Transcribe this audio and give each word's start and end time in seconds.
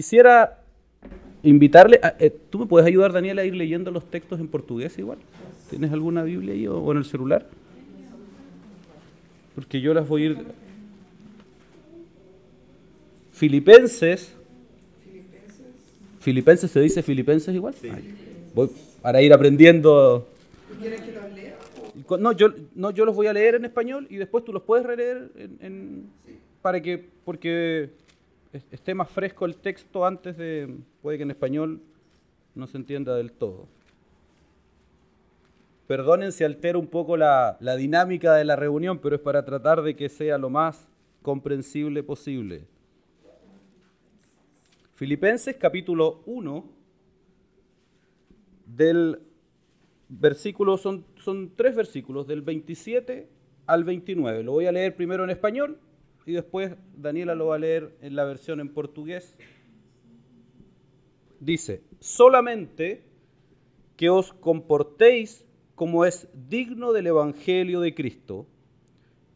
Quisiera 0.00 0.58
invitarle, 1.42 2.00
eh, 2.18 2.34
¿tú 2.48 2.58
me 2.58 2.64
puedes 2.64 2.86
ayudar, 2.86 3.12
Daniel, 3.12 3.38
a 3.38 3.44
ir 3.44 3.54
leyendo 3.54 3.90
los 3.90 4.10
textos 4.10 4.40
en 4.40 4.48
portugués 4.48 4.96
igual? 4.96 5.18
¿Tienes 5.68 5.92
alguna 5.92 6.22
Biblia 6.22 6.54
ahí 6.54 6.66
o, 6.66 6.90
en 6.90 6.96
el 6.96 7.04
celular? 7.04 7.46
Porque 9.54 9.78
yo 9.82 9.92
las 9.92 10.08
voy 10.08 10.22
a 10.22 10.24
ir... 10.24 10.38
Filipenses. 13.32 14.34
Filipenses 16.20 16.70
se 16.70 16.80
dice 16.80 17.02
Filipenses 17.02 17.54
igual. 17.54 17.74
voy 18.54 18.70
para 19.02 19.20
ir 19.20 19.34
aprendiendo. 19.34 20.26
¿Quieres 20.80 21.02
que 21.02 21.12
los 21.12 21.30
lea? 21.34 21.58
No 22.18 22.32
yo, 22.32 22.54
no, 22.74 22.90
yo 22.90 23.04
los 23.04 23.14
voy 23.14 23.26
a 23.26 23.34
leer 23.34 23.56
en 23.56 23.66
español 23.66 24.06
y 24.08 24.16
después 24.16 24.46
tú 24.46 24.52
los 24.54 24.62
puedes 24.62 24.86
releer 24.86 25.30
en, 25.60 26.06
para 26.62 26.80
que, 26.80 27.06
porque 27.22 27.90
esté 28.52 28.94
más 28.94 29.08
fresco 29.08 29.44
el 29.44 29.56
texto 29.56 30.04
antes 30.04 30.36
de, 30.36 30.76
puede 31.02 31.18
que 31.18 31.22
en 31.22 31.30
español 31.30 31.80
no 32.54 32.66
se 32.66 32.76
entienda 32.76 33.14
del 33.14 33.32
todo. 33.32 33.68
Perdonen 35.86 36.32
si 36.32 36.44
altero 36.44 36.78
un 36.78 36.86
poco 36.86 37.16
la, 37.16 37.56
dinámica 37.76 38.34
de 38.34 38.44
la 38.44 38.56
reunión, 38.56 38.98
pero 38.98 39.16
es 39.16 39.22
para 39.22 39.44
tratar 39.44 39.82
de 39.82 39.96
que 39.96 40.08
sea 40.08 40.38
lo 40.38 40.50
más 40.50 40.88
comprensible 41.22 42.02
posible. 42.02 42.64
Filipenses 44.94 45.56
capítulo 45.56 46.22
1, 46.26 46.64
del 48.66 49.20
versículo, 50.08 50.76
son, 50.76 51.04
son 51.16 51.52
tres 51.56 51.74
versículos, 51.74 52.26
del 52.26 52.42
27 52.42 53.28
al 53.66 53.84
29. 53.84 54.42
Lo 54.42 54.52
voy 54.52 54.66
a 54.66 54.72
leer 54.72 54.94
primero 54.94 55.24
en 55.24 55.30
español 55.30 55.78
y 56.26 56.32
después 56.32 56.76
Daniela 56.96 57.34
lo 57.34 57.46
va 57.46 57.56
a 57.56 57.58
leer 57.58 57.96
en 58.02 58.16
la 58.16 58.24
versión 58.24 58.60
en 58.60 58.72
portugués. 58.72 59.36
Dice, 61.40 61.82
solamente 61.98 63.02
que 63.96 64.10
os 64.10 64.32
comportéis 64.32 65.44
como 65.74 66.04
es 66.04 66.28
digno 66.48 66.92
del 66.92 67.06
Evangelio 67.06 67.80
de 67.80 67.94
Cristo, 67.94 68.46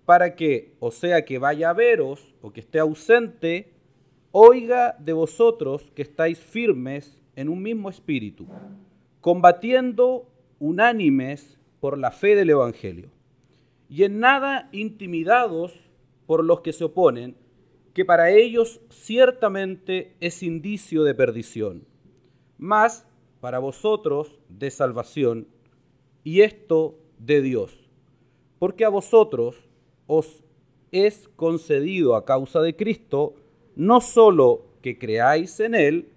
para 0.04 0.36
que, 0.36 0.74
o 0.80 0.90
sea 0.90 1.24
que 1.24 1.38
vaya 1.38 1.70
a 1.70 1.72
veros 1.72 2.34
o 2.42 2.52
que 2.52 2.60
esté 2.60 2.78
ausente, 2.78 3.72
oiga 4.30 4.96
de 4.98 5.14
vosotros 5.14 5.90
que 5.94 6.02
estáis 6.02 6.38
firmes 6.38 7.18
en 7.36 7.48
un 7.48 7.62
mismo 7.62 7.88
espíritu, 7.88 8.46
combatiendo 9.20 10.28
unánimes 10.58 11.58
por 11.80 11.98
la 11.98 12.10
fe 12.10 12.34
del 12.34 12.50
Evangelio, 12.50 13.08
y 13.88 14.04
en 14.04 14.20
nada 14.20 14.68
intimidados 14.72 15.72
por 16.26 16.44
los 16.44 16.60
que 16.60 16.72
se 16.72 16.84
oponen, 16.84 17.36
que 17.92 18.04
para 18.04 18.30
ellos 18.30 18.80
ciertamente 18.90 20.16
es 20.20 20.42
indicio 20.42 21.04
de 21.04 21.14
perdición, 21.14 21.86
mas 22.58 23.06
para 23.40 23.58
vosotros 23.58 24.40
de 24.48 24.70
salvación, 24.70 25.46
y 26.24 26.40
esto 26.40 26.98
de 27.18 27.42
Dios, 27.42 27.88
porque 28.58 28.84
a 28.84 28.88
vosotros 28.88 29.56
os 30.06 30.42
es 30.90 31.28
concedido 31.36 32.14
a 32.14 32.24
causa 32.24 32.60
de 32.60 32.76
Cristo 32.76 33.34
no 33.76 34.00
solo 34.00 34.66
que 34.80 34.98
creáis 34.98 35.58
en 35.60 35.74
Él, 35.74 36.08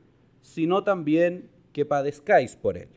sino 0.42 0.84
también 0.84 1.50
que 1.74 1.86
padezcáis 1.86 2.56
por 2.56 2.78
Él. 2.78 2.88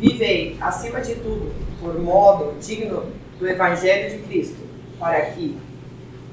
Vivei, 0.00 0.56
acima 0.60 1.00
de 1.00 1.14
tudo, 1.16 1.46
por 1.80 1.98
modo 1.98 2.54
digno 2.66 3.02
do 3.40 3.48
Evangelho 3.48 4.10
de 4.10 4.22
Cristo, 4.24 4.58
para 4.98 5.22
que, 5.22 5.58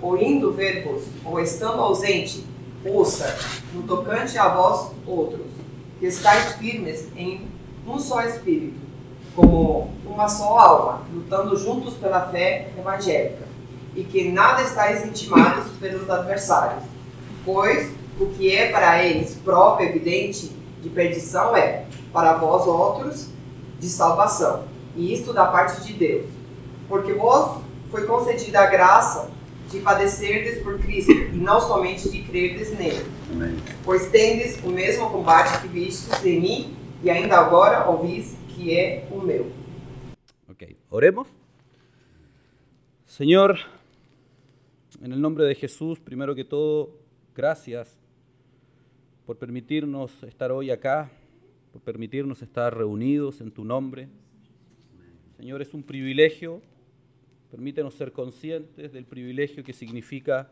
ou 0.01 0.21
indo 0.21 0.51
ver-vos, 0.51 1.05
ou 1.23 1.39
estando 1.39 1.81
ausente, 1.81 2.45
ouça, 2.83 3.33
no 3.73 3.83
tocante 3.83 4.37
a 4.37 4.49
vós 4.49 4.91
outros, 5.07 5.47
que 5.99 6.05
estáis 6.05 6.55
firmes 6.55 7.07
em 7.15 7.47
um 7.87 7.97
só 7.97 8.21
Espírito, 8.23 8.77
como 9.33 9.89
uma 10.05 10.27
só 10.27 10.57
alma, 10.57 11.03
lutando 11.13 11.55
juntos 11.55 11.93
pela 11.93 12.27
fé 12.27 12.71
evangélica, 12.77 13.47
e 13.95 14.03
que 14.03 14.29
nada 14.29 14.61
estáis 14.61 15.05
intimados 15.05 15.71
pelos 15.79 16.09
adversários, 16.09 16.83
pois 17.45 17.89
o 18.19 18.25
que 18.27 18.53
é 18.53 18.69
para 18.69 19.01
eles 19.03 19.33
próprio 19.35 19.87
evidente 19.87 20.51
de 20.81 20.89
perdição 20.89 21.55
é, 21.55 21.85
para 22.11 22.33
vós 22.33 22.67
outros, 22.67 23.29
de 23.79 23.87
salvação, 23.87 24.65
e 24.95 25.13
isto 25.13 25.31
da 25.31 25.45
parte 25.45 25.81
de 25.81 25.93
Deus. 25.93 26.36
Porque 26.87 27.13
vos 27.13 27.61
foi 27.89 28.05
concedida 28.05 28.61
a 28.61 28.67
graça 28.67 29.31
de 29.69 29.79
padecerdes 29.79 30.63
por 30.63 30.79
Cristo, 30.79 31.11
e 31.11 31.37
não 31.37 31.59
somente 31.59 32.09
de 32.09 32.23
crerdes 32.23 32.77
nele. 32.77 33.05
Amém. 33.31 33.57
Pois 33.83 34.09
tendes 34.09 34.63
o 34.63 34.69
mesmo 34.69 35.09
combate 35.09 35.61
que 35.61 35.67
vistes 35.67 36.23
em 36.23 36.39
mim, 36.39 36.77
e 37.03 37.09
ainda 37.09 37.37
agora 37.37 37.89
ouvis 37.89 38.35
que 38.49 38.77
é 38.77 39.07
o 39.11 39.19
meu. 39.19 39.51
Ok, 40.49 40.77
oremos. 40.89 41.27
Senhor, 43.05 43.59
en 45.01 45.11
el 45.11 45.21
nombre 45.21 45.45
de 45.45 45.55
Jesús, 45.55 45.99
primero 45.99 46.33
que 46.33 46.43
todo, 46.43 46.91
gracias 47.35 47.99
por 49.25 49.37
permitirnos 49.37 50.23
estar 50.23 50.51
hoy 50.51 50.71
acá, 50.71 51.11
por 51.71 51.81
permitirnos 51.81 52.41
estar 52.41 52.75
reunidos 52.75 53.41
en 53.41 53.51
tu 53.51 53.63
nombre. 53.63 54.07
Señor, 55.37 55.61
es 55.61 55.73
un 55.73 55.83
privilegio. 55.83 56.61
Permítenos 57.51 57.93
ser 57.93 58.11
conscientes 58.11 58.91
del 58.91 59.05
privilegio 59.05 59.63
que 59.63 59.73
significa 59.73 60.49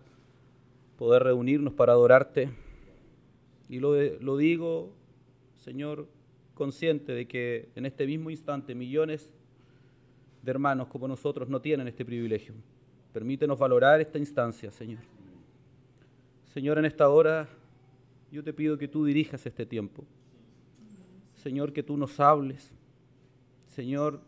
poder 0.98 1.24
reunirnos 1.24 1.74
para 1.74 1.94
adorarte. 1.94 2.50
Y 3.68 3.80
lo, 3.80 3.96
lo 4.20 4.38
digo, 4.38 4.94
Señor, 5.58 6.08
consciente 6.54 7.12
de 7.14 7.28
que 7.28 7.70
en 7.76 7.86
este 7.86 8.08
mismo 8.08 8.30
instante 8.30 8.76
millones 8.76 9.30
de 10.42 10.52
hermanos 10.52 10.88
como 10.88 11.08
nosotros 11.08 11.50
no 11.50 11.60
tienen 11.60 11.88
este 11.88 12.06
privilegio. 12.06 12.54
Permítenos 13.12 13.58
valorar 13.58 14.00
esta 14.00 14.20
instancia, 14.20 14.72
Señor. 14.72 15.02
Señor, 16.54 16.78
en 16.78 16.86
esta 16.86 17.10
hora 17.10 17.50
yo 18.32 18.44
te 18.44 18.54
pido 18.54 18.78
que 18.78 18.88
tú 18.88 19.06
dirijas 19.06 19.46
este 19.46 19.66
tiempo. 19.66 20.04
Señor, 21.36 21.74
que 21.74 21.84
tú 21.84 21.98
nos 21.98 22.20
hables. 22.20 22.72
Señor, 23.68 24.22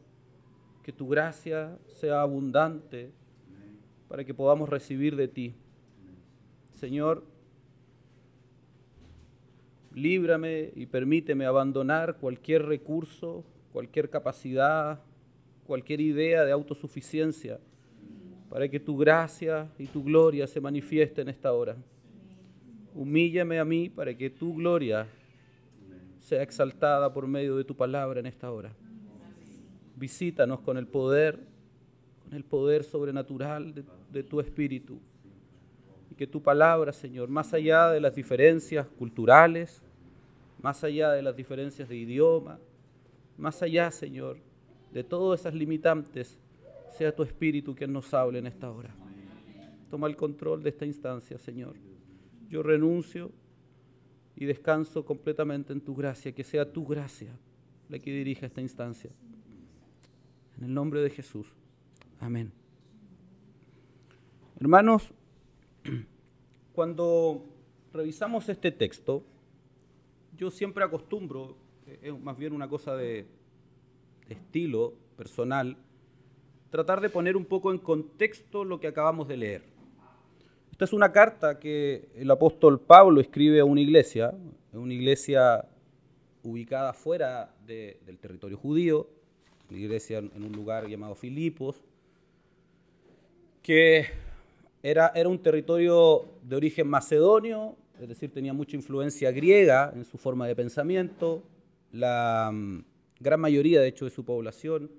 que 0.88 0.94
tu 0.94 1.06
gracia 1.10 1.78
sea 2.00 2.22
abundante 2.22 3.12
para 4.08 4.24
que 4.24 4.34
podamos 4.34 4.70
recibir 4.70 5.18
de 5.18 5.28
ti. 5.28 5.54
Señor, 6.76 7.26
líbrame 9.94 10.72
y 10.78 10.86
permíteme 10.86 11.46
abandonar 11.46 12.16
cualquier 12.16 12.68
recurso, 12.68 13.44
cualquier 13.74 14.10
capacidad, 14.10 15.02
cualquier 15.66 16.00
idea 16.00 16.46
de 16.46 16.54
autosuficiencia, 16.54 17.60
para 18.50 18.70
que 18.70 18.80
tu 18.80 18.96
gracia 18.96 19.70
y 19.78 19.88
tu 19.88 20.02
gloria 20.06 20.48
se 20.48 20.62
manifiesten 20.62 21.28
en 21.28 21.36
esta 21.36 21.52
hora. 21.52 21.76
Humíllame 22.96 23.60
a 23.60 23.66
mí 23.66 23.90
para 23.90 24.16
que 24.16 24.30
tu 24.30 24.56
gloria 24.56 25.06
sea 26.22 26.42
exaltada 26.42 27.14
por 27.14 27.28
medio 27.28 27.58
de 27.58 27.66
tu 27.66 27.76
palabra 27.76 28.22
en 28.22 28.26
esta 28.26 28.50
hora. 28.50 28.72
Visítanos 29.98 30.62
con 30.62 30.78
el 30.78 30.88
poder, 30.88 31.40
con 32.24 32.34
el 32.36 32.44
poder 32.44 32.84
sobrenatural 32.84 33.74
de, 34.12 34.24
tu 34.24 34.40
espíritu. 34.40 35.00
Y 36.12 36.16
que 36.16 36.28
tu 36.28 36.42
palabra, 36.42 36.94
Señor, 36.94 37.30
más 37.30 37.54
allá 37.54 37.90
de 37.90 38.00
las 38.00 38.16
diferencias 38.16 38.88
culturales, 38.88 39.82
más 40.62 40.84
allá 40.84 41.12
de 41.12 41.22
las 41.24 41.36
diferencias 41.36 41.90
de 41.90 41.96
idioma, 41.96 42.60
más 43.38 43.62
allá, 43.64 43.90
Señor, 43.92 44.38
de 44.94 45.04
todas 45.04 45.40
esas 45.40 45.56
limitantes, 45.56 46.38
sea 46.92 47.16
tu 47.16 47.24
espíritu 47.24 47.76
quien 47.76 47.92
nos 47.92 48.14
hable 48.14 48.40
en 48.40 48.48
esta 48.48 48.72
hora. 48.72 48.96
Toma 49.90 50.08
el 50.08 50.16
control 50.16 50.62
de 50.64 50.70
esta 50.70 50.86
instancia, 50.86 51.38
Señor. 51.38 51.76
Yo 52.50 52.62
renuncio 52.62 53.32
y 54.36 54.46
descanso 54.46 55.04
completamente 55.04 55.74
en 55.74 55.82
tu 55.82 55.96
gracia, 55.96 56.32
que 56.32 56.44
sea 56.44 56.72
tu 56.72 56.86
gracia 56.86 57.32
la 57.90 58.00
que 58.00 58.12
dirija 58.12 58.46
esta 58.46 58.62
instancia. 58.62 59.12
En 60.58 60.66
el 60.66 60.74
nombre 60.74 61.02
de 61.02 61.10
Jesús. 61.10 61.48
Amén. 62.20 62.52
Hermanos, 64.60 65.14
cuando 66.74 67.46
revisamos 67.94 68.50
este 68.50 68.72
texto, 68.72 69.24
yo 70.36 70.50
siempre 70.50 70.84
acostumbro, 70.84 71.58
es 72.02 72.20
más 72.20 72.38
bien 72.38 72.54
una 72.54 72.68
cosa 72.68 72.96
de, 72.96 73.28
estilo 74.30 74.94
personal, 75.16 75.78
tratar 76.70 77.02
de 77.02 77.10
poner 77.10 77.38
un 77.38 77.46
poco 77.46 77.72
en 77.72 77.78
contexto 77.78 78.64
lo 78.64 78.80
que 78.80 78.88
acabamos 78.88 79.28
de 79.28 79.38
leer. 79.38 79.64
Esta 80.72 80.86
es 80.86 80.94
una 80.94 81.12
carta 81.12 81.60
que 81.60 82.10
el 82.16 82.30
apóstol 82.30 82.80
Pablo 82.80 83.20
escribe 83.22 83.60
a 83.60 83.66
una 83.66 83.82
iglesia, 83.82 84.34
una 84.74 84.94
iglesia 84.94 85.66
ubicada 86.44 86.94
fuera 86.94 87.56
del 87.66 88.20
territorio 88.20 88.58
judío, 88.58 89.10
una 89.70 89.80
iglesia 89.80 90.20
en 90.20 90.44
un 90.44 90.52
lugar 90.52 90.88
llamado 90.88 91.16
Filipos, 91.16 91.82
que 93.62 94.06
era, 94.82 95.12
era 95.14 95.28
un 95.28 95.40
territorio 95.40 96.26
de 96.44 96.56
origen 96.56 96.88
macedonio, 96.88 97.76
es 98.00 98.08
decir, 98.08 98.32
tenía 98.32 98.54
mucha 98.54 98.76
influencia 98.76 99.32
griega 99.32 99.92
en 99.96 100.06
su 100.06 100.18
forma 100.18 100.48
de 100.48 100.56
pensamiento. 100.56 101.44
La 101.92 102.52
mm, 102.54 102.84
gran 103.20 103.40
mayoría, 103.40 103.82
de 103.82 103.88
hecho, 103.88 104.06
de 104.06 104.12
su 104.12 104.24
población 104.24 104.90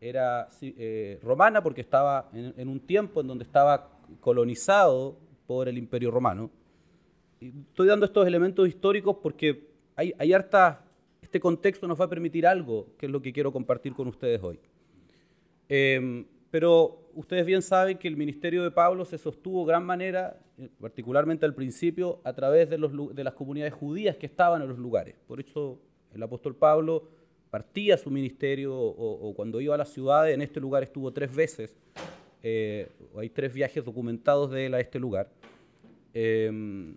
era 0.00 0.48
eh, 0.60 1.18
romana 1.22 1.62
porque 1.62 1.80
estaba 1.80 2.28
en, 2.32 2.68
un 2.68 2.80
tiempo 2.80 3.20
en 3.20 3.26
donde 3.26 3.44
estaba 3.44 3.90
colonizado 4.20 5.16
por 5.46 5.68
el 5.68 5.76
imperio 5.76 6.10
romano. 6.10 6.50
estoy 7.40 7.88
dando 7.88 8.06
estos 8.06 8.26
elementos 8.26 8.68
históricos 8.68 9.16
porque 9.20 9.66
hay, 9.96 10.14
hay 10.18 10.32
este 11.22 11.40
contexto 11.40 11.86
nos 11.86 12.00
va 12.00 12.06
a 12.06 12.08
permitir 12.08 12.46
algo, 12.46 12.86
que 12.98 13.06
es 13.06 13.12
lo 13.12 13.20
que 13.20 13.32
quiero 13.32 13.52
compartir 13.52 13.92
con 13.92 14.08
ustedes 14.08 14.42
hoy. 14.42 14.58
Em, 15.68 16.24
pero 16.50 17.10
ustedes 17.14 17.44
bien 17.44 17.62
saben 17.62 17.98
que 17.98 18.08
el 18.08 18.16
ministerio 18.16 18.62
de 18.62 18.70
Pablo 18.70 19.04
se 19.04 19.18
sostuvo 19.18 19.64
gran 19.64 19.84
manera, 19.84 20.40
particularmente 20.80 21.44
al 21.44 21.54
principio, 21.54 22.20
a 22.24 22.32
través 22.32 22.70
de 22.70 22.78
las 22.78 23.34
comunidades 23.34 23.74
judías 23.74 24.16
que 24.16 24.26
estaban 24.26 24.62
en 24.62 24.68
los 24.68 24.78
lugares. 24.78 25.16
Por 25.26 25.40
eso 25.40 25.78
el 26.14 26.22
apóstol 26.22 26.56
Pablo 26.56 27.08
partía 27.50 27.96
su 27.96 28.10
ministerio 28.10 28.74
o, 28.76 29.32
cuando 29.34 29.60
iba 29.60 29.74
a 29.74 29.78
las 29.78 29.90
ciudades, 29.90 30.34
en 30.34 30.42
este 30.42 30.60
lugar 30.60 30.82
estuvo 30.82 31.12
tres 31.12 31.34
veces, 31.34 31.74
eh, 32.42 32.88
hay 33.16 33.30
tres 33.30 33.52
viajes 33.52 33.84
documentados 33.84 34.50
de 34.50 34.66
él 34.66 34.74
a 34.74 34.80
este 34.80 34.98
lugar, 34.98 35.28
em, 36.14 36.96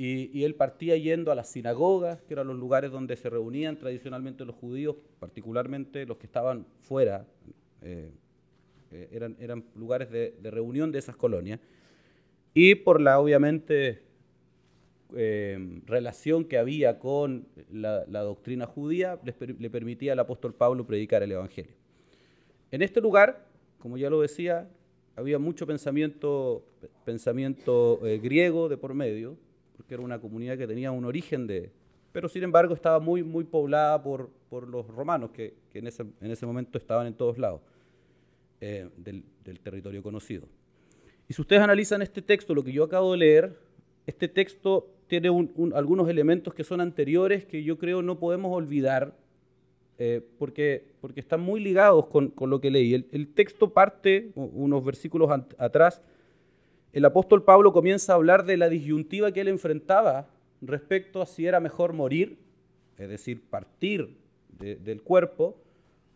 y, 0.00 0.44
él 0.44 0.54
partía 0.54 0.96
yendo 0.96 1.32
a 1.32 1.34
las 1.34 1.48
sinagogas, 1.48 2.22
que 2.22 2.34
eran 2.34 2.46
los 2.46 2.56
lugares 2.56 2.92
donde 2.92 3.16
se 3.16 3.28
reunían 3.28 3.76
tradicionalmente 3.76 4.44
los 4.44 4.54
judíos, 4.54 4.94
particularmente 5.18 6.06
los 6.06 6.18
que 6.18 6.26
estaban 6.26 6.66
fuera, 6.82 7.26
eh, 7.82 8.08
eh, 8.92 9.08
eran, 9.40 9.64
lugares 9.74 10.08
de, 10.08 10.32
reunión 10.44 10.92
de 10.92 11.00
esas 11.00 11.16
colonias, 11.16 11.58
y 12.54 12.76
por 12.76 13.00
la, 13.00 13.18
obviamente, 13.18 14.02
eh, 15.16 15.80
relación 15.86 16.44
que 16.44 16.58
había 16.58 17.00
con 17.00 17.48
la, 17.72 18.04
doctrina 18.06 18.66
judía 18.66 19.18
le 19.24 19.68
permitía 19.68 20.12
al 20.12 20.20
apóstol 20.20 20.54
Pablo 20.54 20.86
predicar 20.86 21.24
el 21.24 21.32
Evangelio. 21.32 21.74
En 22.70 22.82
este 22.82 23.00
lugar, 23.00 23.48
como 23.80 23.98
ya 23.98 24.10
lo 24.10 24.20
decía, 24.20 24.70
había 25.16 25.40
mucho 25.40 25.66
pensamiento, 25.66 26.62
griego 28.22 28.68
de 28.68 28.76
por 28.76 28.94
medio, 28.94 29.36
porque 29.78 29.94
era 29.94 30.02
una 30.02 30.20
comunidad 30.20 30.58
que 30.58 30.66
tenía 30.66 30.92
un 30.92 31.06
origen 31.06 31.46
de... 31.46 31.72
Pero 32.12 32.28
sin 32.28 32.42
embargo 32.42 32.74
estaba 32.74 33.00
muy, 33.00 33.22
muy 33.22 33.44
poblada 33.44 34.02
por, 34.02 34.28
por 34.50 34.68
los 34.68 34.86
romanos, 34.88 35.30
que, 35.30 35.54
en, 35.72 35.86
ese, 35.86 36.02
en, 36.20 36.30
ese, 36.30 36.44
momento 36.44 36.76
estaban 36.76 37.06
en 37.06 37.14
todos 37.14 37.38
lados 37.38 37.62
eh, 38.60 38.90
del, 38.96 39.24
del 39.42 39.60
territorio 39.60 40.02
conocido. 40.02 40.46
Y 41.26 41.32
si 41.32 41.40
ustedes 41.40 41.62
analizan 41.62 42.02
este 42.02 42.20
texto, 42.20 42.54
lo 42.54 42.62
que 42.62 42.72
yo 42.72 42.84
acabo 42.84 43.12
de 43.12 43.18
leer, 43.18 43.58
este 44.06 44.28
texto 44.28 44.90
tiene 45.06 45.28
algunos 45.74 46.08
elementos 46.08 46.52
que 46.54 46.64
son 46.64 46.80
anteriores 46.80 47.46
que 47.46 47.62
yo 47.62 47.78
creo 47.78 48.02
no 48.02 48.18
podemos 48.18 48.54
olvidar 48.54 49.14
eh, 50.00 50.22
porque, 50.38 50.92
porque 51.00 51.18
están 51.18 51.40
muy 51.40 51.60
ligados 51.60 52.06
con, 52.06 52.32
lo 52.38 52.60
que 52.60 52.70
leí. 52.70 52.94
El, 52.94 53.28
texto 53.34 53.72
parte, 53.72 54.30
unos 54.36 54.84
versículos 54.84 55.28
atrás, 55.58 56.00
el 56.92 57.04
apóstol 57.04 57.44
Pablo 57.44 57.72
comienza 57.72 58.12
a 58.12 58.16
hablar 58.16 58.44
de 58.44 58.56
la 58.56 58.68
disyuntiva 58.68 59.32
que 59.32 59.40
él 59.40 59.48
enfrentaba 59.48 60.28
respecto 60.60 61.22
a 61.22 61.26
si 61.26 61.46
era 61.46 61.60
mejor 61.60 61.92
morir, 61.92 62.38
es 62.96 63.08
decir, 63.08 63.42
partir 63.48 64.16
del 64.58 65.02
cuerpo, 65.02 65.56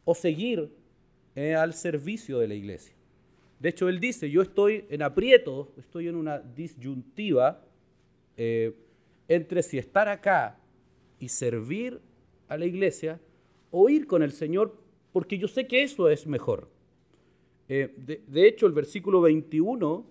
o 0.04 0.14
seguir 0.14 0.70
eh, 1.36 1.54
al 1.54 1.74
servicio 1.74 2.38
de 2.38 2.48
la 2.48 2.54
iglesia. 2.54 2.94
De 3.60 3.68
hecho, 3.68 3.88
él 3.88 4.00
dice, 4.00 4.28
yo 4.28 4.42
estoy 4.42 4.86
en 4.90 5.02
aprieto, 5.02 5.72
estoy 5.78 6.08
en 6.08 6.16
una 6.16 6.40
disyuntiva 6.40 7.62
eh, 8.36 8.74
entre 9.28 9.62
si 9.62 9.78
estar 9.78 10.08
acá 10.08 10.58
y 11.20 11.28
servir 11.28 12.00
a 12.48 12.56
la 12.56 12.66
iglesia 12.66 13.20
o 13.70 13.88
ir 13.88 14.06
con 14.06 14.22
el 14.22 14.32
Señor, 14.32 14.76
porque 15.12 15.38
yo 15.38 15.46
sé 15.46 15.66
que 15.66 15.82
eso 15.82 16.08
es 16.08 16.26
mejor. 16.26 16.68
Eh, 17.68 17.94
de, 18.26 18.48
hecho, 18.48 18.66
el 18.66 18.72
versículo 18.72 19.20
21 19.20 20.04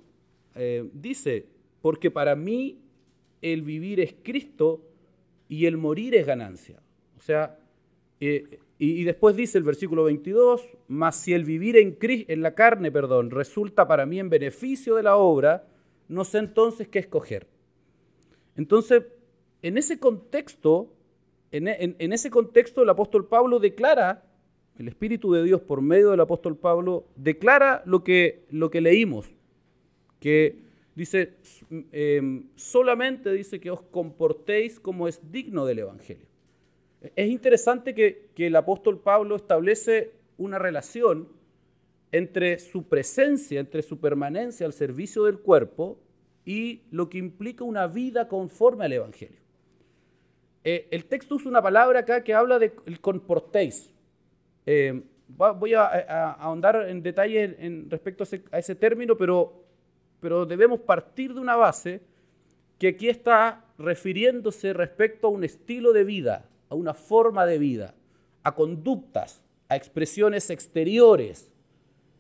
eh, 0.56 0.90
dice, 0.94 1.46
porque 1.82 2.12
para 2.12 2.36
mí 2.36 2.80
el 3.42 3.62
vivir 3.62 4.00
es 4.00 4.16
Cristo 4.24 4.82
y 5.48 5.66
el 5.66 5.78
morir 5.78 6.16
es 6.16 6.26
ganancia. 6.26 6.80
O 7.18 7.22
sea, 7.22 7.58
y, 8.20 8.44
y, 8.78 9.04
después 9.04 9.36
dice 9.36 9.58
el 9.58 9.64
versículo 9.64 10.04
22, 10.04 10.68
mas 10.88 11.16
si 11.16 11.34
el 11.34 11.44
vivir 11.44 11.76
en, 11.78 11.98
en 12.02 12.42
la 12.42 12.54
carne, 12.54 12.92
perdón, 12.92 13.32
resulta 13.32 13.88
para 13.88 14.06
mí 14.06 14.20
en 14.20 14.30
beneficio 14.30 14.96
de 14.96 15.04
la 15.04 15.18
obra, 15.18 15.68
no 16.08 16.24
sé 16.24 16.38
entonces 16.38 16.88
qué 16.88 17.00
escoger 17.00 17.48
entonces, 18.56 19.04
en 19.62 19.78
ese 19.78 20.00
contexto, 20.00 20.94
en, 21.52 22.14
ese 22.14 22.30
contexto 22.30 22.84
el 22.84 22.90
apóstol 22.90 23.28
Pablo 23.28 23.60
declara, 23.60 24.24
el 24.78 24.88
Espíritu 24.88 25.34
de 25.34 25.44
Dios 25.44 25.62
por 25.62 25.82
medio 25.82 26.12
del 26.12 26.20
apóstol 26.20 26.58
Pablo 26.58 27.06
declara 27.16 27.84
lo 27.86 28.04
que, 28.04 28.46
lo 28.50 28.70
que 28.70 28.82
leímos, 28.82 29.32
que 30.22 30.56
dice, 30.96 31.34
em, 31.92 32.46
solamente 32.56 33.34
dice 33.34 33.60
que 33.60 33.70
os 33.70 33.82
comportéis 33.82 34.80
como 34.80 35.10
es 35.10 35.20
digno 35.30 35.66
del 35.66 35.80
Evangelio. 35.80 36.28
Es 37.16 37.30
interesante 37.30 37.94
que, 37.94 38.30
que 38.34 38.48
el 38.48 38.56
apóstol 38.56 39.00
Pablo 39.00 39.36
establece 39.36 40.12
una 40.38 40.60
relación 40.60 41.28
entre 42.12 42.60
su 42.60 42.88
presencia, 42.88 43.60
entre 43.60 43.82
su 43.82 44.00
permanencia 44.00 44.66
al 44.66 44.74
servicio 44.74 45.24
del 45.24 45.40
cuerpo 45.40 45.98
y 46.46 46.82
lo 46.92 47.10
que 47.10 47.18
implica 47.18 47.64
una 47.64 47.88
vida 47.88 48.28
conforme 48.28 48.86
al 48.86 48.94
Evangelio. 48.94 49.40
Eh, 50.64 50.88
el 50.92 51.06
texto 51.06 51.36
usa 51.36 51.50
una 51.50 51.62
palabra 51.62 52.00
acá 52.00 52.24
que 52.24 52.34
habla 52.34 52.60
de 52.60 52.72
el 52.86 53.00
comportéis. 53.00 53.92
Eh, 54.66 55.02
voy 55.28 55.74
a, 55.74 55.86
ahondar 56.34 56.88
en 56.90 57.02
detalle 57.02 57.56
en, 57.60 57.90
respecto 57.90 58.24
a 58.52 58.60
ese, 58.60 58.76
término, 58.76 59.18
pero, 59.18 59.61
pero 60.22 60.46
debemos 60.46 60.80
partir 60.80 61.34
de 61.34 61.42
una 61.42 61.58
base 61.58 62.02
que 62.80 62.90
aquí 62.90 63.10
está 63.10 63.66
refiriéndose 63.78 64.72
respecto 64.74 65.28
a 65.28 65.32
un 65.32 65.44
estilo 65.44 65.92
de 65.92 66.06
vida, 66.06 66.50
a 66.70 66.76
una 66.76 66.94
forma 66.94 67.46
de 67.46 67.58
vida, 67.58 67.96
a 68.44 68.56
conductas, 68.56 69.44
a 69.68 69.76
expresiones 69.76 70.50
exteriores. 70.50 71.52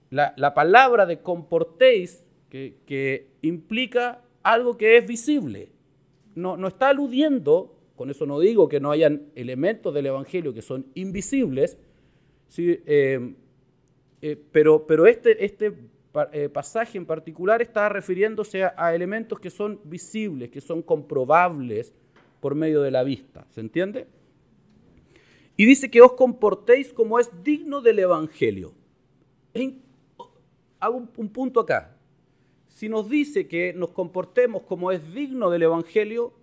La, 0.09 0.33
la 0.35 0.53
palabra 0.53 1.05
de 1.05 1.21
comportéis 1.21 2.25
que, 2.51 3.27
implica 3.41 4.21
algo 4.43 4.77
que 4.77 4.97
es 4.97 5.07
visible. 5.07 5.69
No, 6.35 6.57
no 6.57 6.67
está 6.67 6.89
aludiendo, 6.89 7.75
con 7.95 8.09
eso 8.09 8.25
no 8.25 8.39
digo 8.39 8.67
que 8.67 8.79
no 8.79 8.91
hayan 8.91 9.27
elementos 9.35 9.93
del 9.93 10.07
Evangelio 10.07 10.53
que 10.53 10.61
son 10.61 10.87
invisibles, 10.95 11.77
eh, 12.57 13.33
eh, 14.21 14.43
pero, 14.51 14.85
pero 14.85 15.07
este, 15.07 15.45
este 15.45 15.73
pasaje 16.51 16.97
en 16.97 17.05
particular 17.05 17.61
está 17.61 17.89
refiriéndose 17.89 18.63
a, 18.63 18.93
elementos 18.93 19.39
que 19.39 19.49
son 19.49 19.79
visibles, 19.83 20.49
que 20.49 20.61
son 20.61 20.81
comprobables 20.81 21.93
por 22.39 22.55
medio 22.55 22.81
de 22.81 22.91
la 22.91 23.03
vista. 23.03 23.45
¿Se 23.49 23.61
entiende? 23.61 24.07
Y 25.57 25.65
dice 25.65 25.91
que 25.91 26.01
os 26.01 26.13
comportéis 26.13 26.91
como 26.93 27.19
es 27.19 27.29
digno 27.43 27.81
del 27.81 27.99
Evangelio. 27.99 28.73
hago 30.79 31.07
un 31.17 31.29
punto 31.29 31.59
acá 31.59 31.97
si 32.71 32.89
nos 32.89 33.09
dice 33.09 33.47
que 33.47 33.73
nos 33.73 33.91
comportemos 33.91 34.63
como 34.63 34.91
es 34.91 35.13
digno 35.13 35.49
del 35.49 35.63
Evangelio, 35.63 36.33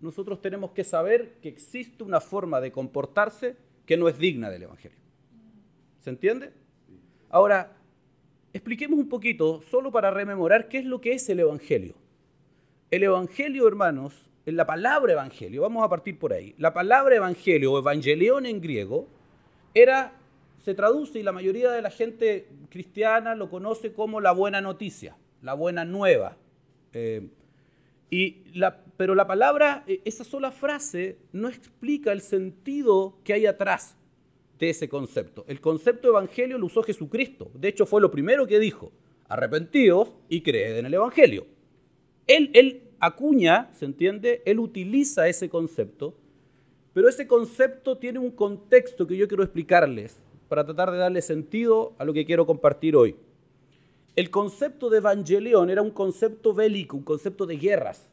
nosotros 0.00 0.40
tenemos 0.40 0.70
que 0.72 0.84
saber 0.84 1.38
que 1.40 1.48
existe 1.48 2.04
una 2.04 2.20
forma 2.20 2.60
de 2.60 2.70
comportarse 2.70 3.56
que 3.86 3.96
no 3.96 4.06
es 4.08 4.18
digna 4.18 4.50
del 4.50 4.64
Evangelio. 4.64 4.98
¿Se 5.98 6.10
entiende? 6.10 6.52
Ahora, 7.30 7.77
expliquemos 8.52 8.98
un 8.98 9.08
poquito, 9.08 9.62
solo 9.62 9.90
para 9.92 10.10
rememorar 10.10 10.68
qué 10.68 10.78
es 10.78 10.84
lo 10.84 11.00
que 11.00 11.12
es 11.12 11.28
el 11.28 11.40
Evangelio. 11.40 11.94
El 12.90 13.02
Evangelio, 13.02 13.68
hermanos, 13.68 14.28
la 14.46 14.66
palabra 14.66 15.12
Evangelio, 15.12 15.62
vamos 15.62 15.84
a 15.84 15.88
partir 15.88 16.18
por 16.18 16.32
ahí. 16.32 16.54
La 16.58 16.72
palabra 16.72 17.16
Evangelio 17.16 17.72
o 17.72 17.78
Evangelión 17.78 18.46
en 18.46 18.60
griego 18.60 19.06
era, 19.74 20.14
se 20.64 20.74
traduce 20.74 21.18
y 21.18 21.22
la 21.22 21.32
mayoría 21.32 21.70
de 21.70 21.82
la 21.82 21.90
gente 21.90 22.48
cristiana 22.70 23.34
lo 23.34 23.50
conoce 23.50 23.92
como 23.92 24.20
la 24.20 24.32
buena 24.32 24.60
noticia 24.60 25.16
la 25.42 25.54
buena 25.54 25.84
nueva. 25.84 26.36
Eh, 26.92 27.28
y 28.10 28.42
pero 28.96 29.14
la 29.14 29.26
palabra, 29.26 29.84
e, 29.86 30.00
esa 30.04 30.24
sola 30.24 30.50
frase, 30.50 31.18
no 31.32 31.48
explica 31.48 32.12
el 32.12 32.20
sentido 32.20 33.18
que 33.24 33.34
hay 33.34 33.46
atrás 33.46 33.96
de 34.58 34.70
ese 34.70 34.88
concepto. 34.88 35.44
El 35.48 35.60
concepto 35.60 36.08
evangelio 36.08 36.58
lo 36.58 36.66
usó 36.66 36.82
Jesucristo. 36.82 37.50
De 37.54 37.68
hecho, 37.68 37.86
fue 37.86 38.00
lo 38.00 38.10
primero 38.10 38.46
que 38.46 38.58
dijo. 38.58 38.92
Arrepentidos 39.28 40.12
y 40.28 40.40
creed 40.42 40.78
en 40.78 40.86
el 40.86 40.94
evangelio. 40.94 41.46
Él, 42.26 42.50
él 42.54 42.82
acuña, 43.00 43.70
¿se 43.74 43.84
entiende? 43.84 44.42
Él 44.44 44.58
utiliza 44.58 45.28
ese 45.28 45.48
concepto, 45.48 46.14
pero 46.92 47.08
ese 47.08 47.26
concepto 47.26 47.98
tiene 47.98 48.18
un 48.18 48.30
contexto 48.30 49.06
que 49.06 49.16
yo 49.16 49.28
quiero 49.28 49.42
explicarles 49.42 50.18
para 50.48 50.64
tratar 50.64 50.90
de 50.90 50.98
darle 50.98 51.22
sentido 51.22 51.94
a 51.98 52.04
lo 52.04 52.12
que 52.12 52.24
quiero 52.24 52.46
compartir 52.46 52.96
hoy. 52.96 53.16
el 54.16 54.30
concepto 54.30 54.90
de 54.90 54.98
evangelión 54.98 55.70
era 55.70 55.80
un 55.80 55.92
concepto 55.92 56.52
bélico, 56.52 56.96
un 56.96 57.04
concepto 57.04 57.46
de 57.46 57.56
guerras. 57.56 58.08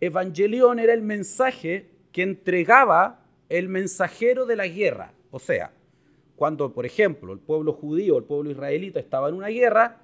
Evangelión 0.00 0.78
era 0.78 0.94
el 0.94 1.02
mensaje 1.02 1.90
que 2.12 2.22
entregaba 2.22 3.24
el 3.48 3.68
mensajero 3.68 4.46
de 4.46 4.54
la 4.54 4.68
guerra. 4.68 5.12
O 5.30 5.38
sea, 5.38 5.72
cuando, 6.36 6.72
por 6.72 6.86
ejemplo, 6.86 7.32
el 7.32 7.40
pueblo 7.40 7.72
judío, 7.72 8.16
el 8.16 8.24
pueblo 8.24 8.50
israelita 8.50 9.00
estaba 9.00 9.28
en 9.28 9.34
una 9.34 9.48
guerra, 9.48 10.02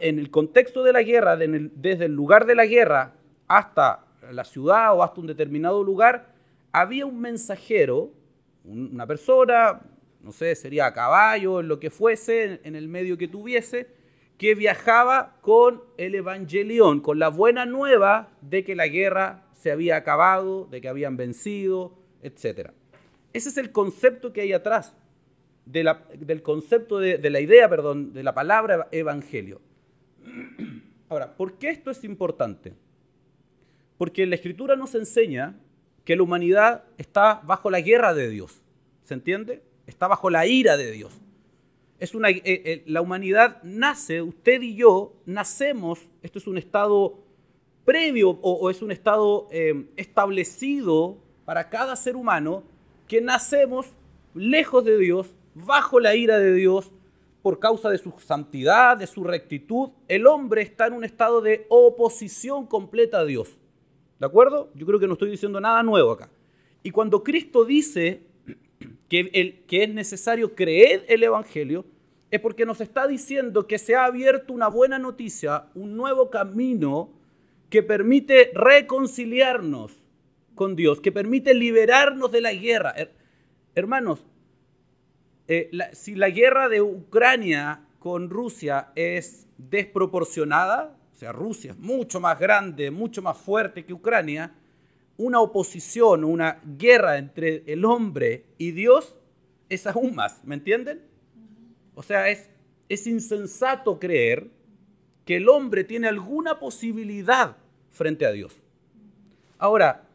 en 0.00 0.18
el 0.18 0.30
contexto 0.30 0.82
de 0.82 0.92
la 0.92 1.02
guerra, 1.02 1.36
desde 1.36 2.06
el 2.06 2.12
lugar 2.12 2.46
de 2.46 2.54
la 2.54 2.66
guerra 2.66 3.12
hasta 3.46 4.06
la 4.32 4.44
ciudad 4.44 4.94
o 4.94 5.02
hasta 5.02 5.20
un 5.20 5.26
determinado 5.26 5.82
lugar, 5.82 6.32
había 6.72 7.06
un 7.06 7.20
mensajero, 7.20 8.10
una 8.64 9.06
persona, 9.06 9.80
no 10.22 10.32
sé, 10.32 10.54
sería 10.54 10.86
a 10.86 10.94
caballo, 10.94 11.60
en 11.60 11.68
lo 11.68 11.78
que 11.80 11.90
fuese, 11.90 12.60
en 12.64 12.74
el 12.74 12.88
medio 12.88 13.18
que 13.18 13.28
tuviese, 13.28 13.88
que 14.38 14.54
viajaba 14.54 15.36
con 15.40 15.82
el 15.96 16.14
evangelión, 16.14 17.00
con 17.00 17.18
la 17.18 17.28
buena 17.28 17.66
nueva 17.66 18.30
de 18.40 18.64
que 18.64 18.74
la 18.76 18.86
guerra 18.86 19.44
se 19.52 19.72
había 19.72 19.96
acabado, 19.96 20.66
de 20.66 20.80
que 20.80 20.88
habían 20.88 21.16
vencido, 21.16 21.92
etc. 22.22 22.70
Ese 23.32 23.48
es 23.48 23.56
el 23.56 23.72
concepto 23.72 24.32
que 24.32 24.40
hay 24.40 24.52
atrás 24.52 24.94
del 25.70 26.42
concepto 26.42 26.98
de, 26.98 27.30
la 27.30 27.40
idea, 27.40 27.68
perdón, 27.68 28.12
de 28.12 28.22
la 28.22 28.34
palabra 28.34 28.88
evangelio. 28.90 29.60
Ahora, 31.08 31.36
¿por 31.36 31.58
qué 31.58 31.70
esto 31.70 31.90
es 31.90 32.04
importante? 32.04 32.72
Porque 33.98 34.26
la 34.26 34.34
escritura 34.34 34.76
nos 34.76 34.94
enseña 34.94 35.56
que 36.04 36.16
la 36.16 36.22
humanidad 36.22 36.84
está 36.96 37.42
bajo 37.44 37.70
la 37.70 37.80
guerra 37.80 38.14
de 38.14 38.30
Dios. 38.30 38.62
¿Se 39.04 39.14
entiende? 39.14 39.62
Está 39.86 40.08
bajo 40.08 40.30
la 40.30 40.46
ira 40.46 40.76
de 40.76 40.90
Dios. 40.90 41.12
Es 41.98 42.14
una, 42.14 42.30
eh, 42.30 42.42
eh, 42.44 42.82
la 42.86 43.02
humanidad 43.02 43.62
nace, 43.62 44.22
usted 44.22 44.62
y 44.62 44.76
yo 44.76 45.14
nacemos, 45.26 46.08
esto 46.22 46.38
es 46.38 46.46
un 46.46 46.56
estado 46.56 47.18
previo 47.84 48.30
o, 48.30 48.70
es 48.70 48.82
un 48.82 48.92
estado 48.92 49.48
eh, 49.50 49.86
establecido 49.96 51.18
para 51.44 51.68
cada 51.70 51.96
ser 51.96 52.16
humano, 52.16 52.62
que 53.08 53.20
nacemos 53.20 53.86
lejos 54.34 54.84
de 54.84 54.98
Dios, 54.98 55.34
bajo 55.54 55.98
la 55.98 56.14
ira 56.14 56.38
de 56.38 56.52
Dios, 56.52 56.92
por 57.42 57.58
causa 57.58 57.88
de 57.90 57.98
su 57.98 58.12
santidad, 58.18 58.96
de 58.96 59.06
su 59.06 59.24
rectitud. 59.24 59.90
El 60.06 60.26
hombre 60.26 60.62
está 60.62 60.86
en 60.86 60.92
un 60.92 61.04
estado 61.04 61.40
de 61.40 61.66
oposición 61.70 62.66
completa 62.66 63.20
a 63.20 63.24
Dios. 63.24 63.56
¿De 64.20 64.26
acuerdo? 64.26 64.70
Yo 64.74 64.86
creo 64.86 65.00
que 65.00 65.06
no 65.06 65.14
estoy 65.14 65.30
diciendo 65.30 65.60
nada 65.60 65.82
nuevo 65.82 66.12
acá. 66.12 66.30
Y 66.82 66.90
cuando 66.90 67.24
Cristo 67.24 67.64
dice 67.64 68.22
que, 69.08 69.62
que 69.66 69.82
es 69.84 69.88
necesario 69.88 70.54
creer 70.54 71.04
el 71.08 71.22
Evangelio, 71.22 71.84
es 72.30 72.40
porque 72.40 72.66
nos 72.66 72.80
está 72.80 73.06
diciendo 73.06 73.66
que 73.66 73.78
se 73.78 73.96
ha 73.96 74.04
abierto 74.04 74.52
una 74.52 74.68
buena 74.68 74.98
noticia, 74.98 75.66
un 75.74 75.96
nuevo 75.96 76.28
camino 76.28 77.10
que 77.70 77.82
permite 77.82 78.50
reconciliarnos 78.54 79.92
con 80.58 80.76
Dios, 80.76 81.00
que 81.00 81.12
permite 81.12 81.54
liberarnos 81.54 82.30
de 82.30 82.42
la 82.42 82.52
guerra. 82.52 82.94
hermanos, 83.74 84.26
eh, 85.46 85.70
si 85.92 86.16
la 86.16 86.28
guerra 86.28 86.68
de 86.68 86.82
Ucrania 86.82 87.86
con 87.98 88.28
Rusia 88.28 88.92
es 88.94 89.46
desproporcionada, 89.56 90.98
o 91.12 91.14
sea, 91.14 91.32
Rusia 91.32 91.70
es 91.70 91.78
mucho 91.78 92.20
más 92.20 92.38
grande, 92.38 92.90
mucho 92.90 93.22
más 93.22 93.38
fuerte 93.38 93.84
que 93.84 93.94
Ucrania, 93.94 94.52
una 95.16 95.40
oposición, 95.40 96.24
una 96.24 96.60
guerra 96.64 97.18
entre 97.18 97.62
el 97.66 97.84
hombre 97.84 98.44
y 98.58 98.72
Dios 98.72 99.16
es 99.68 99.86
aún 99.86 100.14
más, 100.14 100.44
¿me 100.44 100.56
entienden? 100.56 101.02
O 101.94 102.02
sea, 102.02 102.28
es, 102.28 102.50
es 102.88 103.06
insensato 103.06 103.98
creer 103.98 104.50
que 105.24 105.36
el 105.36 105.48
hombre 105.48 105.84
tiene 105.84 106.08
alguna 106.08 106.58
posibilidad 106.58 107.56
frente 107.90 108.26
a 108.26 108.32
Dios. 108.32 108.56
Ahora, 109.58 110.07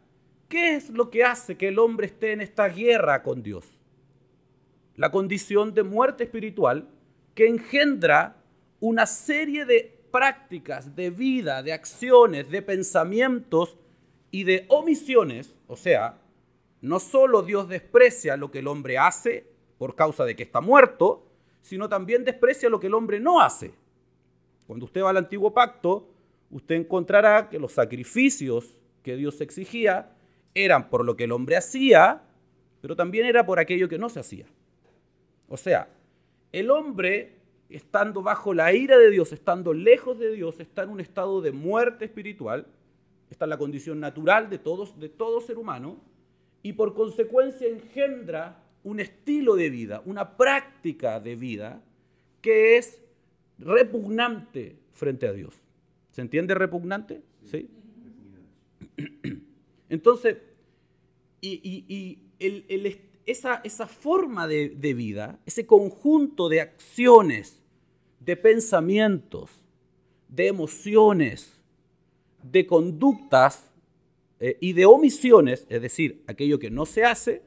¿qué 0.53 0.75
es 0.75 0.89
lo 0.91 1.09
que 1.09 1.23
hace 1.23 1.57
que 1.57 1.69
el 1.69 1.79
hombre 1.79 2.05
esté 2.05 2.31
en 2.31 2.41
esta 2.41 2.69
guerra 2.69 3.23
con 3.23 3.41
Dios? 3.41 3.65
la 4.95 5.11
condición 5.11 5.73
de 5.73 5.83
muerte 5.83 6.23
espiritual 6.23 6.87
que 7.33 7.47
engendra 7.47 8.37
una 8.79 9.05
serie 9.05 9.65
de 9.65 9.99
prácticas, 10.11 10.95
de 10.95 11.09
vida, 11.09 11.63
de 11.63 11.73
acciones, 11.73 12.49
de 12.51 12.61
pensamientos 12.61 13.77
y 14.29 14.43
de 14.43 14.65
omisiones. 14.69 15.55
O 15.67 15.75
sea, 15.75 16.19
no 16.81 16.99
solo 16.99 17.41
Dios 17.41 17.67
desprecia 17.67 18.37
lo 18.37 18.51
que 18.51 18.59
el 18.59 18.67
hombre 18.67 18.97
hace 18.97 19.47
por 19.79 19.95
causa 19.95 20.25
de 20.25 20.35
que 20.35 20.43
está 20.43 20.61
muerto, 20.61 21.25
sino 21.61 21.89
también 21.89 22.23
desprecia 22.23 22.69
lo 22.69 22.79
que 22.79 22.87
el 22.87 22.93
hombre 22.93 23.19
no 23.19 23.41
hace. 23.41 23.73
Cuando 24.67 24.85
usted 24.85 25.01
va 25.01 25.09
al 25.09 25.17
antiguo 25.17 25.53
pacto, 25.53 26.09
usted 26.51 26.75
encontrará 26.75 27.49
que 27.49 27.57
los 27.57 27.71
sacrificios 27.71 28.77
que 29.01 29.15
Dios 29.15 29.41
exigía 29.41 30.12
eran 30.53 30.89
por 30.89 31.05
lo 31.05 31.15
que 31.15 31.25
el 31.25 31.31
hombre 31.31 31.57
hacía, 31.57 32.21
pero 32.81 32.95
también 32.95 33.25
era 33.25 33.45
por 33.45 33.59
aquello 33.59 33.89
que 33.89 33.97
no 33.97 34.09
se 34.09 34.19
hacía. 34.19 34.45
O 35.47 35.57
sea, 35.57 35.87
el 36.51 36.69
hombre, 36.69 37.37
estando 37.69 38.21
bajo 38.21 38.53
la 38.53 38.73
ira 38.73 38.97
de 38.97 39.09
Dios, 39.09 39.31
estando 39.31 39.73
lejos 39.73 40.19
de 40.19 40.31
Dios, 40.31 40.59
está 40.59 40.83
en 40.83 40.89
un 40.89 40.99
estado 40.99 41.41
de 41.41 41.51
muerte 41.51 42.05
espiritual. 42.05 42.67
Esta 43.29 43.45
es 43.45 43.49
la 43.49 43.57
condición 43.57 43.99
natural 43.99 44.49
de, 44.49 44.59
todos, 44.59 44.99
de 44.99 45.09
todo 45.09 45.41
ser 45.41 45.57
humano. 45.57 45.97
Y 46.61 46.73
por 46.73 46.93
consecuencia 46.93 47.67
engendra 47.67 48.63
un 48.83 48.99
estilo 48.99 49.55
de 49.55 49.69
vida, 49.69 50.01
una 50.05 50.37
práctica 50.37 51.19
de 51.19 51.35
vida 51.35 51.81
que 52.41 52.77
es 52.77 53.01
repugnante 53.57 54.77
frente 54.91 55.27
a 55.27 55.33
Dios. 55.33 55.55
¿Se 56.11 56.21
entiende 56.21 56.53
repugnante? 56.53 57.21
Sí. 57.45 57.69
Entonces, 59.93 60.37
y, 61.39 62.17
esa, 63.27 63.87
forma 63.87 64.47
de, 64.47 64.93
vida, 64.95 65.39
ese 65.45 65.67
conjunto 65.67 66.49
de 66.49 66.61
acciones, 66.61 67.61
de 68.19 68.35
pensamientos, 68.35 69.51
de 70.29 70.47
emociones, 70.47 71.61
de 72.41 72.65
conductas 72.65 73.69
eh, 74.39 74.57
y 74.59 74.73
de 74.73 74.87
omisiones, 74.87 75.67
es 75.69 75.83
decir, 75.83 76.23
aquello 76.25 76.57
que 76.57 76.71
no 76.71 76.87
se 76.87 77.03
hace, 77.03 77.43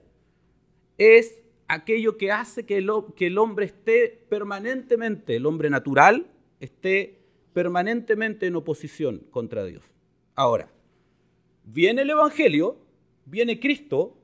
es 0.99 1.43
aquello 1.67 2.17
que 2.17 2.31
hace 2.31 2.65
que 2.65 2.77
el 2.77 3.39
hombre 3.39 3.67
esté 3.67 4.25
permanentemente, 4.29 5.35
el 5.35 5.47
hombre 5.47 5.69
natural, 5.69 6.29
esté 6.61 7.19
permanentemente 7.53 8.47
en 8.47 8.55
oposición 8.55 9.27
contra 9.33 9.65
Dios. 9.65 9.83
Ahora, 10.37 10.71
viene 11.67 12.03
el 12.03 12.11
Evangelio, 12.11 12.77
viene 13.27 13.61
Cristo 13.61 14.15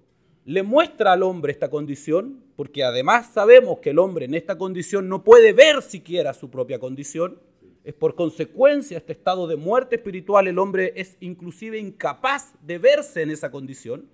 le 0.44 0.62
muestra 0.62 1.12
al 1.12 1.22
hombre 1.22 1.52
esta 1.52 1.70
condición, 1.70 2.42
porque 2.56 2.82
además 2.82 3.30
sabemos 3.32 3.78
que 3.78 3.90
el 3.90 3.98
hombre 3.98 4.24
en 4.24 4.34
esta 4.34 4.58
condición 4.58 5.08
no 5.08 5.22
puede 5.22 5.52
ver 5.52 5.82
siquiera 5.82 6.34
su 6.34 6.50
propia 6.50 6.78
condición, 6.78 7.38
es 7.84 7.94
por 7.94 8.14
consecuencia 8.14 8.98
este 8.98 9.12
estado 9.12 9.46
de 9.46 9.56
muerte 9.56 9.96
espiritual, 9.96 10.48
el 10.48 10.58
hombre 10.58 10.92
es 10.96 11.16
inclusive 11.20 11.78
incapaz 11.78 12.54
de 12.62 12.78
verse 12.78 13.22
en 13.22 13.30
esa 13.30 13.50
condición, 13.50 14.08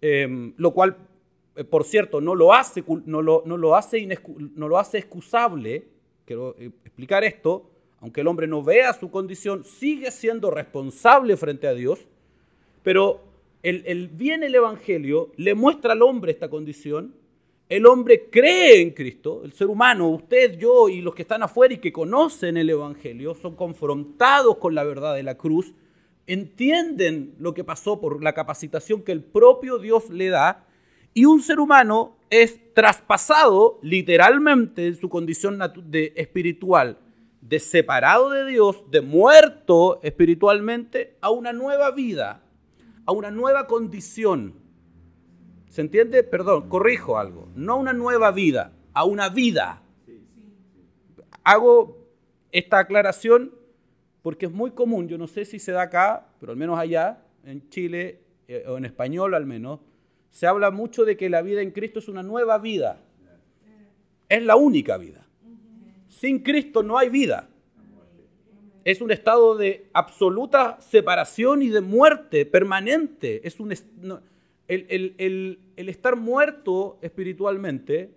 em, 0.00 0.54
lo 0.56 0.72
cual, 0.72 0.96
eh, 1.56 1.64
por 1.64 1.84
cierto, 1.84 2.20
no 2.20 2.34
lo 2.34 2.52
hace, 2.52 2.84
no 3.06 3.22
lo, 3.22 3.42
no 3.46 3.56
lo 3.56 3.74
hace, 3.76 4.06
no 4.54 4.68
lo 4.68 4.78
hace 4.78 4.98
excusable, 4.98 5.86
quiero 6.26 6.56
eh, 6.58 6.70
explicar 6.84 7.24
esto, 7.24 7.70
aunque 8.00 8.20
el 8.20 8.26
hombre 8.26 8.46
no 8.46 8.62
vea 8.62 8.92
su 8.94 9.10
condición, 9.10 9.64
sigue 9.64 10.10
siendo 10.10 10.50
responsable 10.50 11.36
frente 11.36 11.68
a 11.68 11.74
Dios, 11.74 12.06
pero 12.82 13.20
el, 13.62 14.08
viene 14.08 14.46
el 14.46 14.54
Evangelio, 14.54 15.32
le 15.36 15.54
muestra 15.54 15.92
al 15.92 16.02
hombre 16.02 16.32
esta 16.32 16.50
condición, 16.50 17.14
el 17.68 17.86
hombre 17.86 18.28
cree 18.30 18.82
en 18.82 18.90
Cristo, 18.90 19.42
el 19.44 19.52
ser 19.52 19.68
humano, 19.68 20.08
usted, 20.08 20.58
yo 20.58 20.88
y 20.88 21.00
los 21.00 21.14
que 21.14 21.22
están 21.22 21.42
afuera 21.42 21.74
y 21.74 21.78
que 21.78 21.92
conocen 21.92 22.56
el 22.56 22.68
Evangelio, 22.68 23.34
son 23.34 23.56
confrontados 23.56 24.58
con 24.58 24.74
la 24.74 24.84
verdad 24.84 25.14
de 25.14 25.22
la 25.22 25.36
cruz, 25.36 25.72
entienden 26.26 27.34
lo 27.38 27.54
que 27.54 27.64
pasó 27.64 28.00
por 28.00 28.22
la 28.22 28.34
capacitación 28.34 29.02
que 29.02 29.12
el 29.12 29.22
propio 29.22 29.78
Dios 29.78 30.10
le 30.10 30.28
da, 30.28 30.66
y 31.14 31.24
un 31.24 31.40
ser 31.42 31.60
humano 31.60 32.16
es 32.30 32.58
traspasado 32.74 33.78
literalmente 33.82 34.86
en 34.86 34.96
su 34.96 35.08
condición 35.08 35.58
de 35.84 36.12
espiritual, 36.16 36.98
de 37.42 37.58
separado 37.58 38.30
de 38.30 38.46
Dios, 38.46 38.90
de 38.90 39.02
muerto 39.02 40.00
espiritualmente, 40.02 41.16
a 41.20 41.30
una 41.30 41.52
nueva 41.52 41.90
vida, 41.90 42.41
a 43.06 43.12
una 43.12 43.30
nueva 43.30 43.66
condición. 43.66 44.54
¿Se 45.68 45.80
entiende? 45.80 46.22
Perdón, 46.22 46.68
corrijo 46.68 47.18
algo. 47.18 47.48
No 47.54 47.74
a 47.74 47.76
una 47.76 47.92
nueva 47.92 48.30
vida, 48.30 48.72
a 48.92 49.04
una 49.04 49.28
vida. 49.28 49.82
Hago 51.44 51.98
esta 52.52 52.78
aclaración 52.78 53.52
porque 54.22 54.46
es 54.46 54.52
muy 54.52 54.70
común, 54.70 55.08
yo 55.08 55.18
no 55.18 55.26
sé 55.26 55.44
si 55.44 55.58
se 55.58 55.72
da 55.72 55.82
acá, 55.82 56.28
pero 56.38 56.52
al 56.52 56.58
menos 56.58 56.78
allá, 56.78 57.24
en 57.44 57.68
Chile, 57.70 58.20
eh, 58.46 58.64
o 58.68 58.78
en 58.78 58.84
español 58.84 59.34
al 59.34 59.46
menos, 59.46 59.80
se 60.30 60.46
habla 60.46 60.70
mucho 60.70 61.04
de 61.04 61.16
que 61.16 61.28
la 61.28 61.42
vida 61.42 61.60
en 61.60 61.72
Cristo 61.72 61.98
es 61.98 62.08
una 62.08 62.22
nueva 62.22 62.58
vida. 62.58 63.00
Es 64.28 64.42
la 64.42 64.56
única 64.56 64.96
vida. 64.96 65.26
Sin 66.08 66.38
Cristo 66.38 66.82
no 66.82 66.96
hay 66.96 67.08
vida. 67.08 67.48
Es 68.84 69.00
un 69.00 69.10
estado 69.10 69.56
de 69.56 69.88
absoluta 69.92 70.80
separación 70.80 71.62
y 71.62 71.68
de 71.68 71.80
muerte 71.80 72.46
permanente. 72.46 73.46
Es 73.46 73.60
un, 73.60 73.72
el, 74.68 75.58
el 75.76 75.88
estar 75.88 76.16
muerto 76.16 76.98
espiritualmente 77.02 78.10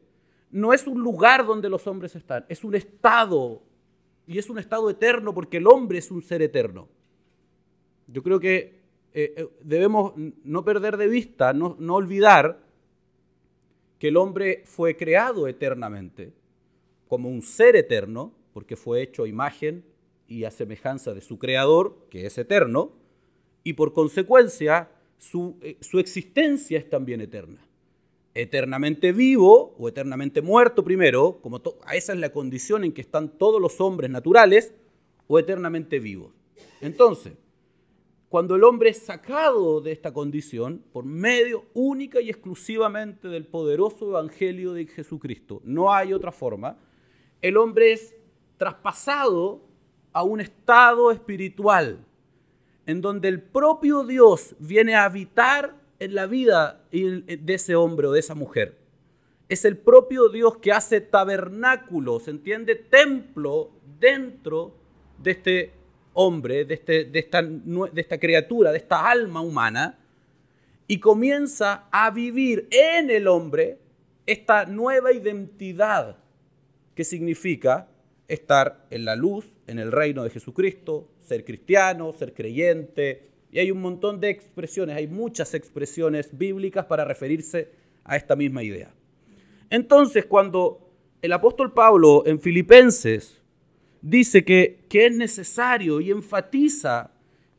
no 0.55 0.72
es 0.72 0.88
un 0.88 1.01
lugar 1.01 1.45
donde 1.45 1.69
los 1.69 1.86
hombres 1.86 2.15
están, 2.15 2.45
es 2.48 2.63
un 2.63 2.75
estado. 2.75 3.62
Y 4.25 4.39
es 4.39 4.50
un 4.50 4.57
estado 4.57 4.89
eterno 4.89 5.34
porque 5.34 5.57
el 5.57 5.67
hombre 5.67 5.98
es 5.98 6.10
un 6.10 6.22
ser 6.22 6.41
eterno. 6.41 6.88
Yo 8.07 8.24
creo 8.24 8.39
que 8.39 8.79
eh, 9.13 9.34
eh, 9.36 9.50
debemos 9.62 10.13
no 10.15 10.63
perder 10.63 10.95
de 10.95 11.07
vista, 11.07 11.51
no, 11.51 11.75
no 11.77 11.95
olvidar 11.95 12.60
que 14.00 14.07
el 14.07 14.17
hombre 14.17 14.63
fue 14.65 14.95
creado 14.95 15.48
eternamente 15.48 16.31
como 17.07 17.29
un 17.29 17.41
ser 17.41 17.75
eterno, 17.75 18.34
porque 18.53 18.75
fue 18.75 19.01
hecho 19.01 19.25
imagen 19.25 19.84
y 20.27 20.44
a 20.44 20.51
semejanza 20.51 21.13
de 21.13 21.22
su 21.22 21.38
creador, 21.38 22.08
que 22.10 22.25
es 22.25 22.38
eterno, 22.38 22.94
y 23.63 23.74
por 23.74 23.94
consecuencia 23.94 24.89
su, 25.17 25.58
eh, 25.62 25.77
su 25.82 26.00
existencia 26.00 26.77
es 26.77 26.89
también 26.89 27.22
eterna. 27.22 27.60
Eternamente 28.34 29.12
vivo 29.12 29.75
o 29.77 29.88
eternamente 29.88 30.41
muerto 30.41 30.84
primero, 30.84 31.39
como 31.41 31.62
esa 31.94 32.13
es 32.13 32.20
la 32.20 32.32
condición 32.32 32.84
en 32.84 32.91
que 32.91 33.01
están 33.01 33.38
todos 33.38 33.62
los 33.62 33.79
hombres 33.79 34.10
naturales, 34.10 34.74
o 35.27 35.39
eternamente 35.39 36.00
vivos. 36.00 36.34
Entonces, 36.82 37.34
cuando 38.29 38.55
el 38.55 38.63
hombre 38.63 38.89
es 38.89 38.98
sacado 38.98 39.82
de 39.82 39.91
esta 39.91 40.13
condición 40.13 40.84
por 40.91 41.05
medio 41.05 41.65
única 41.74 42.20
y 42.22 42.29
exclusivamente 42.29 43.27
del 43.27 43.46
poderoso 43.48 44.10
evangelio 44.10 44.74
de 44.74 44.86
Jesucristo, 44.88 45.62
no 45.63 45.94
hay 45.94 46.13
otra 46.13 46.32
forma, 46.32 46.77
el 47.41 47.58
hombre 47.58 47.94
es 47.94 48.15
traspasado 48.58 49.62
a 50.15 50.24
un 50.24 50.39
estado 50.39 51.12
espiritual 51.12 52.00
en 52.86 53.01
donde 53.01 53.27
el 53.27 53.41
propio 53.41 54.05
Dios 54.05 54.55
viene 54.60 54.95
a 54.95 55.03
habitar 55.03 55.75
en 56.00 56.15
la 56.15 56.25
vida 56.25 56.81
de 56.89 57.53
ese 57.53 57.75
hombre 57.75 58.07
o 58.07 58.13
de 58.13 58.22
esa 58.22 58.34
mujer. 58.34 58.77
Es 59.50 59.65
el 59.65 59.75
propio 59.75 60.29
Dios 60.29 60.57
que 60.60 60.72
hace 60.72 61.01
tabernáculo, 61.01 62.22
¿se 62.22 62.31
entiende? 62.31 62.75
Templo 62.75 63.72
dentro 64.00 64.74
de 65.22 65.31
este 65.31 65.74
hombre, 66.13 66.63
de, 66.63 66.75
este, 66.75 67.03
de, 67.03 67.19
esta, 67.19 67.41
de 67.41 68.01
esta 68.01 68.17
criatura, 68.17 68.72
de 68.72 68.77
esta 68.77 69.10
alma 69.10 69.41
humana, 69.41 70.00
y 70.88 70.98
comienza 71.01 71.89
a 71.91 72.10
vivir 72.10 72.69
en 72.72 73.10
el 73.10 73.27
hombre 73.27 73.79
esta 74.25 74.65
nueva 74.65 75.12
identidad 75.12 76.15
que 76.95 77.03
significa 77.03 77.89
estar 78.27 78.86
en 78.89 79.05
la 79.05 79.15
luz, 79.15 79.46
en 79.67 79.79
el 79.79 79.91
reino 79.91 80.24
de 80.24 80.29
Jesucristo, 80.29 81.08
ser 81.20 81.46
cristiano, 81.46 82.13
ser 82.13 82.34
creyente, 82.34 83.29
y 83.51 83.60
hay 83.60 83.72
un 83.72 83.82
montón 83.82 84.20
de 84.20 84.29
expresiones, 84.29 84.98
hay 84.98 85.08
muchas 85.08 85.53
expresiones 85.53 86.38
bíblicas 86.38 86.86
para 86.86 87.05
referirse 87.05 87.70
a 88.03 88.17
esta 88.17 88.36
misma 88.36 88.63
idea. 88.63 88.94
Entonces, 89.70 90.25
cuando 90.25 90.89
el 91.22 91.32
apóstol 91.32 91.74
Pablo 91.74 92.24
en 92.25 92.39
Filipenses 92.39 93.41
dice 94.01 94.44
que, 94.44 94.86
que 94.89 95.08
es 95.08 95.15
necesario 95.15 96.01
y 96.01 96.12
enfatiza 96.12 97.12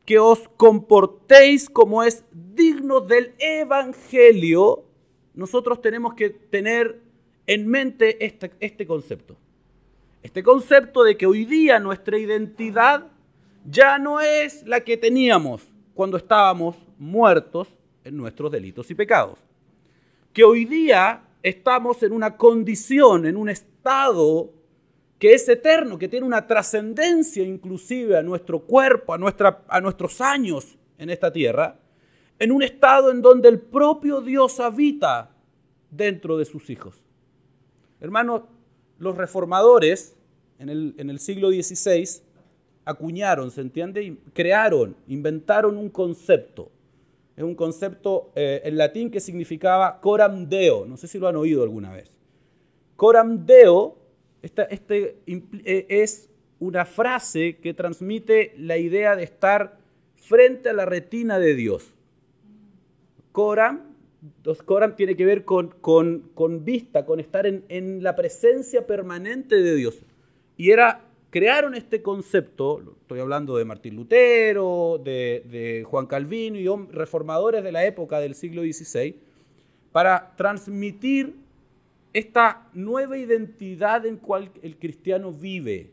que 0.05 0.19
os 0.19 0.47
comportéis 0.55 1.69
como 1.69 2.01
es 2.01 2.23
digno 2.31 3.01
del 3.01 3.33
Evangelio, 3.39 4.85
nosotros 5.33 5.81
tenemos 5.81 6.13
que 6.13 6.29
tener 6.29 7.01
en 7.45 7.67
mente 7.67 8.25
este, 8.25 8.51
este, 8.61 8.87
concepto. 8.87 9.35
Este 10.27 10.43
concepto 10.43 11.05
de 11.05 11.15
que 11.15 11.25
hoy 11.25 11.45
día 11.45 11.79
nuestra 11.79 12.17
identidad 12.17 13.07
ya 13.65 13.97
no 13.97 14.19
es 14.19 14.61
la 14.67 14.81
que 14.81 14.97
teníamos 14.97 15.65
cuando 15.93 16.17
estábamos 16.17 16.75
muertos 16.97 17.69
en 18.03 18.17
nuestros 18.17 18.51
delitos 18.51 18.91
y 18.91 18.95
pecados. 18.95 19.39
Que 20.33 20.43
hoy 20.43 20.65
día 20.65 21.23
estamos 21.41 22.03
en 22.03 22.11
una 22.11 22.35
condición, 22.35 23.25
en 23.25 23.37
un 23.37 23.47
estado 23.47 24.51
que 25.17 25.33
es 25.33 25.47
eterno, 25.47 25.97
que 25.97 26.09
tiene 26.09 26.25
una 26.25 26.45
trascendencia 26.45 27.41
inclusive 27.45 28.17
a 28.17 28.21
nuestro 28.21 28.59
cuerpo, 28.59 29.13
a, 29.13 29.17
nuestra, 29.17 29.63
a 29.69 29.79
nuestros 29.79 30.19
años 30.19 30.77
en 30.97 31.09
esta 31.09 31.31
tierra, 31.31 31.79
en 32.37 32.51
un 32.51 32.63
estado 32.63 33.11
en 33.11 33.21
donde 33.21 33.47
el 33.47 33.61
propio 33.61 34.19
Dios 34.19 34.59
habita 34.59 35.31
dentro 35.89 36.37
de 36.37 36.43
sus 36.43 36.69
hijos. 36.69 37.01
Hermanos, 38.01 38.41
los 38.99 39.15
reformadores 39.15 40.16
en 40.59 40.69
el, 40.69 40.95
en 40.97 41.19
siglo 41.19 41.49
XVI 41.49 42.21
acuñaron, 42.85 43.51
¿se 43.51 43.61
entiende? 43.61 44.17
Crearon, 44.33 44.95
inventaron 45.07 45.77
un 45.77 45.89
concepto. 45.89 46.71
Es 47.35 47.43
un 47.43 47.55
concepto 47.55 48.31
eh, 48.35 48.61
en 48.63 48.77
latín 48.77 49.11
que 49.11 49.19
significaba 49.19 49.99
coram 50.01 50.49
deo. 50.49 50.85
No 50.85 50.97
sé 50.97 51.07
si 51.07 51.19
lo 51.19 51.27
han 51.27 51.35
oído 51.35 51.63
alguna 51.63 51.91
vez. 51.91 52.11
Coram 52.95 53.45
deo 53.45 53.97
este 54.41 55.17
eh, 55.25 55.85
es 55.89 56.29
una 56.59 56.85
frase 56.85 57.57
que 57.57 57.73
transmite 57.73 58.53
la 58.57 58.77
idea 58.77 59.15
de 59.15 59.23
estar 59.23 59.77
frente 60.15 60.69
a 60.69 60.73
la 60.73 60.85
retina 60.85 61.39
de 61.39 61.55
Dios. 61.55 61.93
Coram, 63.31 63.95
Coram 64.65 64.95
tiene 64.95 65.15
que 65.15 65.25
ver 65.25 65.45
con, 65.45 65.69
con, 65.81 66.65
vista, 66.65 67.05
con 67.05 67.19
estar 67.19 67.45
en, 67.45 68.03
la 68.03 68.15
presencia 68.15 68.87
permanente 68.87 69.61
de 69.61 69.75
Dios. 69.75 70.01
Y 70.57 70.71
era, 70.71 71.01
crearon 71.29 71.75
este 71.75 72.01
concepto, 72.01 72.95
estoy 73.01 73.19
hablando 73.19 73.55
de 73.55 73.65
Martín 73.65 73.95
Lutero, 73.95 74.99
de, 75.03 75.85
Juan 75.87 76.07
Calvino 76.07 76.57
y 76.57 76.67
reformadores 76.91 77.63
de 77.63 77.71
la 77.71 77.85
época 77.85 78.19
del 78.19 78.33
siglo 78.33 78.63
XVI, 78.63 79.15
para 79.91 80.35
transmitir 80.35 81.35
esta 82.13 82.67
nueva 82.73 83.17
identidad 83.17 84.05
en 84.05 84.17
cual 84.17 84.51
el 84.63 84.77
cristiano 84.77 85.31
vive, 85.31 85.91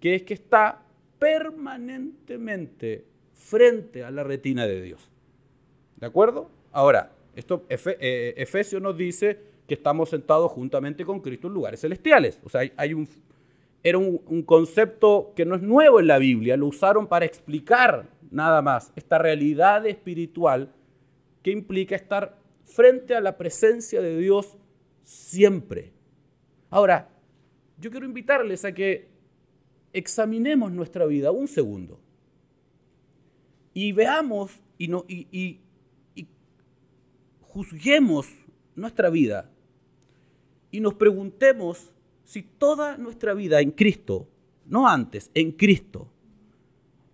que 0.00 0.14
es 0.14 0.22
que 0.22 0.34
está 0.34 0.82
permanentemente 1.18 3.04
frente 3.32 4.04
a 4.04 4.10
la 4.10 4.22
retina 4.22 4.66
de 4.66 4.82
Dios. 4.82 5.10
¿De 5.96 6.06
acuerdo? 6.06 6.50
Ahora, 6.72 7.12
esto 7.34 7.64
eh, 7.68 8.34
Efesios 8.36 8.82
nos 8.82 8.96
dice 8.96 9.40
que 9.66 9.74
estamos 9.74 10.10
sentados 10.10 10.50
juntamente 10.52 11.04
con 11.04 11.20
Cristo 11.20 11.46
en 11.46 11.54
lugares 11.54 11.80
celestiales. 11.80 12.40
O 12.44 12.48
sea, 12.48 12.62
hay, 12.76 12.94
un, 12.94 13.08
era 13.82 13.98
un, 13.98 14.20
un, 14.26 14.42
concepto 14.42 15.32
que 15.36 15.44
no 15.44 15.54
es 15.54 15.62
nuevo 15.62 16.00
en 16.00 16.06
la 16.08 16.18
Biblia, 16.18 16.56
lo 16.56 16.66
usaron 16.66 17.06
para 17.06 17.24
explicar 17.24 18.08
nada 18.30 18.60
más 18.62 18.92
esta 18.96 19.18
realidad 19.18 19.86
espiritual 19.86 20.72
que 21.42 21.50
implica 21.50 21.94
estar 21.94 22.38
frente 22.64 23.14
a 23.14 23.20
la 23.20 23.36
presencia 23.36 24.00
de 24.00 24.16
Dios 24.18 24.56
siempre. 25.02 25.92
Ahora, 26.70 27.08
yo 27.78 27.90
quiero 27.90 28.06
invitarles 28.06 28.64
a 28.64 28.72
que 28.72 29.08
examinemos 29.92 30.70
nuestra 30.72 31.06
vida 31.06 31.30
un 31.30 31.48
segundo 31.48 32.00
y 33.72 33.92
veamos 33.92 34.60
y, 34.76 34.88
no, 34.88 35.04
y, 35.08 35.60
juzguemos 37.40 38.28
nuestra 38.76 39.10
vida 39.10 39.50
y 40.70 40.80
nos 40.80 40.94
preguntemos 40.94 41.90
si 42.28 42.42
toda 42.42 42.98
nuestra 42.98 43.32
vida 43.32 43.62
en 43.62 43.70
Cristo, 43.70 44.28
no 44.66 44.86
antes, 44.86 45.30
en 45.32 45.52
Cristo, 45.52 46.08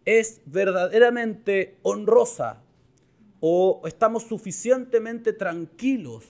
es 0.04 0.42
verdaderamente 0.44 1.78
honrosa 1.82 2.60
o 3.38 3.80
estamos 3.84 4.24
suficientemente 4.24 5.32
tranquilos 5.32 6.24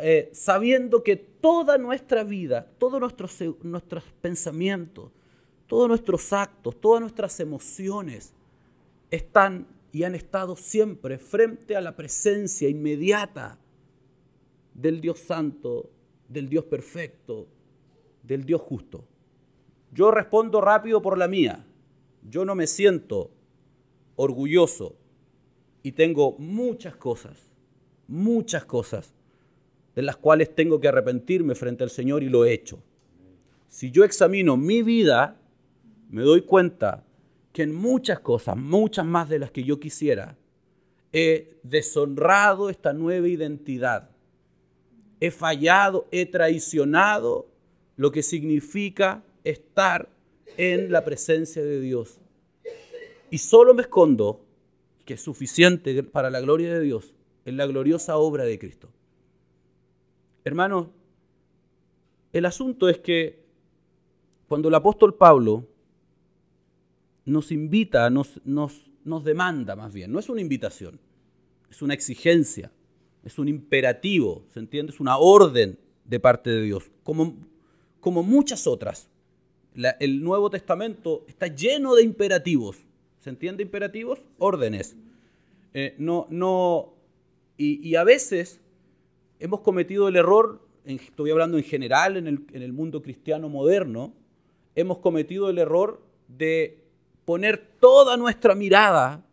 eh, 0.00 0.30
sabiendo 0.32 1.02
que 1.02 1.16
toda 1.16 1.76
nuestra 1.76 2.22
vida, 2.22 2.68
todos 2.78 3.00
nuestros, 3.00 3.36
nuestros 3.64 4.04
pensamientos, 4.20 5.10
todos 5.66 5.88
nuestros 5.88 6.32
actos, 6.32 6.80
todas 6.80 7.00
nuestras 7.00 7.40
emociones 7.40 8.32
están 9.10 9.66
y 9.90 10.04
han 10.04 10.14
estado 10.14 10.54
siempre 10.54 11.18
frente 11.18 11.74
a 11.74 11.80
la 11.80 11.96
presencia 11.96 12.68
inmediata 12.68 13.58
del 14.72 15.00
Dios 15.00 15.18
santo, 15.18 15.90
del 16.28 16.48
Dios 16.48 16.64
perfecto, 16.64 17.46
del 18.22 18.44
Dios 18.44 18.60
justo. 18.60 19.04
Yo 19.92 20.10
respondo 20.10 20.60
rápido 20.60 21.00
por 21.02 21.18
la 21.18 21.28
mía. 21.28 21.64
Yo 22.28 22.44
no 22.44 22.54
me 22.54 22.66
siento 22.66 23.30
orgulloso 24.16 24.96
y 25.82 25.92
tengo 25.92 26.36
muchas 26.38 26.96
cosas, 26.96 27.50
muchas 28.08 28.64
cosas 28.64 29.14
de 29.94 30.02
las 30.02 30.16
cuales 30.16 30.54
tengo 30.54 30.80
que 30.80 30.88
arrepentirme 30.88 31.54
frente 31.54 31.84
al 31.84 31.90
Señor 31.90 32.22
y 32.22 32.28
lo 32.28 32.44
he 32.44 32.52
hecho. 32.52 32.82
Si 33.68 33.90
yo 33.90 34.04
examino 34.04 34.56
mi 34.56 34.82
vida, 34.82 35.36
me 36.08 36.22
doy 36.22 36.42
cuenta 36.42 37.04
que 37.52 37.62
en 37.62 37.74
muchas 37.74 38.20
cosas, 38.20 38.56
muchas 38.56 39.06
más 39.06 39.28
de 39.28 39.38
las 39.38 39.50
que 39.50 39.62
yo 39.62 39.78
quisiera, 39.78 40.36
he 41.12 41.58
deshonrado 41.62 42.70
esta 42.70 42.92
nueva 42.92 43.28
identidad. 43.28 44.10
He 45.20 45.30
fallado, 45.30 46.06
he 46.10 46.26
traicionado 46.26 47.48
lo 47.96 48.10
que 48.10 48.22
significa 48.22 49.22
estar 49.44 50.08
en 50.56 50.90
la 50.90 51.04
presencia 51.04 51.62
de 51.62 51.80
Dios. 51.80 52.18
Y 53.30 53.38
solo 53.38 53.74
me 53.74 53.82
escondo, 53.82 54.44
que 55.04 55.14
es 55.14 55.20
suficiente 55.20 56.02
para 56.02 56.30
la 56.30 56.40
gloria 56.40 56.72
de 56.72 56.80
Dios, 56.80 57.14
en 57.44 57.56
la 57.56 57.66
gloriosa 57.66 58.16
obra 58.16 58.44
de 58.44 58.58
Cristo. 58.58 58.88
Hermanos, 60.44 60.88
el 62.32 62.46
asunto 62.46 62.88
es 62.88 62.98
que 62.98 63.44
cuando 64.48 64.68
el 64.68 64.74
apóstol 64.74 65.14
Pablo 65.14 65.66
nos 67.24 67.50
invita, 67.50 68.10
nos, 68.10 68.40
nos, 68.44 68.90
nos 69.04 69.24
demanda 69.24 69.74
más 69.76 69.92
bien, 69.92 70.12
no 70.12 70.18
es 70.18 70.28
una 70.28 70.40
invitación, 70.40 71.00
es 71.70 71.80
una 71.80 71.94
exigencia, 71.94 72.70
es 73.24 73.38
un 73.38 73.48
imperativo, 73.48 74.44
¿se 74.52 74.60
entiende? 74.60 74.92
Es 74.92 75.00
una 75.00 75.16
orden 75.16 75.78
de 76.04 76.20
parte 76.20 76.50
de 76.50 76.62
Dios, 76.62 76.90
como, 77.02 77.34
como 78.00 78.22
muchas 78.22 78.66
otras. 78.66 79.08
el 80.00 80.22
Nuevo 80.22 80.50
Testamento 80.50 81.24
está 81.26 81.46
lleno 81.46 81.94
de 81.94 82.02
imperativos. 82.02 82.78
¿Se 83.20 83.30
entiende 83.30 83.62
imperativos? 83.62 84.20
Órdenes. 84.38 84.96
Eh, 85.72 85.94
no, 85.98 86.26
no, 86.28 86.92
y, 87.56 87.94
a 87.96 88.04
veces 88.04 88.60
hemos 89.38 89.60
cometido 89.60 90.08
el 90.08 90.16
error, 90.16 90.60
estoy 90.84 91.30
hablando 91.30 91.56
en 91.56 91.64
general 91.64 92.16
en 92.16 92.26
el, 92.26 92.46
en 92.52 92.62
el 92.62 92.72
mundo 92.72 93.02
cristiano 93.02 93.48
moderno, 93.48 94.12
hemos 94.74 94.98
cometido 94.98 95.48
el 95.50 95.58
error 95.58 96.02
de 96.28 96.84
poner 97.24 97.58
toda 97.80 98.16
nuestra 98.16 98.54
mirada 98.54 99.24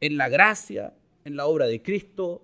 en 0.00 0.16
la 0.16 0.28
gracia, 0.28 0.94
en 1.24 1.36
la 1.36 1.46
obra 1.46 1.66
de 1.66 1.82
Cristo, 1.82 2.42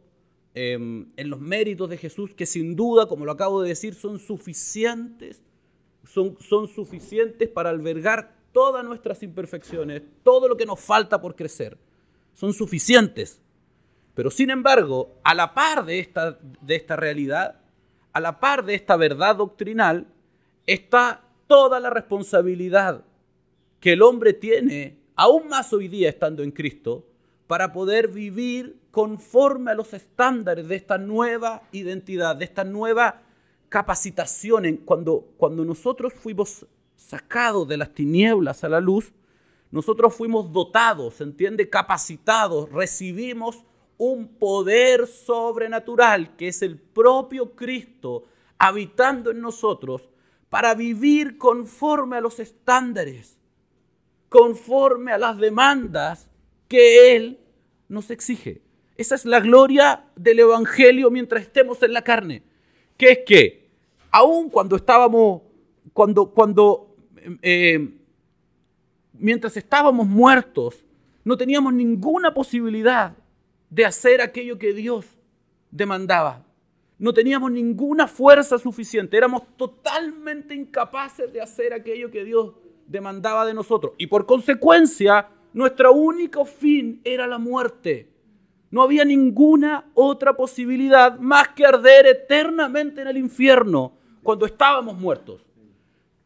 em, 0.57 1.13
en 1.17 1.29
los 1.29 1.39
méritos 1.39 1.91
de 1.91 1.99
Jesús, 1.99 2.35
que 2.35 2.47
sin 2.47 2.75
duda, 2.75 3.07
como 3.07 3.27
lo 3.27 3.33
acabo 3.33 3.61
de 3.61 3.69
decir, 3.69 3.95
son 3.95 4.19
suficientes, 4.19 5.43
son, 6.03 6.39
son 6.41 6.67
suficientes 6.67 7.51
para 7.51 7.69
albergar 7.69 8.35
todas 8.53 8.83
nuestras 8.83 9.23
imperfecciones, 9.23 10.03
todo 10.23 10.49
lo 10.49 10.57
que 10.57 10.65
nos 10.65 10.81
falta 10.81 11.21
por 11.21 11.37
crecer. 11.37 11.77
Son 12.33 12.55
suficientes. 12.55 13.43
Pero 14.15 14.31
sin 14.31 14.49
embargo, 14.49 15.19
a 15.25 15.35
la 15.35 15.53
par 15.53 15.85
de 15.85 15.99
esta, 15.99 16.39
de 16.63 16.75
esta 16.75 16.97
realidad, 16.97 17.61
a 18.15 18.21
la 18.21 18.41
par 18.41 18.65
de 18.65 18.75
esta 18.75 18.97
verdad 18.97 19.37
doctrinal, 19.37 20.07
está 20.67 21.23
toda 21.47 21.81
la 21.81 21.91
responsabilidad 21.91 23.05
que 23.79 23.93
el 23.93 24.01
hombre 24.01 24.33
tiene, 24.33 24.97
aún 25.17 25.49
más 25.49 25.71
hoy 25.75 25.89
día 25.89 26.09
estando 26.09 26.43
en 26.43 26.51
Cristo, 26.51 27.05
para 27.47 27.73
poder 27.73 28.09
vivir 28.09 28.81
conforme 28.91 29.71
a 29.71 29.75
los 29.75 29.93
estándares 29.93 30.69
de 30.69 30.77
esta 30.77 30.99
nueva 30.99 31.63
identidad, 31.73 32.37
de 32.37 32.45
esta 32.45 32.65
nueva 32.65 33.23
capacitación. 33.69 34.79
Cuando, 34.85 35.29
cuando 35.37 35.65
nosotros 35.65 36.13
fuimos 36.15 36.67
sacados 36.97 37.69
de 37.69 37.77
las 37.77 37.95
tinieblas 37.95 38.65
a 38.65 38.69
la 38.69 38.81
luz, 38.81 39.13
nosotros 39.71 40.15
fuimos 40.15 40.53
dotados, 40.53 41.15
¿se 41.15 41.25
entiende? 41.25 41.69
Capacitados, 41.69 42.71
recibimos 42.71 43.65
un 43.99 44.29
poder 44.29 45.07
sobrenatural 45.07 46.37
que 46.37 46.49
es 46.49 46.63
el 46.63 46.79
propio 46.79 47.55
Cristo 47.55 48.25
habitando 48.59 49.31
en 49.31 49.41
nosotros 49.41 50.09
para 50.49 50.75
vivir 50.75 51.39
conforme 51.39 52.17
a 52.17 52.21
los 52.21 52.39
estándares 52.39 53.37
conforme 54.29 55.13
a 55.13 55.19
las 55.19 55.39
demandas 55.39 56.29
que 56.69 57.17
Él 57.17 57.39
nos 57.89 58.11
exige. 58.11 58.63
Esa 58.97 59.15
es 59.15 59.25
la 59.25 59.41
gloria 59.41 60.05
del 60.17 60.41
Evangelio 60.41 61.11
mientras 61.11 61.43
estemos 61.43 61.83
en 61.83 61.93
la 61.93 62.03
carne. 62.03 62.43
Que 62.97 63.11
es 63.13 63.19
que, 63.27 63.69
aun 64.11 64.49
cuando 64.49 64.77
estábamos, 64.77 65.43
cuando, 65.93 66.31
cuando, 66.31 66.97
eh, 67.43 67.95
mientras 69.13 69.57
estábamos 69.57 70.07
muertos, 70.07 70.85
no 71.25 71.37
teníamos 71.37 71.75
ninguna 71.75 72.33
posibilidad 72.33 73.17
de 73.69 73.85
hacer 73.85 74.21
aquello 74.21 74.59
que 74.59 74.73
Dios 74.73 75.07
demandaba. 75.71 76.45
No 76.99 77.13
teníamos 77.13 77.51
ninguna 77.51 78.07
fuerza 78.07 78.59
suficiente. 78.59 79.17
Éramos 79.17 79.43
totalmente 79.57 80.55
incapaces 80.55 81.31
de 81.31 81.43
hacer 81.43 81.75
aquello 81.75 82.11
que 82.11 82.25
Dios 82.25 82.55
demandaba 82.87 83.45
de 83.45 83.53
nosotros. 83.53 83.93
Y 83.99 84.07
por 84.07 84.25
consecuencia, 84.25 85.29
nuestro 85.57 85.95
único 85.95 86.45
fin 86.45 87.01
era 87.03 87.27
la 87.27 87.39
muerte. 87.39 88.11
No 88.71 88.83
había 88.83 89.07
ninguna 89.07 89.91
otra 89.95 90.37
posibilidad 90.37 91.19
más 91.19 91.49
que 91.49 91.65
arder 91.65 92.05
eternamente 92.07 93.01
en 93.01 93.09
el 93.09 93.17
infierno 93.17 93.95
cuando 94.23 94.45
estábamos 94.45 94.99
muertos. 94.99 95.41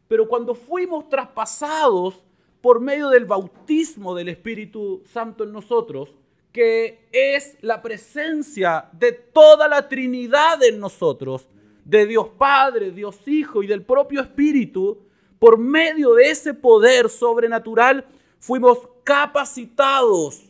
Pero 0.09 0.27
cuando 0.27 0.53
fuimos 0.53 1.07
traspasados 1.07 2.21
por 2.59 2.81
medio 2.81 3.07
del 3.07 3.23
bautismo 3.23 4.13
del 4.15 4.27
Espíritu 4.27 5.01
Santo 5.05 5.45
en 5.45 5.53
nosotros, 5.53 6.13
que 6.51 7.07
es 7.13 7.55
la 7.61 7.81
presencia 7.81 8.89
de 8.91 9.13
toda 9.13 9.69
la 9.69 9.87
Trinidad 9.87 10.61
en 10.61 10.77
nosotros, 10.77 11.47
de 11.85 12.05
Dios 12.05 12.27
Padre, 12.37 12.91
Dios 12.91 13.25
Hijo 13.25 13.63
y 13.63 13.67
del 13.67 13.83
propio 13.83 14.19
Espíritu, 14.19 14.97
por 15.39 15.57
medio 15.57 16.15
de 16.15 16.31
ese 16.31 16.53
poder 16.53 17.07
sobrenatural 17.07 18.05
fuimos 18.41 18.89
capacitados, 19.11 20.41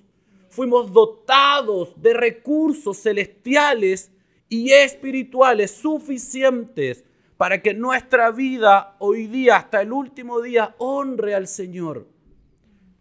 fuimos 0.50 0.94
dotados 0.94 2.00
de 2.00 2.14
recursos 2.14 3.02
celestiales 3.02 4.12
y 4.50 4.70
espirituales 4.70 5.72
suficientes 5.72 7.04
para 7.38 7.60
que 7.60 7.74
nuestra 7.74 8.30
vida 8.30 8.96
hoy 9.00 9.26
día, 9.26 9.56
hasta 9.56 9.82
el 9.82 9.92
último 9.92 10.42
día, 10.42 10.76
honre 10.78 11.34
al 11.34 11.48
Señor. 11.48 12.08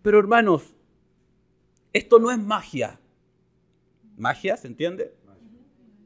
Pero 0.01 0.19
hermanos, 0.19 0.63
esto 1.93 2.19
no 2.19 2.31
es 2.31 2.39
magia. 2.39 2.99
¿Magia? 4.17 4.57
¿Se 4.57 4.67
entiende? 4.67 5.13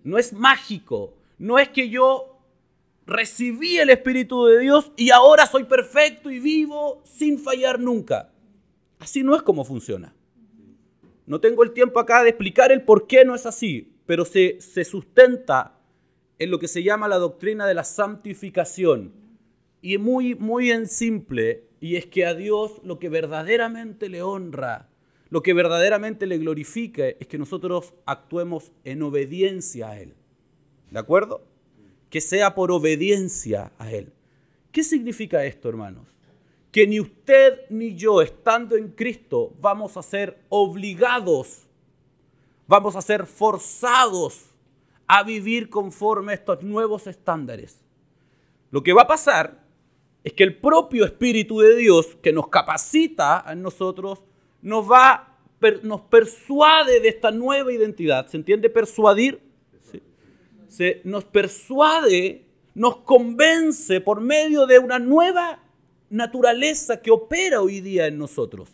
No 0.02 0.18
es 0.18 0.32
mágico. 0.32 1.14
No 1.38 1.60
es 1.60 1.68
que 1.68 1.88
yo 1.88 2.40
recibí 3.06 3.78
el 3.78 3.90
Espíritu 3.90 4.46
de 4.46 4.58
Dios 4.58 4.90
y 4.96 5.10
ahora 5.10 5.46
soy 5.46 5.62
perfecto 5.62 6.28
y 6.28 6.40
vivo 6.40 7.04
sin 7.04 7.38
fallar 7.38 7.78
nunca. 7.78 8.33
Así 9.04 9.22
no 9.22 9.36
es 9.36 9.42
como 9.42 9.64
funciona. 9.64 10.14
No 11.26 11.40
tengo 11.40 11.62
el 11.62 11.72
tiempo 11.72 12.00
acá 12.00 12.22
de 12.22 12.30
explicar 12.30 12.72
el 12.72 12.82
por 12.82 13.06
qué 13.06 13.24
no 13.24 13.34
es 13.34 13.44
así, 13.44 13.92
pero 14.06 14.24
se, 14.24 14.60
se 14.60 14.84
sustenta 14.84 15.78
en 16.38 16.50
lo 16.50 16.58
que 16.58 16.68
se 16.68 16.82
llama 16.82 17.06
la 17.06 17.18
doctrina 17.18 17.66
de 17.66 17.74
la 17.74 17.84
santificación. 17.84 19.12
Y 19.82 19.98
muy, 19.98 20.34
muy 20.34 20.70
en 20.70 20.86
simple, 20.86 21.68
y 21.80 21.96
es 21.96 22.06
que 22.06 22.24
a 22.24 22.34
Dios 22.34 22.80
lo 22.82 22.98
que 22.98 23.10
verdaderamente 23.10 24.08
le 24.08 24.22
honra, 24.22 24.88
lo 25.28 25.42
que 25.42 25.52
verdaderamente 25.52 26.26
le 26.26 26.38
glorifica, 26.38 27.06
es 27.06 27.26
que 27.26 27.36
nosotros 27.36 27.92
actuemos 28.06 28.72
en 28.84 29.02
obediencia 29.02 29.90
a 29.90 30.00
Él. 30.00 30.14
¿De 30.90 30.98
acuerdo? 30.98 31.46
que 32.14 32.20
sea 32.20 32.54
por 32.54 32.70
obediencia 32.70 33.72
a 33.76 33.90
Él. 33.90 34.12
¿Qué 34.70 34.84
significa 34.84 35.44
esto, 35.44 35.68
hermanos? 35.68 36.13
Que 36.74 36.88
ni 36.88 36.98
usted 36.98 37.60
ni 37.70 37.94
yo, 37.94 38.20
estando 38.20 38.74
en 38.74 38.88
Cristo, 38.88 39.54
vamos 39.60 39.96
a 39.96 40.02
ser 40.02 40.36
obligados, 40.48 41.68
vamos 42.66 42.96
a 42.96 43.00
ser 43.00 43.26
forzados 43.26 44.46
a 45.06 45.22
vivir 45.22 45.70
conforme 45.70 46.32
a 46.32 46.34
estos 46.34 46.64
nuevos 46.64 47.06
estándares. 47.06 47.80
Lo 48.72 48.82
que 48.82 48.92
va 48.92 49.02
a 49.02 49.06
pasar 49.06 49.62
es 50.24 50.32
que 50.32 50.42
el 50.42 50.58
propio 50.58 51.04
Espíritu 51.04 51.60
de 51.60 51.76
Dios 51.76 52.16
que 52.20 52.32
nos 52.32 52.48
capacita 52.48 53.38
a 53.38 53.54
nosotros 53.54 54.24
nos 54.60 54.90
va, 54.90 55.38
nos 55.84 56.00
persuade 56.00 56.98
de 56.98 57.08
esta 57.08 57.30
nueva 57.30 57.72
identidad. 57.72 58.26
¿Se 58.26 58.36
entiende? 58.36 58.68
Persuadir 58.68 59.40
se 60.66 61.02
nos 61.04 61.22
persuade, 61.22 62.48
nos 62.74 62.96
convence 62.96 64.00
por 64.00 64.20
medio 64.20 64.66
de 64.66 64.80
una 64.80 64.98
nueva 64.98 65.60
naturaleza 66.10 67.00
que 67.00 67.10
opera 67.10 67.60
hoy 67.60 67.80
día 67.80 68.06
en 68.06 68.18
nosotros. 68.18 68.70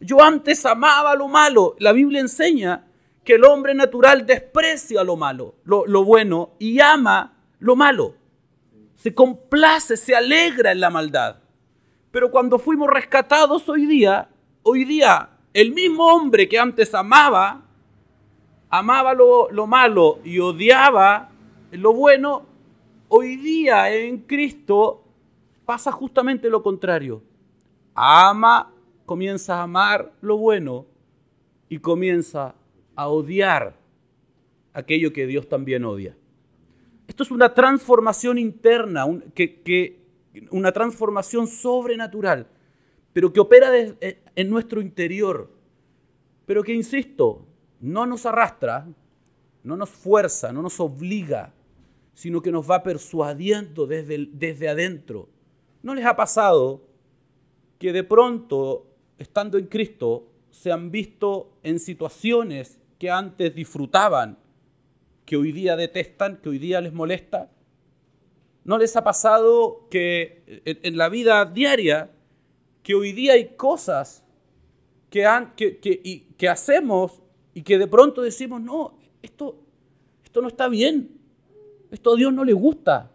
Yo 0.00 0.22
antes 0.22 0.66
amaba 0.66 1.14
lo 1.14 1.28
malo. 1.28 1.76
La 1.78 1.92
Biblia 1.92 2.20
enseña 2.20 2.84
que 3.24 3.34
el 3.34 3.44
hombre 3.44 3.74
natural 3.74 4.26
desprecia 4.26 5.04
lo 5.04 5.16
malo, 5.16 5.54
lo, 5.64 6.04
bueno, 6.04 6.50
y 6.58 6.80
ama 6.80 7.34
lo 7.60 7.76
malo. 7.76 8.16
Se 8.96 9.14
complace, 9.14 9.96
se 9.96 10.14
alegra 10.14 10.72
en 10.72 10.80
la 10.80 10.90
maldad. 10.90 11.36
Pero 12.10 12.30
cuando 12.30 12.58
fuimos 12.58 12.90
rescatados 12.90 13.68
hoy 13.68 13.86
día, 13.86 14.28
hoy 14.62 14.84
día 14.84 15.30
el 15.54 15.72
mismo 15.72 16.06
hombre 16.06 16.48
que 16.48 16.58
antes 16.58 16.94
amaba, 16.94 17.62
amaba 18.68 19.14
lo, 19.14 19.50
lo 19.50 19.66
malo 19.66 20.18
y 20.24 20.38
odiaba 20.38 21.30
lo 21.72 21.94
bueno, 21.94 22.44
hoy 23.08 23.36
día 23.36 23.90
en 23.94 24.18
Cristo 24.18 25.01
pasa 25.64 25.92
justamente 25.92 26.48
lo 26.50 26.62
contrario. 26.62 27.22
Ama, 27.94 28.72
comienza 29.06 29.56
a 29.56 29.62
amar 29.62 30.12
lo 30.20 30.36
bueno 30.36 30.86
y 31.68 31.78
comienza 31.78 32.54
a 32.94 33.08
odiar 33.08 33.76
aquello 34.72 35.12
que 35.12 35.26
Dios 35.26 35.48
también 35.48 35.84
odia. 35.84 36.16
Esto 37.06 37.22
es 37.22 37.30
una 37.30 37.52
transformación 37.52 38.38
interna 38.38 39.04
que, 39.34 40.00
una 40.50 40.72
transformación 40.72 41.46
sobrenatural, 41.46 42.46
pero 43.12 43.32
que 43.32 43.40
opera 43.40 43.70
en 44.34 44.50
nuestro 44.50 44.80
interior, 44.80 45.50
pero 46.46 46.62
que, 46.62 46.72
insisto, 46.72 47.44
no 47.80 48.06
nos 48.06 48.24
arrastra, 48.24 48.86
no 49.62 49.76
nos 49.76 49.90
fuerza, 49.90 50.52
no 50.52 50.62
nos 50.62 50.80
obliga, 50.80 51.52
sino 52.14 52.40
que 52.40 52.52
nos 52.52 52.70
va 52.70 52.82
persuadiendo 52.82 53.86
desde, 53.86 54.28
desde 54.32 54.68
adentro. 54.68 55.28
¿No 55.82 55.94
les 55.94 56.04
ha 56.04 56.16
pasado 56.16 56.82
que 57.78 57.92
de 57.92 58.04
pronto, 58.04 58.86
estando 59.18 59.58
en 59.58 59.66
Cristo, 59.66 60.28
se 60.50 60.70
han 60.70 60.90
visto 60.90 61.58
en 61.62 61.80
situaciones 61.80 62.78
que 62.98 63.10
antes 63.10 63.54
disfrutaban, 63.54 64.38
que 65.24 65.36
hoy 65.36 65.50
día 65.50 65.76
detestan, 65.76 66.36
que 66.36 66.50
hoy 66.50 66.58
día 66.58 66.80
les 66.80 66.92
molesta? 66.92 67.50
¿No 68.64 68.78
les 68.78 68.94
ha 68.94 69.02
pasado 69.02 69.88
que 69.90 70.62
en, 70.64 70.96
la 70.96 71.08
vida 71.08 71.44
diaria, 71.46 72.10
que 72.84 72.94
hoy 72.94 73.12
día 73.12 73.32
hay 73.32 73.56
cosas 73.56 74.24
que, 75.10 75.26
hacemos 76.48 77.22
y 77.54 77.62
que 77.62 77.78
de 77.78 77.88
pronto 77.88 78.22
decimos, 78.22 78.60
no, 78.62 78.98
esto, 79.20 79.58
esto 80.22 80.42
no 80.42 80.48
está 80.48 80.68
bien, 80.68 81.10
esto 81.90 82.14
a 82.14 82.16
Dios 82.16 82.32
no 82.32 82.44
le 82.44 82.52
gusta. 82.52 83.10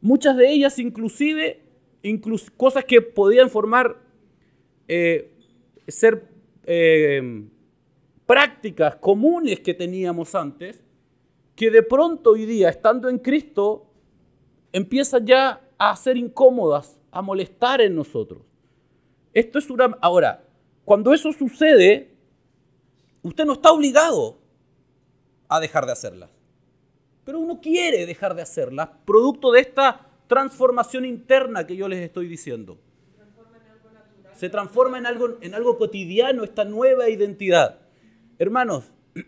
Muchas 0.00 0.36
de 0.36 0.52
ellas 0.52 0.78
inclusive, 0.78 1.63
cosas 2.56 2.84
que 2.84 3.00
podían 3.00 3.50
formar, 3.50 3.96
eh, 4.88 5.32
ser 5.88 6.28
eh, 6.64 7.44
prácticas 8.26 8.96
comunes 8.96 9.60
que 9.60 9.74
teníamos 9.74 10.34
antes, 10.34 10.82
que 11.56 11.70
de 11.70 11.82
pronto 11.82 12.30
hoy 12.30 12.46
día, 12.46 12.68
estando 12.68 13.08
en 13.08 13.18
Cristo, 13.18 13.86
empiezan 14.72 15.26
ya 15.26 15.60
a 15.78 15.96
ser 15.96 16.16
incómodas, 16.16 17.00
a 17.10 17.22
molestar 17.22 17.80
en 17.80 17.94
nosotros. 17.94 18.42
Esto 19.32 19.58
es 19.58 19.70
una... 19.70 19.96
Ahora, 20.00 20.44
cuando 20.84 21.12
eso 21.12 21.32
sucede, 21.32 22.14
usted 23.22 23.44
no 23.44 23.54
está 23.54 23.72
obligado 23.72 24.38
a 25.48 25.60
dejar 25.60 25.86
de 25.86 25.92
hacerlas. 25.92 26.30
Pero 27.24 27.40
uno 27.40 27.60
quiere 27.60 28.04
dejar 28.04 28.34
de 28.34 28.42
hacerlas, 28.42 28.90
producto 29.06 29.52
de 29.52 29.60
esta 29.60 30.13
transformación 30.34 31.04
interna 31.04 31.64
que 31.64 31.76
yo 31.76 31.86
les 31.86 32.00
estoy 32.00 32.26
diciendo. 32.26 32.76
Se 34.34 34.48
transforma 34.48 34.98
en 34.98 35.06
algo, 35.06 35.38
en 35.40 35.54
algo 35.54 35.78
cotidiano 35.78 36.42
esta 36.42 36.64
nueva 36.64 37.08
identidad. 37.08 37.78
Hermanos, 38.40 38.90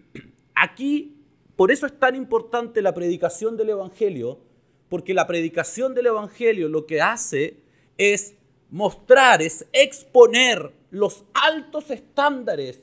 aquí, 0.56 1.22
por 1.54 1.70
eso 1.70 1.86
es 1.86 1.96
tan 1.96 2.16
importante 2.16 2.82
la 2.82 2.92
predicación 2.92 3.56
del 3.56 3.68
Evangelio, 3.68 4.40
porque 4.88 5.14
la 5.14 5.28
predicación 5.28 5.94
del 5.94 6.06
Evangelio 6.06 6.68
lo 6.68 6.86
que 6.86 7.00
hace 7.00 7.58
es 7.96 8.34
mostrar, 8.68 9.42
es 9.42 9.64
exponer 9.72 10.72
los 10.90 11.24
altos 11.34 11.88
estándares 11.92 12.80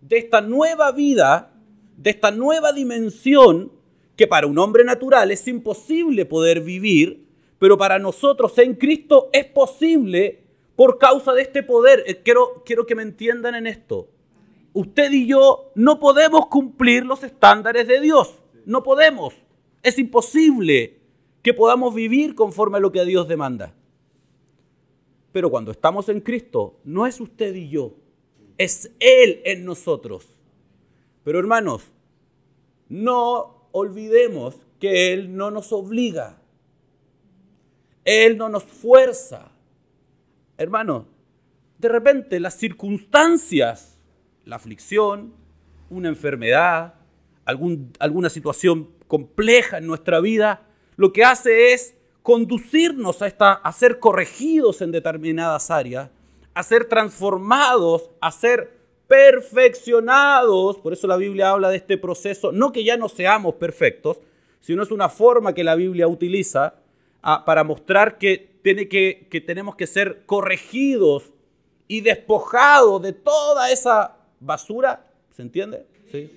de 0.00 0.18
esta 0.18 0.40
nueva 0.40 0.92
vida, 0.92 1.52
de 1.96 2.10
esta 2.10 2.30
nueva 2.30 2.72
dimensión 2.72 3.72
que 4.14 4.28
para 4.28 4.46
un 4.46 4.58
hombre 4.58 4.84
natural 4.84 5.32
es 5.32 5.48
imposible 5.48 6.24
poder 6.24 6.60
vivir, 6.60 7.23
pero 7.64 7.78
para 7.78 7.98
nosotros 7.98 8.58
en 8.58 8.74
Cristo 8.74 9.30
es 9.32 9.46
posible 9.46 10.44
por 10.76 10.98
causa 10.98 11.32
de 11.32 11.40
este 11.40 11.62
poder. 11.62 12.04
Eh, 12.06 12.20
quiero, 12.22 12.62
quiero 12.66 12.84
que 12.84 12.94
me 12.94 13.02
entiendan 13.02 13.54
en 13.54 13.66
esto. 13.66 14.10
Usted 14.74 15.10
y 15.10 15.26
yo 15.26 15.72
no 15.74 15.98
podemos 15.98 16.48
cumplir 16.48 17.06
los 17.06 17.22
estándares 17.22 17.88
de 17.88 18.02
Dios. 18.02 18.34
No 18.66 18.82
podemos. 18.82 19.32
Es 19.82 19.98
imposible 19.98 21.00
que 21.40 21.54
podamos 21.54 21.94
vivir 21.94 22.34
conforme 22.34 22.76
a 22.76 22.80
lo 22.80 22.92
que 22.92 23.02
Dios 23.06 23.28
demanda. 23.28 23.74
Pero 25.32 25.48
cuando 25.48 25.70
estamos 25.70 26.10
en 26.10 26.20
Cristo, 26.20 26.80
no 26.84 27.06
es 27.06 27.18
usted 27.18 27.54
y 27.54 27.70
yo, 27.70 27.94
es 28.58 28.92
Él 29.00 29.40
en 29.46 29.64
nosotros. 29.64 30.28
Pero 31.22 31.38
hermanos, 31.38 31.82
no 32.90 33.68
olvidemos 33.72 34.54
que 34.78 35.14
Él 35.14 35.34
no 35.34 35.50
nos 35.50 35.72
obliga. 35.72 36.43
Él 38.04 38.36
no 38.36 38.48
nos 38.48 38.64
fuerza. 38.64 39.50
Hermanos, 40.56 41.04
de 41.78 41.88
repente 41.88 42.38
las 42.40 42.54
circunstancias, 42.54 44.00
la 44.44 44.56
aflicción, 44.56 45.34
una 45.90 46.08
enfermedad, 46.08 46.94
alguna 47.44 48.30
situación 48.30 48.90
compleja 49.06 49.78
en 49.78 49.86
nuestra 49.86 50.20
vida, 50.20 50.62
lo 50.96 51.12
que 51.12 51.24
hace 51.24 51.72
es 51.72 51.94
conducirnos 52.22 53.20
a, 53.20 53.26
esta, 53.26 53.52
a 53.52 53.72
ser 53.72 53.98
corregidos 53.98 54.80
en 54.80 54.92
determinadas 54.92 55.70
áreas, 55.70 56.10
a 56.54 56.62
ser 56.62 56.86
transformados, 56.86 58.10
a 58.20 58.30
ser 58.30 58.78
perfeccionados. 59.06 60.78
Por 60.78 60.92
eso 60.92 61.06
la 61.06 61.16
Biblia 61.16 61.50
habla 61.50 61.68
de 61.68 61.76
este 61.76 61.98
proceso, 61.98 62.52
no 62.52 62.72
que 62.72 62.84
ya 62.84 62.96
no 62.96 63.08
seamos 63.08 63.56
perfectos, 63.56 64.20
sino 64.60 64.82
es 64.82 64.90
una 64.90 65.08
forma 65.08 65.52
que 65.52 65.64
la 65.64 65.74
Biblia 65.74 66.08
utiliza 66.08 66.76
para 67.46 67.64
mostrar 67.64 68.18
que, 68.18 68.58
tiene 68.62 68.88
que, 68.88 69.26
que 69.30 69.40
tenemos 69.40 69.76
que 69.76 69.86
ser 69.86 70.24
corregidos 70.26 71.32
y 71.88 72.00
despojados 72.00 73.02
de 73.02 73.12
toda 73.12 73.70
esa 73.70 74.16
basura. 74.40 75.06
¿Se 75.30 75.42
entiende? 75.42 75.86
Sí. 76.12 76.30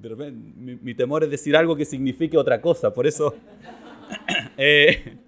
mi, 0.56 0.76
mi, 0.76 0.94
temor 0.94 1.24
es 1.24 1.30
decir 1.30 1.56
algo 1.56 1.76
que 1.76 1.84
signifique 1.84 2.36
otra 2.36 2.60
cosa, 2.60 2.92
por 2.92 3.06
eso... 3.06 3.34
Eh, 4.56 5.18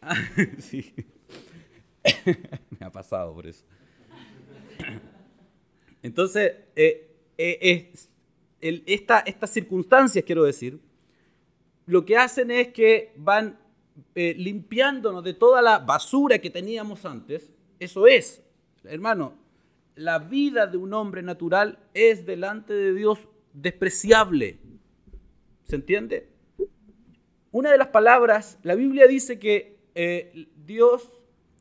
sí. 0.58 0.92
Me 2.78 2.86
ha 2.86 2.90
pasado 2.90 3.34
por 3.34 3.46
eso. 3.46 3.64
Entonces, 6.02 6.52
eh, 6.74 7.14
eh, 7.36 7.92
estas 8.60 9.50
circunstancias, 9.50 10.24
quiero 10.24 10.44
decir, 10.44 10.80
lo 11.90 12.04
que 12.04 12.16
hacen 12.16 12.50
es 12.50 12.68
que 12.68 13.12
van 13.16 13.58
limpiándonos 14.14 15.24
de 15.24 15.34
toda 15.34 15.60
la 15.60 15.78
basura 15.80 16.38
que 16.38 16.50
teníamos 16.50 17.04
antes. 17.04 17.50
Eso 17.80 18.06
es, 18.06 18.42
hermano, 18.84 19.34
la 19.96 20.20
vida 20.20 20.66
de 20.66 20.76
un 20.76 20.94
hombre 20.94 21.22
natural 21.22 21.78
es 21.92 22.24
delante 22.24 22.74
de 22.74 22.94
Dios 22.94 23.18
despreciable. 23.52 24.58
¿Se 25.64 25.74
entiende? 25.74 26.28
Una 27.50 27.72
de 27.72 27.78
las 27.78 27.88
palabras, 27.88 28.58
la 28.62 28.76
Biblia 28.76 29.08
dice 29.08 29.40
que 29.40 29.76
eh, 29.96 30.46
Dios 30.64 31.10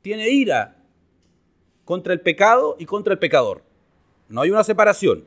tiene 0.02 0.30
ira 0.30 0.78
contra 1.86 2.14
el 2.14 2.22
pecado 2.22 2.76
y 2.78 2.86
contra 2.86 3.14
el 3.14 3.20
pecador. 3.20 3.64
No 4.28 4.42
hay 4.42 4.52
una 4.52 4.64
separación. 4.64 5.26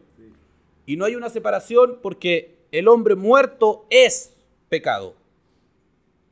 Y 0.87 0.97
no 0.97 1.05
hay 1.07 1.17
una 1.17 1.29
separación 1.29 1.99
porque 2.03 2.59
el 2.71 2.87
hombre 2.87 3.17
muerto 3.17 3.87
es 3.91 4.33
pecado. 4.73 5.15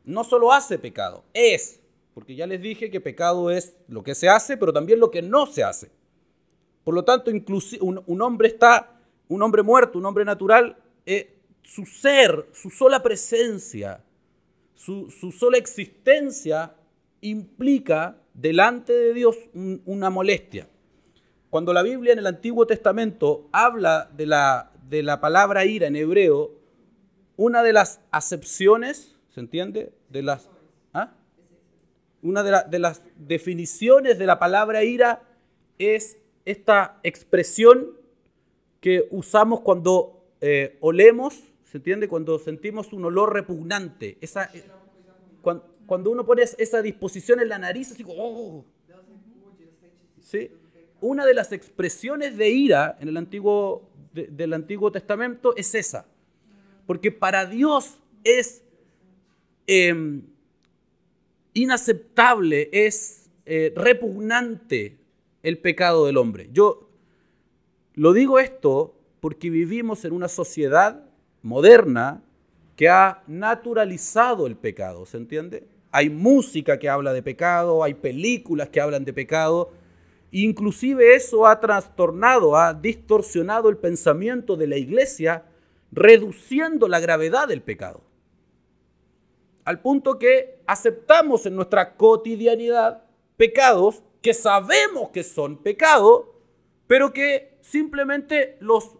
No 0.02 0.24
solo 0.24 0.50
hace 0.50 0.78
pecado, 0.78 1.24
es. 1.34 1.78
Porque 2.14 2.34
ya 2.34 2.46
les 2.46 2.62
dije 2.62 2.90
que 2.90 2.98
pecado 2.98 3.50
es 3.50 3.76
lo 3.86 4.02
que 4.02 4.14
se 4.14 4.30
hace, 4.30 4.56
pero 4.56 4.72
también 4.72 4.98
lo 4.98 5.10
que 5.10 5.20
no 5.20 5.44
se 5.44 5.62
hace. 5.62 5.90
Por 6.82 6.94
lo 6.94 7.04
tanto, 7.04 7.30
un, 7.30 8.02
un 8.06 8.22
hombre 8.22 8.48
está, 8.48 8.98
un 9.28 9.42
hombre 9.42 9.62
muerto, 9.62 9.98
un 9.98 10.06
hombre 10.06 10.24
natural, 10.24 10.78
eh, 11.04 11.36
su 11.62 11.84
ser, 11.84 12.46
su 12.54 12.70
sola 12.70 13.02
presencia, 13.02 14.02
su, 14.74 15.10
sola 15.38 15.58
existencia 15.58 16.74
implica 17.20 18.16
delante 18.32 18.94
de 18.94 19.12
Dios 19.12 19.36
una 19.84 20.08
molestia. 20.08 20.66
Cuando 21.50 21.74
la 21.74 21.82
Biblia 21.82 22.14
en 22.14 22.20
el 22.20 22.26
Antiguo 22.26 22.66
Testamento 22.66 23.50
habla 23.52 24.10
de 24.16 24.24
la, 24.24 24.72
de 24.88 25.02
la 25.02 25.20
palabra 25.20 25.66
ira 25.66 25.88
en 25.88 25.96
hebreo, 25.96 26.59
una 27.40 27.62
de 27.62 27.72
las 27.72 28.02
acepciones, 28.10 29.16
¿se 29.30 29.40
entiende? 29.40 29.94
De 30.10 30.20
las, 30.20 30.50
¿ah? 30.92 31.14
Una 32.20 32.42
de, 32.42 32.54
de 32.68 32.78
las 32.78 33.00
definiciones 33.16 34.18
de 34.18 34.26
la 34.26 34.38
palabra 34.38 34.84
ira 34.84 35.22
es 35.78 36.18
esta 36.44 37.00
expresión 37.02 37.96
que 38.82 39.08
usamos 39.10 39.60
cuando 39.60 40.22
eh, 40.42 40.76
olemos, 40.80 41.42
¿se 41.64 41.78
entiende? 41.78 42.08
Cuando 42.08 42.38
sentimos 42.38 42.92
un 42.92 43.06
olor 43.06 43.32
repugnante. 43.32 44.18
Esa, 44.20 44.50
eh, 44.52 44.62
cuando, 45.86 46.10
uno 46.10 46.26
pone 46.26 46.42
esa 46.42 46.82
disposición 46.82 47.40
en 47.40 47.48
la 47.48 47.58
nariz, 47.58 47.90
así 47.90 48.04
oh". 48.06 48.66
¿Sí? 50.20 50.50
Una 51.00 51.24
de 51.24 51.32
las 51.32 51.52
expresiones 51.52 52.36
de 52.36 52.50
ira 52.50 52.98
en 53.00 53.08
el 53.08 53.16
antiguo, 53.16 53.88
del 54.12 54.52
Antiguo 54.52 54.92
Testamento 54.92 55.56
es 55.56 55.74
esa. 55.74 56.06
Porque 56.90 57.12
para 57.12 57.46
Dios 57.46 58.00
es 58.24 58.64
em, 59.68 60.22
inaceptable, 61.54 62.68
es 62.72 63.30
eh, 63.46 63.72
repugnante 63.76 64.98
el 65.44 65.58
pecado 65.58 66.06
del 66.06 66.16
hombre. 66.16 66.48
Yo 66.52 66.90
lo 67.94 68.12
digo 68.12 68.40
esto 68.40 68.96
porque 69.20 69.50
vivimos 69.50 70.04
en 70.04 70.12
una 70.12 70.26
sociedad 70.26 71.04
moderna 71.42 72.24
que 72.74 72.88
ha 72.88 73.22
naturalizado 73.28 74.48
el 74.48 74.56
pecado, 74.56 75.06
¿se 75.06 75.16
entiende? 75.16 75.68
Hay 75.92 76.10
música 76.10 76.80
que 76.80 76.88
habla 76.88 77.12
de 77.12 77.22
pecado, 77.22 77.84
hay 77.84 77.94
películas 77.94 78.68
que 78.70 78.80
hablan 78.80 79.04
de 79.04 79.12
pecado, 79.12 79.70
inclusive 80.32 81.14
eso 81.14 81.46
ha 81.46 81.60
trastornado, 81.60 82.56
ha 82.56 82.74
distorsionado 82.74 83.68
el 83.68 83.76
pensamiento 83.76 84.56
de 84.56 84.66
la 84.66 84.76
iglesia, 84.76 85.44
reduciendo 85.92 86.88
la 86.88 87.00
gravedad 87.00 87.48
del 87.48 87.62
pecado. 87.62 88.02
Al 89.64 89.80
punto 89.80 90.18
que 90.18 90.62
aceptamos 90.66 91.46
en 91.46 91.56
nuestra 91.56 91.96
cotidianidad 91.96 93.04
pecados 93.36 94.02
que 94.22 94.34
sabemos 94.34 95.10
que 95.10 95.22
son 95.22 95.62
pecado, 95.62 96.34
pero 96.86 97.12
que 97.12 97.58
simplemente 97.60 98.56
los, 98.60 98.96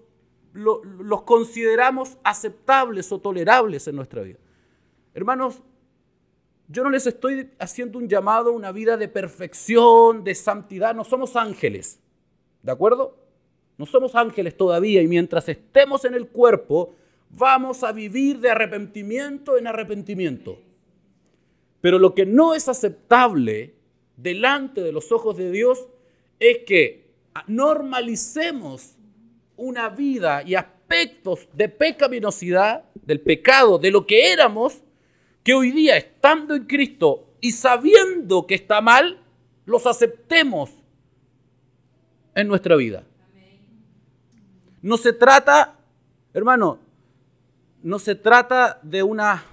los, 0.52 1.22
consideramos 1.22 2.18
aceptables 2.24 3.10
o 3.12 3.18
tolerables 3.18 3.86
en 3.88 3.96
nuestra 3.96 4.22
vida. 4.22 4.38
Hermanos, 5.14 5.62
yo 6.68 6.84
no 6.84 6.90
les 6.90 7.06
estoy 7.06 7.50
haciendo 7.58 7.98
un 7.98 8.08
llamado 8.08 8.50
a 8.50 8.52
una 8.52 8.72
vida 8.72 8.96
de 8.96 9.08
perfección, 9.08 10.22
de 10.22 10.34
santidad, 10.34 10.94
no 10.94 11.04
somos 11.04 11.34
ángeles, 11.36 12.00
¿de 12.62 12.72
acuerdo? 12.72 13.19
No 13.80 13.86
somos 13.86 14.14
ángeles 14.14 14.58
todavía 14.58 15.00
y 15.00 15.08
mientras 15.08 15.48
estemos 15.48 16.04
en 16.04 16.12
el 16.12 16.28
cuerpo, 16.28 16.92
vamos 17.30 17.82
a 17.82 17.92
vivir 17.92 18.38
de 18.38 18.50
arrepentimiento 18.50 19.56
en 19.56 19.66
arrepentimiento. 19.66 20.58
Pero 21.80 21.98
lo 21.98 22.14
que 22.14 22.26
no 22.26 22.54
es 22.54 22.68
aceptable 22.68 23.72
delante 24.18 24.82
de 24.82 24.92
los 24.92 25.10
ojos 25.12 25.38
de 25.38 25.50
Dios 25.50 25.86
es 26.38 26.58
que 26.66 27.14
normalicemos 27.46 28.96
una 29.56 29.88
vida 29.88 30.42
y 30.42 30.56
aspectos 30.56 31.48
de 31.54 31.70
pecaminosidad, 31.70 32.84
del 32.94 33.22
pecado, 33.22 33.78
de 33.78 33.92
lo 33.92 34.06
que 34.06 34.30
éramos, 34.30 34.82
que 35.42 35.54
hoy 35.54 35.70
día, 35.70 35.96
estando 35.96 36.54
en 36.54 36.66
Cristo 36.66 37.30
y 37.40 37.52
sabiendo 37.52 38.46
que 38.46 38.56
está 38.56 38.82
mal, 38.82 39.22
los 39.64 39.86
aceptemos 39.86 40.68
en 42.34 42.46
nuestra 42.46 42.76
vida. 42.76 43.06
No 44.82 44.96
se 44.96 45.12
trata, 45.12 45.78
hermano, 46.32 46.78
no 47.82 47.98
se 47.98 48.14
trata 48.14 48.78
de 48.82 49.02
una, 49.02 49.44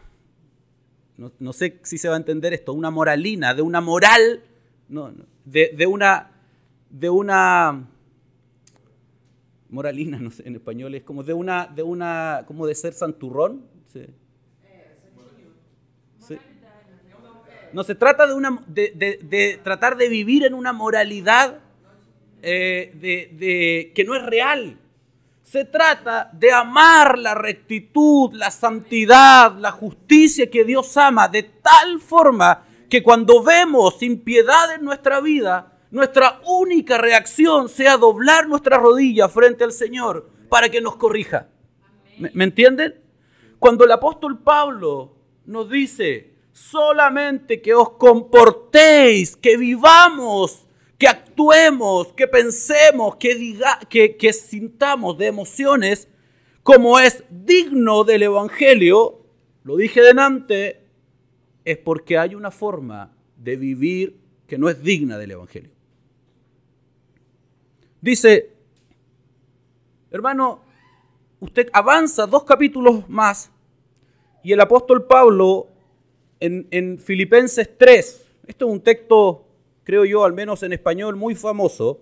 no, 1.18 1.54
sé 1.54 1.80
si 1.84 1.98
se 1.98 2.08
va 2.08 2.16
a 2.16 2.18
entender 2.18 2.54
esto, 2.54 2.74
una 2.74 2.92
moralina, 2.92 3.54
de 3.54 3.62
una 3.62 3.82
moral, 3.82 4.44
no, 4.90 5.12
de, 5.46 5.88
una, 5.88 6.32
de 6.90 7.10
una 7.10 7.88
moralina, 9.70 10.20
no 10.22 10.32
sé, 10.32 10.48
en 10.48 10.56
español 10.56 10.96
es 10.96 11.04
como 11.04 11.24
de 11.24 11.34
una, 11.34 11.68
de 11.68 11.84
una, 11.84 12.44
como 12.48 12.68
de 12.68 12.76
ser 12.76 12.94
santurrón. 12.94 13.78
No 17.74 17.84
se 17.84 17.96
trata 17.96 18.26
de, 18.26 18.34
una, 18.34 18.64
de, 18.68 19.60
tratar 19.64 19.98
de 19.98 20.08
vivir 20.08 20.46
en 20.46 20.54
una 20.54 20.72
moralidad 20.74 21.60
eh, 22.42 22.92
de, 22.96 23.92
que 23.94 24.04
no 24.06 24.16
es 24.16 24.26
real. 24.26 24.78
Se 25.50 25.64
trata 25.64 26.30
de 26.34 26.52
amar 26.52 27.18
la 27.18 27.34
rectitud, 27.34 28.34
la 28.34 28.52
santidad, 28.52 29.56
la 29.58 29.72
justicia 29.72 30.50
que 30.50 30.66
Dios 30.66 30.98
ama 30.98 31.30
de 31.30 31.44
tal 31.44 32.02
forma 32.02 32.66
que 32.90 33.02
cuando 33.02 33.42
vemos 33.42 34.04
impiedad 34.04 34.76
en 34.76 34.84
nuestra 34.84 35.22
vida, 35.22 35.80
nuestra 35.90 36.42
única 36.46 36.98
reacción 36.98 37.70
sea 37.70 37.96
doblar 37.96 38.50
nuestra 38.50 38.78
rodilla 38.78 39.30
frente 39.30 39.64
al 39.64 39.72
Señor 39.72 40.30
para 40.50 40.68
que 40.68 40.82
nos 40.82 40.98
corrija. 40.98 41.48
¿Me, 42.18 42.44
entienden? 42.44 42.96
Cuando 43.58 43.86
el 43.86 43.92
apóstol 43.94 44.40
Pablo 44.40 45.16
nos 45.46 45.70
dice, 45.70 46.34
solamente 46.52 47.62
que 47.62 47.74
os 47.74 47.92
comportéis, 47.92 49.38
que 49.38 49.56
vivamos, 49.56 50.67
que 50.98 51.08
actuemos, 51.08 52.14
que 52.14 52.28
pensemos, 52.28 53.16
que, 53.18 53.36
diga, 53.36 53.80
que, 53.90 54.34
sintamos 54.34 55.18
de 55.18 55.28
emociones 55.28 56.08
como 56.64 57.00
es 57.00 57.24
digno 57.30 58.04
del 58.04 58.24
Evangelio, 58.24 59.26
lo 59.64 59.78
dije 59.78 60.02
delante, 60.02 60.82
es 61.64 61.78
porque 61.78 62.18
hay 62.18 62.36
una 62.36 62.52
forma 62.52 63.14
de 63.38 63.56
vivir 63.56 64.20
que 64.48 64.58
no 64.58 64.70
es 64.70 64.82
digna 64.82 65.18
del 65.18 65.32
Evangelio. 65.32 65.72
Dice, 68.02 68.52
hermano, 70.12 70.62
usted 71.40 71.70
avanza 71.74 72.26
dos 72.26 72.44
capítulos 72.44 73.08
más 73.10 73.52
y 74.44 74.54
el 74.54 74.62
apóstol 74.62 75.06
Pablo 75.06 75.68
en, 76.40 77.00
Filipenses 77.00 77.70
3, 77.78 78.28
esto 78.48 78.66
es 78.66 78.72
un 78.72 78.82
texto, 78.82 79.47
creo 79.88 80.04
yo, 80.04 80.26
al 80.26 80.34
menos 80.34 80.64
en 80.64 80.74
español, 80.74 81.16
muy 81.16 81.34
famoso. 81.34 82.02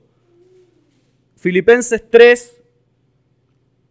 Filipenses 1.36 2.04
3, 2.10 2.64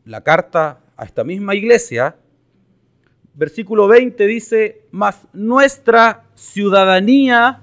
la 0.04 0.24
carta 0.24 0.80
a 0.96 1.04
esta 1.04 1.22
misma 1.22 1.54
iglesia, 1.54 2.16
versículo 3.34 3.86
20 3.86 4.26
dice, 4.26 4.82
mas 4.90 5.28
nuestra 5.32 6.24
ciudadanía 6.34 7.62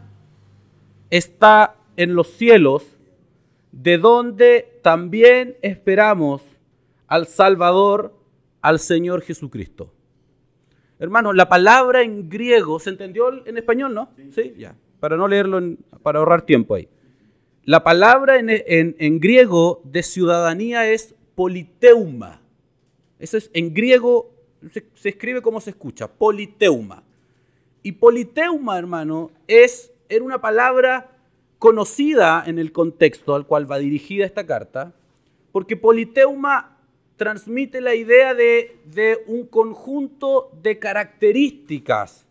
está 1.10 1.76
en 1.98 2.16
los 2.16 2.30
cielos, 2.30 2.86
de 3.74 3.98
donde 3.98 4.80
también 4.84 5.58
esperamos 5.62 6.42
al 7.08 7.28
Salvador, 7.28 8.18
al 8.62 8.80
Señor 8.80 9.22
Jesucristo. 9.22 9.94
Hermano, 10.98 11.34
la 11.34 11.50
palabra 11.50 12.04
en 12.04 12.30
griego, 12.30 12.80
¿se 12.80 12.90
entendió 12.90 13.46
en 13.46 13.58
español, 13.58 13.94
no? 13.94 14.14
Sí, 14.34 14.56
ya. 14.58 14.78
Para 15.02 15.18
no 15.18 15.28
leerlo, 15.28 15.60
para 16.02 16.20
ahorrar 16.20 16.44
tiempo 16.44 16.76
ahí. 16.76 16.88
La 17.66 17.84
palabra 17.84 18.40
en, 18.40 19.20
griego 19.20 19.82
de 19.84 20.02
ciudadanía 20.02 20.90
es 20.90 21.14
politeuma. 21.36 22.42
Eso 23.20 23.36
es 23.36 23.52
en 23.54 23.74
griego, 23.74 24.32
se, 24.72 24.86
se 24.94 25.10
escribe 25.10 25.42
como 25.42 25.60
se 25.60 25.72
escucha, 25.72 26.08
politeuma. 26.08 27.04
Y 27.84 27.92
politeuma, 27.92 28.80
hermano, 28.80 29.32
es, 29.48 29.92
era 30.08 30.24
una 30.24 30.40
palabra 30.40 31.12
conocida 31.60 32.44
en 32.48 32.58
el 32.58 32.72
contexto 32.72 33.36
al 33.36 33.46
cual 33.46 33.70
va 33.70 33.78
dirigida 33.78 34.26
esta 34.26 34.46
carta, 34.46 34.94
porque 35.52 35.76
politeuma 35.78 36.78
transmite 37.18 37.82
la 37.82 37.94
idea 37.94 38.34
de, 38.34 38.78
de, 38.86 39.20
un 39.28 39.46
conjunto 39.46 40.50
de 40.64 40.80
características, 40.80 42.26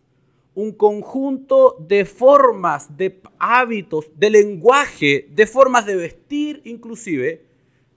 un 0.53 0.73
conjunto 0.73 1.77
de 1.79 2.05
formas, 2.05 2.97
de 2.97 3.21
hábitos, 3.39 4.09
de 4.15 4.29
lenguaje, 4.29 5.27
de 5.29 5.47
formas 5.47 5.85
de 5.85 5.95
vestir 5.95 6.61
inclusive, 6.65 7.45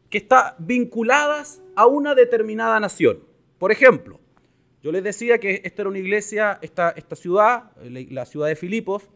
que 0.08 0.18
está 0.18 0.54
vinculadas 0.58 1.60
a 1.74 1.86
una 1.86 2.14
determinada 2.14 2.78
nación. 2.78 3.20
Por 3.58 3.72
ejemplo, 3.72 4.20
yo 4.82 4.92
les 4.92 5.02
decía 5.02 5.38
que 5.38 5.62
esta 5.64 5.82
era 5.82 5.88
una 5.88 5.98
iglesia, 5.98 6.58
esta, 6.62 6.94
ciudad, 7.16 7.72
la 7.80 8.26
ciudad 8.26 8.48
de 8.48 8.56
Filipos, 8.56 9.08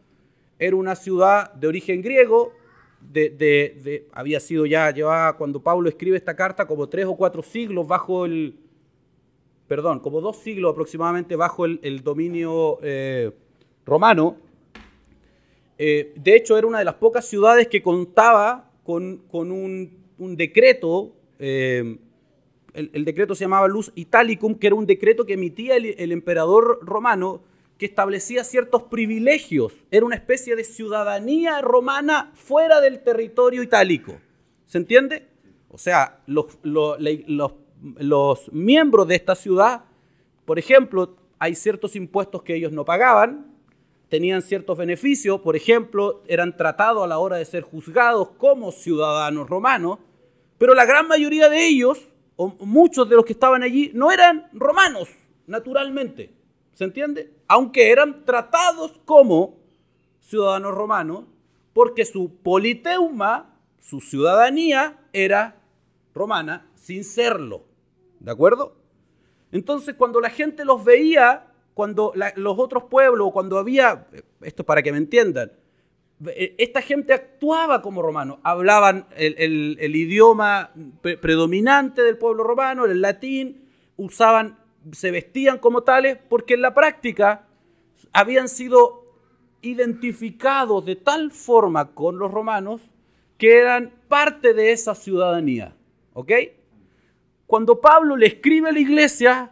era 0.57 0.75
una 0.75 0.95
ciudad 0.95 1.53
de 1.53 1.67
origen 1.67 2.01
griego, 2.01 2.53
de, 2.99 4.07
había 4.11 4.41
sido 4.41 4.65
ya, 4.65 4.91
llevaba 4.91 5.37
cuando 5.37 5.61
Pablo 5.63 5.87
escribe 5.87 6.17
esta 6.17 6.35
carta 6.35 6.67
como 6.67 6.89
tres 6.89 7.05
o 7.05 7.15
cuatro 7.15 7.41
siglos 7.43 7.87
bajo 7.87 8.25
el, 8.25 8.59
perdón, 9.69 9.99
como 9.99 10.19
dos 10.19 10.37
siglos 10.37 10.71
aproximadamente 10.71 11.35
bajo 11.35 11.63
el, 11.63 12.03
dominio 12.03 12.79
eh, 12.81 13.31
romano. 13.85 14.35
Eh, 15.77 16.11
de 16.15 16.35
hecho, 16.35 16.57
era 16.57 16.65
una 16.67 16.79
de 16.79 16.85
las 16.85 16.95
pocas 16.95 17.25
ciudades 17.25 17.67
que 17.67 17.81
contaba 17.83 18.71
con, 18.83 19.21
un, 19.31 20.35
decreto, 20.35 21.13
eh, 21.37 21.97
el, 22.73 23.05
decreto 23.05 23.35
se 23.35 23.45
llamaba 23.45 23.67
Luz 23.67 23.91
Italicum, 23.93 24.55
que 24.55 24.67
era 24.67 24.75
un 24.75 24.87
decreto 24.87 25.23
que 25.23 25.33
emitía 25.33 25.75
el 25.75 26.11
emperador 26.11 26.79
romano 26.81 27.43
que 27.77 27.85
establecía 27.85 28.43
ciertos 28.43 28.83
privilegios. 28.83 29.73
Era 29.91 30.03
una 30.03 30.15
especie 30.15 30.55
de 30.55 30.63
ciudadanía 30.63 31.61
romana 31.61 32.31
fuera 32.33 32.81
del 32.81 33.03
territorio 33.03 33.61
itálico. 33.61 34.17
¿Se 34.65 34.79
entiende? 34.79 35.27
O 35.69 35.77
sea, 35.77 36.19
los, 36.25 36.47
miembros 38.51 39.07
de 39.07 39.15
esta 39.15 39.35
ciudad, 39.35 39.85
por 40.45 40.59
ejemplo, 40.59 41.15
hay 41.37 41.55
ciertos 41.55 41.95
impuestos 41.95 42.43
que 42.43 42.55
ellos 42.55 42.71
no 42.71 42.85
pagaban, 42.85 43.47
tenían 44.09 44.41
ciertos 44.41 44.77
beneficios, 44.77 45.41
por 45.41 45.55
ejemplo, 45.55 46.23
eran 46.27 46.57
tratados 46.57 47.03
a 47.03 47.07
la 47.07 47.19
hora 47.19 47.37
de 47.37 47.45
ser 47.45 47.63
juzgados 47.63 48.31
como 48.37 48.71
ciudadanos 48.71 49.47
romanos, 49.47 49.99
pero 50.57 50.73
la 50.73 50.85
gran 50.85 51.07
mayoría 51.07 51.47
de 51.47 51.67
ellos, 51.67 52.09
o 52.35 52.49
muchos 52.65 53.07
de 53.07 53.15
los 53.15 53.25
que 53.25 53.33
estaban 53.33 53.63
allí, 53.63 53.91
no 53.93 54.11
eran 54.11 54.49
romanos, 54.53 55.09
naturalmente. 55.47 56.33
¿Se 56.73 56.83
entiende? 56.83 57.31
Aunque 57.47 57.91
eran 57.91 58.25
tratados 58.25 58.99
como 59.05 59.57
ciudadanos 60.21 60.73
romanos, 60.73 61.25
porque 61.73 62.05
su 62.05 62.41
politeuma, 62.41 63.55
su 63.79 64.01
ciudadanía, 64.01 64.97
era 65.13 65.61
romana 66.13 66.69
sin 66.75 67.03
serlo. 67.03 67.68
¿De 68.19 68.31
acuerdo? 68.31 68.75
Entonces 69.51 69.95
cuando 69.95 70.19
la 70.21 70.29
gente 70.29 70.65
los 70.65 70.83
veía, 70.83 71.47
cuando 71.73 72.13
los 72.35 72.59
otros 72.59 72.83
pueblos, 72.83 73.31
cuando 73.31 73.57
había, 73.57 74.07
esto 74.41 74.61
es 74.61 74.65
para 74.65 74.81
que 74.83 74.91
me 74.91 74.97
entiendan, 74.97 75.51
eh, 76.27 76.55
esta 76.57 76.81
gente 76.81 77.13
actuaba 77.13 77.81
como 77.81 78.01
romanos, 78.01 78.39
hablaban 78.43 79.07
el, 79.15 79.95
idioma 79.95 80.71
predominante 81.01 82.01
del 82.01 82.17
pueblo 82.17 82.43
romano, 82.43 82.85
el 82.85 83.01
latín, 83.01 83.69
usaban, 83.95 84.59
se 84.91 85.11
vestían 85.11 85.57
como 85.59 85.83
tales, 85.83 86.17
porque 86.27 86.55
en 86.55 86.61
la 86.61 86.73
práctica 86.73 87.47
habían 88.11 88.49
sido 88.49 89.05
identificados 89.61 90.85
de 90.85 90.95
tal 90.95 91.31
forma 91.31 91.93
con 91.93 92.17
los 92.19 92.31
romanos 92.31 92.81
que 93.37 93.57
eran 93.57 93.93
parte 94.09 94.53
de 94.53 94.73
esa 94.73 94.95
ciudadanía. 94.95 95.75
¿Ok? 96.13 96.31
Cuando 97.49 97.81
Pablo 97.81 98.15
le 98.15 98.27
escribe 98.27 98.69
a 98.69 98.71
la 98.71 98.79
iglesia, 98.79 99.51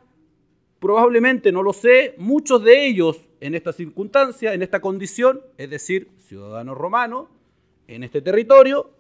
probablemente, 0.80 1.52
no 1.52 1.64
lo 1.64 1.74
sé, 1.74 2.14
muchos 2.20 2.64
de 2.64 2.86
ellos 2.86 3.28
en 3.40 3.56
esta 3.56 3.74
circunstancia, 3.74 4.54
en 4.54 4.62
esta 4.62 4.80
condición, 4.82 5.42
es 5.58 5.68
decir, 5.72 6.12
ciudadanos 6.20 6.78
romanos, 6.78 7.28
en 7.88 8.04
este 8.04 8.22
territorio, 8.22 8.92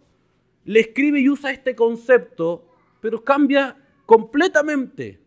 le 0.66 0.80
escribe 0.80 1.20
y 1.20 1.30
usa 1.30 1.52
este 1.52 1.76
concepto, 1.76 2.66
pero 3.00 3.24
cambia 3.24 3.78
completamente, 4.08 5.20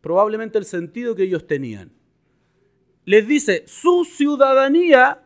probablemente 0.00 0.56
el 0.56 0.64
sentido 0.64 1.14
que 1.14 1.24
ellos 1.24 1.46
tenían. 1.46 1.92
Les 3.04 3.28
dice, 3.28 3.62
su 3.66 4.06
ciudadanía, 4.06 5.22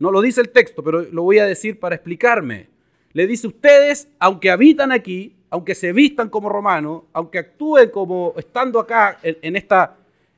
no 0.00 0.10
lo 0.10 0.20
dice 0.20 0.40
el 0.40 0.50
texto, 0.50 0.82
pero 0.82 1.02
lo 1.02 1.22
voy 1.22 1.38
a 1.38 1.46
decir 1.46 1.78
para 1.78 1.94
explicarme. 1.94 2.70
Le 3.12 3.28
dice, 3.28 3.46
ustedes, 3.46 4.08
aunque 4.18 4.50
habitan 4.50 4.90
aquí, 4.90 5.37
aunque 5.50 5.74
se 5.74 5.92
vistan 5.92 6.28
como 6.28 6.48
romanos, 6.48 7.02
aunque 7.12 7.38
actúen 7.38 7.90
como 7.90 8.34
estando 8.36 8.78
acá 8.80 9.18
en, 9.22 9.56
esta 9.56 9.96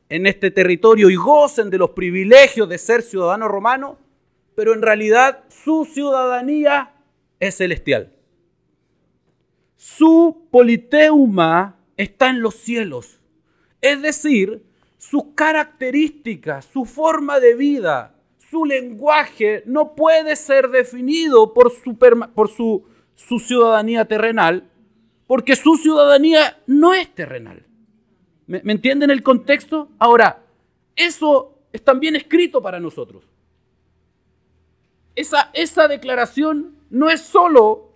en 0.08 0.26
este 0.26 0.50
territorio 0.50 1.08
y 1.08 1.16
gocen 1.16 1.70
de 1.70 1.78
los 1.78 1.90
privilegios 1.90 2.68
de 2.68 2.78
ser 2.78 3.02
ciudadanos 3.02 3.48
romanos, 3.48 3.96
pero 4.54 4.74
en 4.74 4.82
realidad 4.82 5.44
su 5.48 5.84
ciudadanía 5.84 6.92
es 7.38 7.56
celestial. 7.56 8.12
Su 9.76 10.48
politeuma 10.50 11.76
está 11.96 12.28
en 12.28 12.42
los 12.42 12.56
cielos. 12.56 13.20
Es 13.80 14.02
decir, 14.02 14.62
sus 14.98 15.24
características, 15.34 16.66
su 16.66 16.84
forma 16.84 17.40
de 17.40 17.54
vida, 17.54 18.14
su 18.50 18.64
lenguaje 18.64 19.62
no 19.64 19.94
puede 19.94 20.36
ser 20.36 20.68
definido 20.68 21.54
por 21.54 21.70
su, 21.70 21.96
por 21.96 22.50
su, 22.50 22.84
su 23.14 23.38
ciudadanía 23.38 24.04
terrenal, 24.06 24.69
porque 25.30 25.54
su 25.54 25.76
ciudadanía 25.76 26.58
no 26.66 26.92
es 26.92 27.14
terrenal. 27.14 27.62
¿Me, 28.48 28.60
entienden 28.64 29.12
el 29.12 29.22
contexto? 29.22 29.88
Ahora, 29.96 30.42
eso 30.96 31.56
es 31.72 31.84
también 31.84 32.16
escrito 32.16 32.60
para 32.60 32.80
nosotros. 32.80 33.22
Esa, 35.14 35.50
esa 35.52 35.86
declaración 35.86 36.74
no 36.90 37.08
es 37.10 37.20
solo 37.20 37.92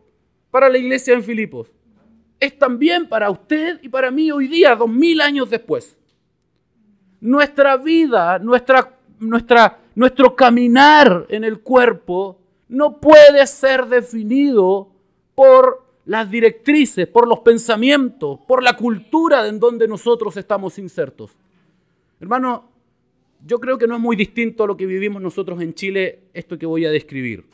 para 0.52 0.68
la 0.68 0.78
iglesia 0.78 1.14
en 1.14 1.24
Filipos, 1.24 1.72
es 2.38 2.56
también 2.56 3.08
para 3.08 3.28
usted 3.30 3.80
y 3.82 3.88
para 3.88 4.12
mí 4.12 4.30
hoy 4.30 4.46
día, 4.46 4.76
dos 4.76 4.88
mil 4.88 5.20
años 5.20 5.50
después. 5.50 5.98
Nuestra 7.20 7.76
vida, 7.78 8.38
nuestra, 8.38 8.96
nuestro 9.96 10.36
caminar 10.36 11.26
en 11.28 11.42
el 11.42 11.58
cuerpo 11.62 12.38
no 12.68 13.00
puede 13.00 13.44
ser 13.48 13.86
definido 13.86 14.88
por 15.34 15.83
las 16.06 16.30
directrices, 16.30 17.06
por 17.06 17.26
los 17.26 17.40
pensamientos, 17.40 18.40
por 18.46 18.62
la 18.62 18.76
cultura 18.76 19.46
en 19.48 19.58
donde 19.58 19.88
nosotros 19.88 20.36
estamos 20.36 20.78
insertos. 20.78 21.30
Hermano, 22.20 22.70
yo 23.46 23.58
creo 23.58 23.78
que 23.78 23.86
no 23.86 23.94
es 23.94 24.00
muy 24.00 24.16
distinto 24.16 24.64
a 24.64 24.66
lo 24.66 24.76
que 24.76 24.86
vivimos 24.86 25.20
nosotros 25.20 25.60
en 25.60 25.74
Chile, 25.74 26.24
esto 26.32 26.58
que 26.58 26.66
voy 26.66 26.84
a 26.84 26.90
describir. 26.90 27.44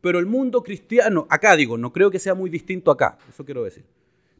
Pero 0.00 0.18
el 0.18 0.26
mundo 0.26 0.62
cristiano, 0.62 1.26
acá 1.30 1.56
digo, 1.56 1.78
no 1.78 1.92
creo 1.92 2.10
que 2.10 2.18
sea 2.18 2.34
muy 2.34 2.50
distinto 2.50 2.90
acá, 2.90 3.18
eso 3.28 3.44
quiero 3.44 3.62
decir. 3.62 3.84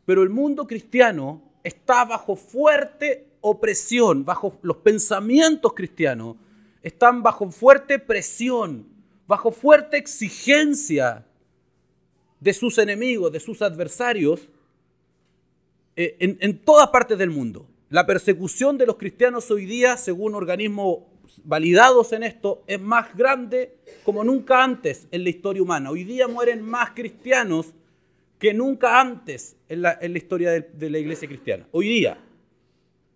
Pero 0.05 0.23
el 0.23 0.31
mundo 0.31 0.67
cristiano 0.67 1.43
está 1.63 2.05
bajo 2.05 2.35
fuerte 2.35 3.29
opresión, 3.41 4.25
bajo 4.25 4.59
los 4.63 4.79
pensamientos 4.79 5.73
cristianos, 5.75 6.37
están 6.83 7.23
bajo 7.23 7.49
fuerte 7.51 7.99
presión, 8.01 8.87
bajo 9.29 9.53
fuerte 9.53 9.97
exigencia 9.97 11.25
de 12.43 12.53
sus 12.53 12.79
enemigos, 12.79 13.31
de 13.31 13.39
sus 13.39 13.63
adversarios, 13.63 14.49
eh, 15.95 16.17
en, 16.19 16.39
en 16.41 16.59
todas 16.59 16.89
partes 16.89 17.17
del 17.17 17.31
mundo. 17.31 17.67
La 17.89 18.05
persecución 18.05 18.77
de 18.79 18.87
los 18.87 18.97
cristianos 18.97 19.49
hoy 19.51 19.65
día, 19.65 19.97
según 19.97 20.35
organismos 20.35 21.05
validados 21.45 22.13
en 22.13 22.25
esto, 22.25 22.65
es 22.67 22.81
más 22.81 23.17
grande 23.17 23.77
como 24.03 24.25
nunca 24.25 24.65
antes 24.65 25.07
en 25.13 25.23
la 25.23 25.31
historia 25.31 25.63
humana. 25.63 25.91
Hoy 25.91 26.03
día 26.03 26.27
mueren 26.27 26.63
más 26.63 26.91
cristianos 26.91 27.73
que 28.41 28.53
nunca 28.53 29.01
antes 29.01 29.55
en 29.69 29.83
la, 29.83 29.99
historia 30.05 30.51
de, 30.51 30.91
la 30.91 30.99
iglesia 30.99 31.29
cristiana. 31.29 31.69
Hoy 31.71 31.87
día. 31.87 32.19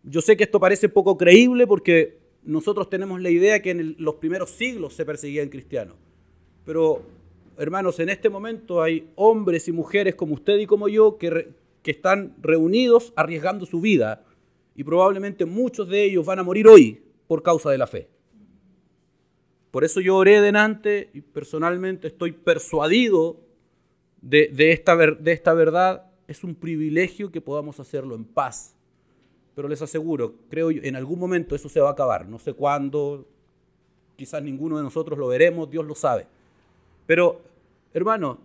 Yo 0.04 0.20
sé 0.20 0.36
que 0.36 0.44
esto 0.44 0.60
parece 0.60 0.88
poco 0.88 1.18
creíble 1.18 1.66
porque 1.66 2.18
nosotros 2.44 2.88
tenemos 2.88 3.20
la 3.20 3.30
idea 3.30 3.60
que 3.60 3.70
en 3.72 3.96
los 3.98 4.14
primeros 4.14 4.50
siglos 4.50 4.94
se 4.94 5.04
perseguían 5.04 5.48
cristianos. 5.48 5.96
Pero 6.64 7.02
hermanos, 7.58 7.98
en 8.00 8.08
este 8.08 8.28
momento 8.28 8.82
hay 8.82 9.10
hombres 9.14 9.68
y 9.68 9.72
mujeres 9.72 10.14
como 10.14 10.34
usted 10.34 10.58
y 10.58 10.66
como 10.66 10.88
yo 10.88 11.18
que, 11.18 11.54
están 11.84 12.34
reunidos 12.42 13.12
arriesgando 13.14 13.64
su 13.64 13.80
vida 13.80 14.24
y 14.74 14.82
probablemente 14.82 15.44
muchos 15.44 15.88
de 15.88 16.02
ellos 16.02 16.26
van 16.26 16.40
a 16.40 16.42
morir 16.42 16.66
hoy 16.66 17.00
por 17.28 17.44
causa 17.44 17.70
de 17.70 17.78
la 17.78 17.86
fe. 17.86 18.08
Por 19.70 19.84
eso 19.84 20.00
yo 20.00 20.16
oré 20.16 20.40
delante 20.40 21.10
y 21.14 21.20
personalmente 21.20 22.08
estoy 22.08 22.32
persuadido 22.32 23.36
de, 24.20 24.50
esta, 24.72 24.96
de 24.96 25.30
esta 25.30 25.54
verdad. 25.54 26.10
Es 26.26 26.42
un 26.42 26.56
privilegio 26.56 27.30
que 27.30 27.40
podamos 27.40 27.78
hacerlo 27.78 28.16
en 28.16 28.24
paz. 28.24 28.74
Pero 29.54 29.68
les 29.68 29.80
aseguro, 29.80 30.34
creo 30.50 30.72
yo, 30.72 30.82
en 30.82 30.96
algún 30.96 31.20
momento 31.20 31.54
eso 31.54 31.68
se 31.68 31.78
va 31.78 31.90
a 31.90 31.92
acabar. 31.92 32.26
No 32.26 32.40
sé 32.40 32.52
cuándo, 32.52 33.28
quizás 34.16 34.42
ninguno 34.42 34.76
de 34.76 34.82
nosotros 34.82 35.16
lo 35.16 35.28
veremos, 35.28 35.70
Dios 35.70 35.86
lo 35.86 35.94
sabe. 35.94 36.26
Pero, 37.06 37.40
hermano, 37.94 38.38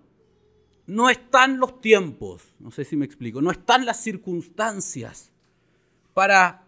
no 0.88 1.10
están 1.10 1.60
los 1.60 1.82
tiempos, 1.82 2.54
no 2.60 2.72
sé 2.72 2.86
si 2.86 2.96
me 2.96 3.06
explico, 3.06 3.42
no 3.42 3.52
están 3.52 3.86
las 3.86 4.02
circunstancias 4.02 5.32
para 6.14 6.64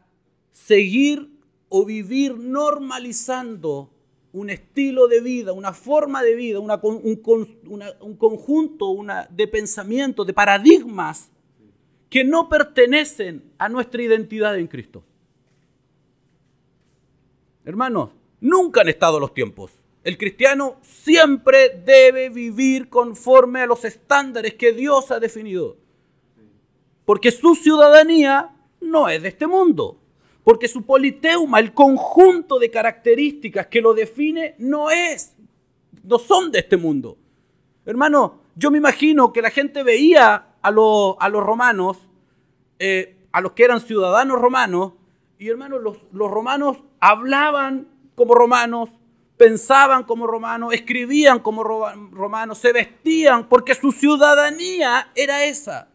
seguir 0.52 1.30
o 1.70 1.86
vivir 1.86 2.38
normalizando 2.38 3.90
un 4.32 4.50
estilo 4.50 5.08
de 5.08 5.22
vida, 5.22 5.54
una 5.54 5.74
forma 5.74 6.24
de 6.24 6.36
vida, 6.36 6.60
un, 6.60 8.16
conjunto 8.18 8.88
una, 8.88 9.28
de 9.30 9.48
pensamientos, 9.48 10.26
de 10.26 10.34
paradigmas 10.34 11.30
que 12.10 12.24
no 12.24 12.50
pertenecen 12.50 13.44
a 13.58 13.70
nuestra 13.70 14.02
identidad 14.02 14.58
en 14.58 14.68
Cristo. 14.68 15.04
Hermanos, 17.66 18.10
nunca 18.40 18.82
han 18.82 18.90
estado 18.90 19.20
los 19.20 19.34
tiempos. 19.34 19.72
El 20.04 20.18
cristiano 20.18 20.76
siempre 20.82 21.82
debe 21.86 22.30
vivir 22.30 22.90
conforme 22.90 23.62
a 23.62 23.66
los 23.66 23.86
estándares 23.86 24.56
que 24.56 24.74
Dios 24.74 25.12
ha 25.12 25.20
definido. 25.20 25.78
Porque 27.06 27.32
su 27.32 27.56
ciudadanía 27.56 28.54
no 28.82 29.08
es 29.08 29.22
de 29.22 29.30
este 29.30 29.48
mundo. 29.48 29.98
Porque 30.44 30.68
su 30.68 30.86
politeuma, 30.86 31.60
el 31.60 31.74
conjunto 31.74 32.60
de 32.60 32.70
características 32.70 33.68
que 33.68 33.82
lo 33.82 33.94
define, 33.94 34.56
no 34.58 34.92
es, 34.92 35.36
no 36.04 36.20
son 36.20 36.52
de 36.52 36.60
este 36.60 36.76
mundo. 36.76 37.18
Hermano, 37.86 38.42
yo 38.56 38.72
me 38.72 38.78
imagino 38.78 39.32
que 39.32 39.42
la 39.42 39.50
gente 39.52 39.84
veía 39.84 40.34
a, 40.62 40.68
a 40.68 40.72
los 41.30 41.44
romanos, 41.44 41.98
eh, 42.78 43.18
a 43.32 43.40
los 43.40 43.54
que 43.54 43.64
eran 43.64 43.80
ciudadanos 43.80 44.40
romanos, 44.40 44.94
y 45.40 45.50
hermanos, 45.50 45.82
los, 45.82 45.98
los 46.12 46.30
romanos 46.30 46.78
hablaban 47.00 47.88
como 48.16 48.36
romanos, 48.36 48.90
pensaban 49.44 50.04
como 50.06 50.26
romanos, 50.26 50.74
escribían 50.74 51.40
como 51.40 51.66
romanos, 51.66 52.60
se 52.60 52.72
vestían, 52.72 53.50
porque 53.50 53.76
su 53.76 53.92
ciudadanía 53.92 55.10
era 55.16 55.44
esa. 55.44 55.90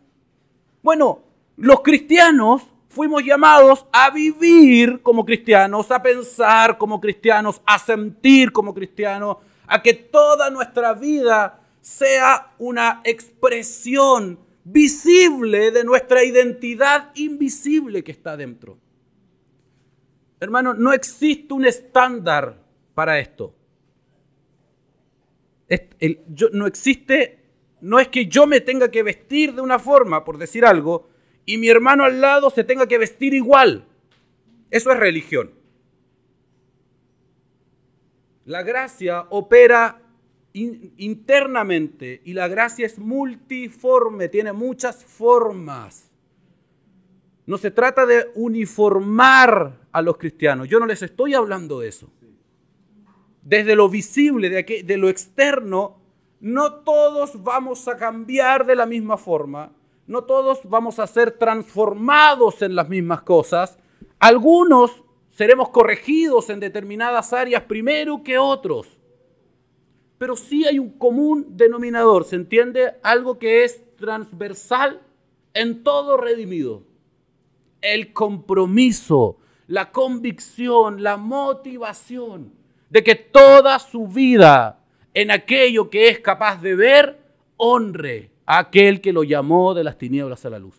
Bueno, 0.83 1.21
los 1.57 1.81
cristianos 1.81 2.65
fuimos 2.91 3.25
llamados 3.25 3.87
a 3.91 4.11
vivir 4.11 5.01
como 5.01 5.25
cristianos, 5.25 5.91
a 5.91 6.03
pensar 6.03 6.77
como 6.77 7.01
cristianos, 7.01 7.63
a 7.65 7.79
sentir 7.79 8.53
como 8.53 8.75
cristianos, 8.75 9.39
a 9.67 9.81
que 9.81 9.95
toda 9.95 10.51
nuestra 10.51 10.93
vida 10.93 11.59
sea 11.81 12.53
una 12.59 13.01
expresión 13.03 14.39
visible 14.63 15.71
de 15.71 15.85
nuestra 15.85 16.23
identidad 16.23 17.13
invisible 17.15 18.05
que 18.05 18.13
está 18.13 18.37
dentro. 18.37 18.77
Hermano, 20.39 20.75
no 20.75 20.93
existe 20.93 21.55
un 21.55 21.65
estándar 21.65 22.68
para 22.99 23.21
esto. 23.21 23.55
no 26.53 26.67
existe, 26.67 27.45
no 27.81 28.01
es 28.01 28.09
que 28.09 28.27
yo 28.27 28.45
me 28.49 28.61
tenga 28.61 28.91
que 28.91 29.05
vestir 29.05 29.55
de 29.55 29.61
una 29.61 29.79
forma, 29.79 30.25
por 30.25 30.37
decir 30.37 30.65
algo, 30.65 31.09
y 31.47 31.59
mi 31.59 31.69
hermano 31.69 32.03
al 32.03 32.21
lado 32.21 32.51
se 32.51 32.65
tenga 32.65 32.89
que 32.89 32.99
vestir 32.99 33.35
igual. 33.35 33.85
Eso 34.73 34.91
es 34.91 34.99
religión. 34.99 35.53
La 38.47 38.65
gracia 38.65 39.27
opera 39.31 40.03
internamente 40.53 42.21
y 42.25 42.33
la 42.33 42.49
gracia 42.49 42.85
es 42.85 42.99
multiforme, 42.99 44.29
tiene 44.29 44.53
muchas 44.53 45.05
formas. 45.05 46.11
No 47.47 47.59
se 47.59 47.71
trata 47.71 48.07
de 48.07 48.33
uniformar 48.35 49.87
a 49.93 50.03
los 50.03 50.19
cristianos. 50.19 50.69
Yo 50.69 50.81
no 50.81 50.87
les 50.87 51.01
estoy 51.03 51.35
hablando 51.35 51.79
de 51.79 51.87
eso. 51.91 52.11
Desde 53.49 53.75
lo 53.75 53.89
visible, 53.89 54.51
de, 54.51 54.97
lo 54.99 55.09
externo, 55.09 55.97
no 56.39 56.75
todos 56.83 57.43
vamos 57.43 57.89
a 57.89 57.97
cambiar 57.97 58.67
de 58.67 58.77
la 58.77 58.85
misma 58.85 59.17
forma. 59.17 59.73
No 60.07 60.25
todos 60.25 60.61
vamos 60.65 60.99
a 60.99 61.07
ser 61.07 61.31
transformados 61.31 62.61
en 62.61 62.75
las 62.75 62.91
mismas 62.91 63.23
cosas. 63.23 63.79
Algunos 64.19 65.03
seremos 65.31 65.71
corregidos 65.71 66.51
en 66.51 66.61
determinadas 66.61 67.33
áreas 67.33 67.63
primero 67.63 68.23
que 68.23 68.37
otros. 68.37 68.99
Pero 70.19 70.37
sí 70.37 70.67
hay 70.67 70.79
un 70.79 70.91
común 70.91 71.47
denominador, 71.57 72.25
¿se 72.25 72.37
entiende? 72.37 72.97
Algo 73.03 73.39
que 73.39 73.65
es 73.65 73.83
transversal 73.97 75.01
en 75.55 75.83
todo 75.83 76.19
redimido. 76.19 76.83
El 77.81 78.13
compromiso, 78.13 79.39
la 79.69 79.91
convicción, 79.91 81.03
la 81.03 81.17
motivación 81.17 82.58
de 82.91 83.05
que 83.05 83.15
toda 83.15 83.79
su 83.79 84.07
vida 84.07 84.79
en 85.15 85.31
aquello 85.31 85.91
que 85.91 86.09
es 86.09 86.21
capaz 86.21 86.63
de 86.63 86.77
ver, 86.77 87.19
honre 87.57 88.31
a 88.47 88.59
aquel 88.59 89.01
que 89.01 89.13
lo 89.13 89.25
llamó 89.25 89.75
de 89.75 89.85
las 89.85 89.99
tinieblas 89.99 90.45
a 90.45 90.51
la 90.51 90.59
luz. 90.59 90.77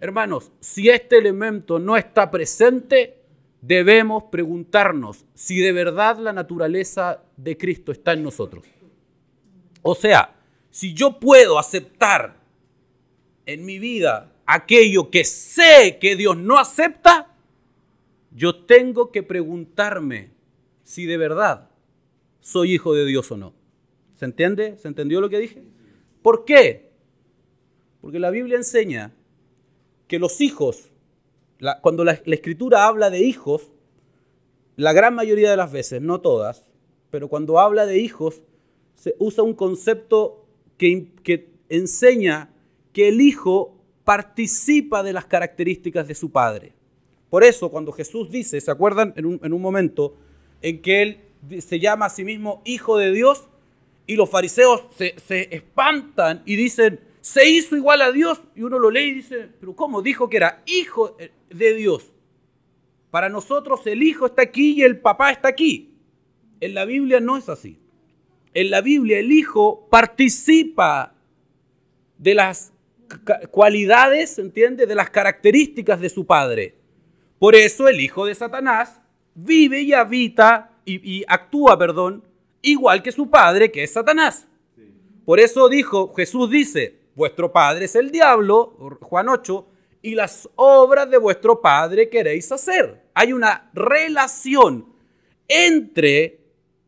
Hermanos, 0.00 0.50
si 0.60 0.88
este 0.88 1.18
elemento 1.18 1.78
no 1.78 1.96
está 1.96 2.30
presente, 2.30 3.18
debemos 3.60 4.24
preguntarnos 4.24 5.24
si 5.34 5.60
de 5.60 5.72
verdad 5.72 6.18
la 6.18 6.32
naturaleza 6.32 7.22
de 7.36 7.56
Cristo 7.56 7.92
está 7.92 8.14
en 8.14 8.22
nosotros. 8.22 8.64
O 9.82 9.94
sea, 9.94 10.34
si 10.70 10.94
yo 10.94 11.18
puedo 11.18 11.58
aceptar 11.58 12.36
en 13.46 13.64
mi 13.64 13.78
vida 13.78 14.32
aquello 14.46 15.10
que 15.10 15.24
sé 15.24 15.98
que 16.00 16.16
Dios 16.16 16.36
no 16.36 16.58
acepta, 16.58 17.28
yo 18.32 18.64
tengo 18.64 19.10
que 19.10 19.22
preguntarme 19.22 20.30
si 20.90 21.06
de 21.06 21.16
verdad 21.16 21.70
soy 22.40 22.74
hijo 22.74 22.94
de 22.94 23.06
Dios 23.06 23.30
o 23.30 23.36
no. 23.36 23.54
¿Se 24.16 24.24
entiende? 24.24 24.76
¿Se 24.78 24.88
entendió 24.88 25.20
lo 25.20 25.30
que 25.30 25.38
dije? 25.38 25.62
¿Por 26.22 26.44
qué? 26.44 26.90
Porque 28.00 28.18
la 28.18 28.30
Biblia 28.30 28.56
enseña 28.56 29.12
que 30.08 30.18
los 30.18 30.40
hijos 30.40 30.90
cuando 31.82 32.04
la, 32.04 32.12
escritura 32.12 32.86
habla 32.86 33.10
de 33.10 33.20
hijos, 33.20 33.70
la 34.76 34.92
gran 34.92 35.14
mayoría 35.14 35.50
de 35.50 35.56
las 35.56 35.70
veces, 35.70 36.00
no 36.00 36.20
todas, 36.20 36.70
pero 37.10 37.28
cuando 37.28 37.60
habla 37.60 37.86
de 37.86 37.98
hijos, 37.98 38.42
se 38.94 39.14
usa 39.18 39.44
un 39.44 39.54
concepto 39.54 40.46
que, 40.78 41.50
enseña 41.68 42.50
que 42.92 43.08
el 43.08 43.20
hijo 43.20 43.76
participa 44.04 45.02
de 45.02 45.12
las 45.12 45.26
características 45.26 46.08
de 46.08 46.14
su 46.14 46.30
padre. 46.32 46.72
Por 47.28 47.44
eso, 47.44 47.70
cuando 47.70 47.92
Jesús 47.92 48.30
dice, 48.30 48.60
¿se 48.60 48.70
acuerdan 48.70 49.12
en 49.16 49.26
un, 49.26 49.62
momento 49.62 50.16
en 50.62 50.82
que 50.82 51.02
él 51.02 51.20
se 51.60 51.80
llama 51.80 52.06
a 52.06 52.10
sí 52.10 52.24
mismo 52.24 52.62
hijo 52.64 52.96
de 52.98 53.12
Dios? 53.12 53.48
Y 54.06 54.16
los 54.16 54.28
fariseos 54.28 54.82
se, 54.96 55.14
espantan 55.54 56.42
y 56.44 56.56
dicen, 56.56 57.00
se 57.20 57.48
hizo 57.48 57.76
igual 57.76 58.02
a 58.02 58.10
Dios. 58.10 58.40
Y 58.56 58.62
uno 58.62 58.78
lo 58.78 58.90
lee 58.90 59.10
y 59.10 59.14
dice, 59.14 59.48
pero 59.60 59.76
¿cómo? 59.76 60.02
Dijo 60.02 60.28
que 60.28 60.36
era 60.38 60.62
hijo 60.66 61.16
de 61.48 61.74
Dios. 61.74 62.12
Para 63.10 63.28
nosotros 63.28 63.86
el 63.86 64.02
hijo 64.02 64.26
está 64.26 64.42
aquí 64.42 64.72
y 64.72 64.82
el 64.82 64.98
papá 64.98 65.30
está 65.30 65.48
aquí. 65.48 65.94
En 66.60 66.74
la 66.74 66.84
Biblia 66.84 67.20
no 67.20 67.36
es 67.36 67.48
así. 67.48 67.78
En 68.52 68.70
la 68.70 68.80
Biblia 68.80 69.18
el 69.18 69.32
hijo 69.32 69.88
participa 69.90 71.14
de 72.18 72.34
las 72.34 72.72
cualidades, 73.50 74.38
¿entiende? 74.38 74.86
De 74.86 74.94
las 74.94 75.10
características 75.10 76.00
de 76.00 76.08
su 76.08 76.26
padre. 76.26 76.74
Por 77.38 77.54
eso 77.54 77.88
el 77.88 78.00
hijo 78.00 78.26
de 78.26 78.34
Satanás 78.34 78.99
vive 79.34 79.82
y 79.82 79.92
habita 79.92 80.72
y, 80.84 81.18
y 81.18 81.24
actúa, 81.26 81.78
perdón, 81.78 82.24
igual 82.62 83.02
que 83.02 83.12
su 83.12 83.30
padre, 83.30 83.70
que 83.70 83.84
es 83.84 83.92
Satanás. 83.92 84.46
Por 85.24 85.40
eso 85.40 85.68
dijo, 85.68 86.12
Jesús 86.14 86.50
dice, 86.50 86.98
vuestro 87.14 87.52
padre 87.52 87.84
es 87.84 87.94
el 87.94 88.10
diablo, 88.10 88.98
Juan 89.00 89.28
8, 89.28 89.66
y 90.02 90.14
las 90.14 90.48
obras 90.56 91.10
de 91.10 91.18
vuestro 91.18 91.60
padre 91.60 92.08
queréis 92.08 92.50
hacer. 92.50 93.02
Hay 93.14 93.32
una 93.32 93.70
relación 93.74 94.86
entre 95.46 96.40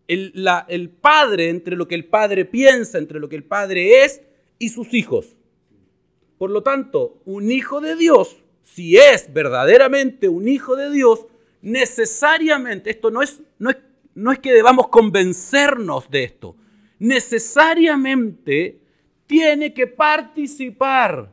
el, 0.08 0.32
el 0.68 0.90
padre, 0.90 1.50
entre 1.50 1.76
lo 1.76 1.86
que 1.86 1.94
el 1.94 2.06
padre 2.06 2.44
piensa, 2.44 2.98
entre 2.98 3.20
lo 3.20 3.28
que 3.28 3.36
el 3.36 3.44
padre 3.44 4.04
es 4.04 4.22
y 4.58 4.70
sus 4.70 4.94
hijos. 4.94 5.36
Por 6.38 6.50
lo 6.50 6.62
tanto, 6.62 7.20
un 7.24 7.50
hijo 7.50 7.80
de 7.80 7.96
Dios, 7.96 8.36
si 8.62 8.96
es 8.96 9.32
verdaderamente 9.32 10.28
un 10.28 10.48
hijo 10.48 10.76
de 10.76 10.90
Dios, 10.90 11.26
necesariamente, 11.62 12.90
esto 12.90 13.10
no 13.10 13.22
es, 13.22 13.40
no 13.58 13.70
es, 13.70 13.78
no 14.14 14.32
es 14.32 14.38
que 14.40 14.52
debamos 14.52 14.88
convencernos 14.88 16.10
de 16.10 16.24
esto, 16.24 16.56
necesariamente 16.98 18.80
tiene 19.26 19.72
que 19.72 19.86
participar 19.86 21.32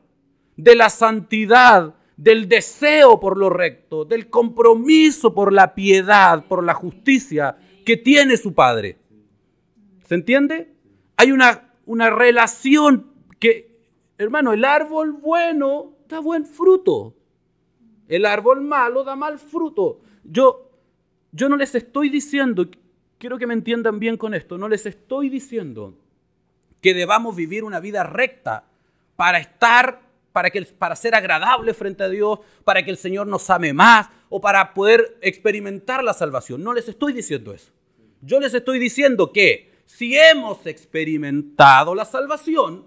de 0.55 0.75
la 0.75 0.89
santidad, 0.89 1.95
del 2.15 2.49
deseo 2.49 3.19
por 3.19 3.37
lo 3.37 3.49
recto, 3.49 4.03
del 4.03 4.29
compromiso 4.29 5.33
por 5.33 5.53
la 5.53 5.73
piedad, 5.73 6.45
por 6.47 6.63
la 6.63 6.73
justicia 6.73 7.57
que 7.85 7.97
tiene 7.97 8.35
su 8.35 8.53
Padre. 8.53 8.97
¿Se 10.05 10.15
entiende? 10.15 10.73
Hay 11.15 11.31
una, 11.31 11.73
una 11.85 12.09
relación 12.09 13.13
que, 13.39 13.79
hermano, 14.17 14.51
el 14.53 14.65
árbol 14.65 15.13
bueno 15.13 15.93
da 16.09 16.19
buen 16.19 16.45
fruto. 16.45 17.15
El 18.07 18.25
árbol 18.25 18.61
malo 18.61 19.03
da 19.03 19.15
mal 19.15 19.39
fruto. 19.39 20.01
Yo, 20.31 20.69
yo 21.31 21.49
no 21.49 21.55
les 21.55 21.73
estoy 21.73 22.09
diciendo, 22.09 22.69
quiero 23.17 23.37
que 23.37 23.47
me 23.47 23.53
entiendan 23.55 23.99
bien 23.99 24.15
con 24.15 24.33
esto, 24.33 24.57
no 24.57 24.69
les 24.69 24.85
estoy 24.85 25.29
diciendo 25.29 25.95
que 26.81 26.93
debamos 26.93 27.35
vivir 27.35 27.63
una 27.63 27.79
vida 27.79 28.03
recta 28.03 28.65
para 29.15 29.39
estar, 29.39 30.01
para, 30.31 30.51
que, 30.51 30.61
para 30.61 30.95
ser 30.95 31.15
agradable 31.15 31.73
frente 31.73 32.03
a 32.03 32.09
Dios, 32.09 32.39
para 32.63 32.85
que 32.85 32.91
el 32.91 32.97
Señor 32.97 33.27
nos 33.27 33.49
ame 33.49 33.73
más 33.73 34.07
o 34.29 34.39
para 34.39 34.73
poder 34.73 35.17
experimentar 35.21 36.03
la 36.03 36.13
salvación. 36.13 36.63
No 36.63 36.73
les 36.73 36.87
estoy 36.87 37.11
diciendo 37.11 37.53
eso. 37.53 37.71
Yo 38.21 38.39
les 38.39 38.53
estoy 38.53 38.79
diciendo 38.79 39.33
que 39.33 39.71
si 39.85 40.15
hemos 40.15 40.65
experimentado 40.67 41.95
la 41.95 42.05
salvación, 42.05 42.85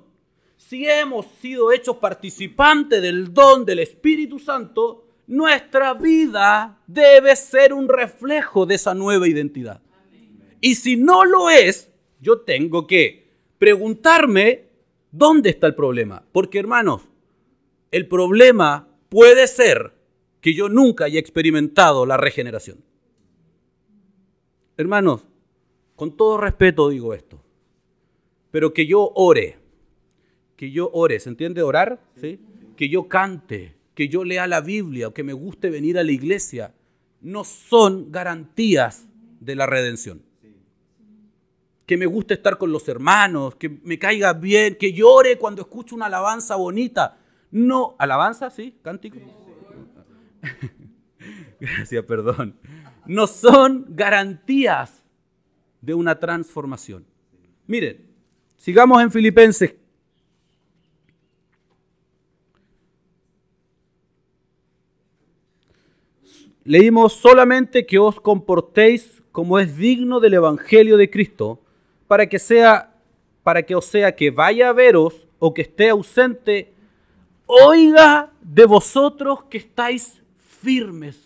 si 0.57 0.89
hemos 0.89 1.27
sido 1.41 1.73
hechos 1.73 1.97
participantes 1.97 3.03
del 3.03 3.35
don 3.35 3.65
del 3.65 3.81
Espíritu 3.81 4.39
Santo, 4.39 5.02
nuestra 5.27 5.95
vida 5.95 6.79
debe 6.87 7.37
ser 7.37 7.73
un 7.73 7.89
reflejo 7.89 8.67
de 8.67 8.75
esa 8.75 8.95
nueva 8.95 9.29
identidad. 9.29 9.81
Y 10.61 10.77
si 10.77 10.97
no 10.97 11.25
lo 11.25 11.51
es, 11.51 11.91
yo 12.21 12.41
tengo 12.41 12.87
que 12.87 13.31
preguntarme 13.59 14.69
dónde 15.11 15.51
está 15.51 15.67
el 15.67 15.75
problema. 15.75 16.25
Porque 16.33 16.59
hermanos, 16.59 17.03
el 17.91 18.09
problema 18.09 18.89
puede 19.09 19.47
ser 19.47 19.93
que 20.41 20.55
yo 20.55 20.69
nunca 20.69 21.05
haya 21.05 21.21
experimentado 21.21 22.07
la 22.07 22.17
regeneración. 22.17 22.79
Hermanos, 24.77 25.25
con 25.95 26.17
todo 26.17 26.39
respeto 26.39 26.89
digo 26.89 27.15
esto, 27.15 27.41
pero 28.51 28.73
que 28.73 28.87
yo 28.87 29.13
ore, 29.15 29.59
que 30.57 30.71
yo 30.71 30.91
ore, 30.93 31.21
¿se 31.21 31.29
entiende 31.29 31.63
orar? 31.63 32.01
¿Sí? 32.17 32.41
Que 32.77 32.89
yo 32.89 33.09
cante, 33.09 33.77
que 33.95 34.09
yo 34.09 34.25
lea 34.25 34.47
la 34.47 34.61
Biblia 34.61 35.09
o 35.09 35.15
que 35.15 35.23
me 35.23 35.33
guste 35.33 35.71
venir 35.71 35.99
a 35.99 36.05
la 36.05 36.13
iglesia, 36.13 36.75
no 37.21 37.45
son 37.45 38.11
garantías 38.11 39.07
de 39.41 39.55
la 39.55 39.67
redención 39.67 40.23
que 41.87 41.97
me 41.99 42.07
guste 42.07 42.33
estar 42.33 42.59
con 42.59 42.73
los 42.73 42.89
hermanos, 42.89 43.57
que 43.57 43.69
me 43.69 43.99
caiga 43.99 44.33
bien, 44.33 44.77
que 44.77 44.95
llore 44.95 45.37
cuando 45.37 45.61
escucho 45.61 45.95
una 45.95 46.07
alabanza 46.07 46.57
bonita. 46.57 47.19
No, 47.51 47.97
alabanza, 47.99 48.49
sí, 48.51 48.79
cántico. 48.83 49.19
Gracias, 51.61 52.05
perdón. 52.05 52.57
No 53.05 53.27
son 53.27 53.85
garantías 53.91 55.03
de 55.83 55.93
una 55.93 56.19
transformación. 56.19 57.05
Miren, 57.67 58.07
sigamos 58.57 59.03
en 59.03 59.11
Filipenses. 59.11 59.75
Leímos 66.65 67.15
solamente 67.15 67.87
que 67.87 67.99
os 67.99 68.21
comportéis 68.21 69.23
como 69.33 69.59
es 69.59 69.77
digno 69.77 70.21
del 70.21 70.35
Evangelio 70.35 70.97
de 70.97 71.11
Cristo, 71.11 71.61
para 72.07 72.29
que 72.29 72.39
sea, 72.39 72.95
para 73.43 73.65
que 73.65 73.75
o 73.75 73.81
sea 73.81 74.15
que 74.15 74.31
vaya 74.31 74.69
a 74.69 74.73
veros 74.73 75.27
o 75.39 75.55
que 75.55 75.63
esté 75.63 75.89
ausente, 75.89 76.73
oiga 77.47 78.31
de 78.43 78.65
vosotros 78.67 79.45
que 79.45 79.59
estáis 79.59 80.23
firmes. 80.61 81.19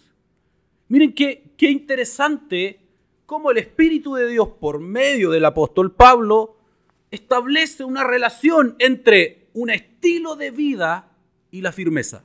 Miren 0.89 1.13
qué, 1.13 1.43
qué 1.57 1.71
interesante 1.71 2.81
cómo 3.27 3.51
el 3.51 3.59
Espíritu 3.59 4.15
de 4.15 4.29
Dios, 4.29 4.49
por 4.61 4.79
medio 4.79 5.31
del 5.31 5.45
apóstol 5.45 5.93
Pablo, 5.93 6.57
establece 7.11 7.85
una 7.85 8.05
relación 8.05 8.77
entre 8.79 9.49
un 9.53 9.71
estilo 9.71 10.37
de 10.37 10.51
vida 10.51 11.11
y 11.51 11.61
la 11.61 11.73
firmeza. 11.73 12.25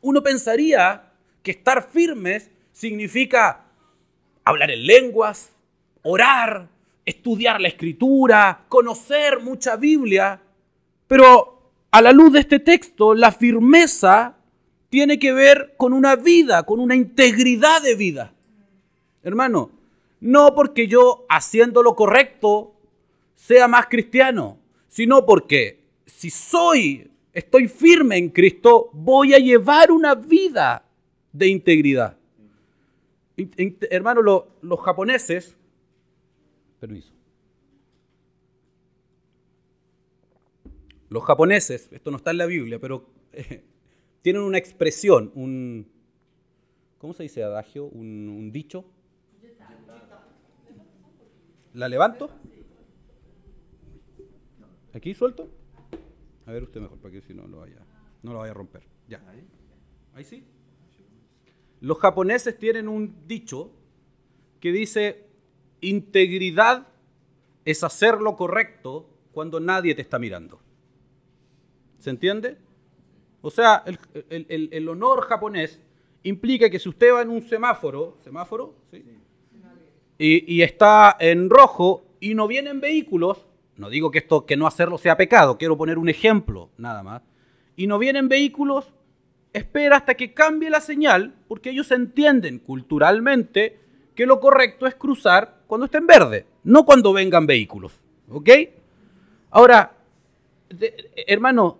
Uno 0.00 0.22
pensaría 0.22 1.13
que 1.44 1.52
estar 1.52 1.88
firmes 1.88 2.50
significa 2.72 3.66
hablar 4.42 4.70
en 4.70 4.86
lenguas, 4.86 5.52
orar, 6.02 6.68
estudiar 7.04 7.60
la 7.60 7.68
escritura, 7.68 8.64
conocer 8.68 9.40
mucha 9.40 9.76
Biblia, 9.76 10.40
pero 11.06 11.70
a 11.90 12.00
la 12.00 12.12
luz 12.12 12.32
de 12.32 12.40
este 12.40 12.58
texto, 12.58 13.14
la 13.14 13.30
firmeza 13.30 14.36
tiene 14.88 15.18
que 15.18 15.32
ver 15.32 15.74
con 15.76 15.92
una 15.92 16.16
vida, 16.16 16.62
con 16.64 16.80
una 16.80 16.96
integridad 16.96 17.82
de 17.82 17.94
vida. 17.94 18.32
Hermano, 19.22 19.70
no 20.20 20.54
porque 20.54 20.88
yo 20.88 21.26
haciendo 21.28 21.82
lo 21.82 21.94
correcto 21.94 22.74
sea 23.34 23.68
más 23.68 23.86
cristiano, 23.86 24.56
sino 24.88 25.26
porque 25.26 25.80
si 26.06 26.30
soy, 26.30 27.10
estoy 27.34 27.68
firme 27.68 28.16
en 28.16 28.30
Cristo, 28.30 28.88
voy 28.94 29.34
a 29.34 29.38
llevar 29.38 29.92
una 29.92 30.14
vida 30.14 30.83
de 31.34 31.48
integridad. 31.48 32.16
Hermano, 33.90 34.22
los 34.62 34.80
japoneses, 34.80 35.56
permiso, 36.80 37.12
los 41.10 41.24
japoneses, 41.24 41.88
esto 41.92 42.10
no 42.12 42.16
está 42.16 42.30
en 42.30 42.38
la 42.38 42.46
Biblia, 42.46 42.78
pero 42.78 43.06
tienen 44.22 44.42
una 44.42 44.58
expresión, 44.58 45.32
un, 45.34 45.88
¿cómo 46.98 47.12
se 47.12 47.24
dice 47.24 47.42
adagio? 47.42 47.86
Un, 47.86 48.50
dicho. 48.52 48.84
¿La 51.72 51.88
levanto? 51.88 52.30
¿Aquí 54.92 55.12
suelto? 55.12 55.50
A 56.46 56.52
ver 56.52 56.62
usted 56.62 56.80
mejor, 56.80 56.98
para 56.98 57.10
que 57.10 57.20
si 57.20 57.34
no 57.34 57.48
lo 57.48 57.58
vaya, 57.58 57.84
no 58.22 58.32
lo 58.32 58.38
vaya 58.38 58.52
a 58.52 58.54
romper. 58.54 58.84
Ya. 59.08 59.20
Ahí 60.14 60.22
sí. 60.22 60.44
Los 61.84 61.98
japoneses 61.98 62.58
tienen 62.58 62.88
un 62.88 63.14
dicho 63.26 63.70
que 64.58 64.72
dice, 64.72 65.26
integridad 65.82 66.88
es 67.66 67.84
hacer 67.84 68.22
lo 68.22 68.36
correcto 68.36 69.06
cuando 69.32 69.60
nadie 69.60 69.94
te 69.94 70.00
está 70.00 70.18
mirando. 70.18 70.60
¿Se 71.98 72.08
entiende? 72.08 72.56
O 73.42 73.50
sea, 73.50 73.84
el, 74.30 74.88
honor 74.88 75.26
japonés 75.26 75.78
implica 76.22 76.70
que 76.70 76.78
si 76.78 76.88
usted 76.88 77.12
va 77.12 77.20
en 77.20 77.28
un 77.28 77.42
semáforo, 77.42 78.16
semáforo, 78.24 78.76
¿Sí? 78.90 79.04
y, 80.16 80.54
y, 80.54 80.62
está 80.62 81.14
en 81.20 81.50
rojo 81.50 82.06
y 82.18 82.32
no 82.32 82.48
vienen 82.48 82.80
vehículos, 82.80 83.46
no 83.76 83.90
digo 83.90 84.10
que 84.10 84.20
esto 84.20 84.46
que 84.46 84.56
no 84.56 84.66
hacerlo 84.66 84.96
sea 84.96 85.18
pecado, 85.18 85.58
quiero 85.58 85.76
poner 85.76 85.98
un 85.98 86.08
ejemplo 86.08 86.70
nada 86.78 87.02
más, 87.02 87.20
y 87.76 87.86
no 87.86 87.98
vienen 87.98 88.30
vehículos, 88.30 88.94
espera 89.54 89.96
hasta 89.96 90.14
que 90.14 90.34
cambie 90.34 90.68
la 90.68 90.80
señal, 90.80 91.34
porque 91.48 91.70
ellos 91.70 91.90
entienden 91.92 92.58
culturalmente 92.58 93.78
que 94.14 94.26
lo 94.26 94.40
correcto 94.40 94.86
es 94.86 94.96
cruzar 94.96 95.62
cuando 95.66 95.86
esté 95.86 95.98
en 95.98 96.06
verde, 96.06 96.46
no 96.64 96.84
cuando 96.84 97.12
vengan 97.12 97.46
vehículos. 97.46 97.92
¿Ok? 98.28 98.50
Ahora, 99.50 99.96
hermano, 101.26 101.78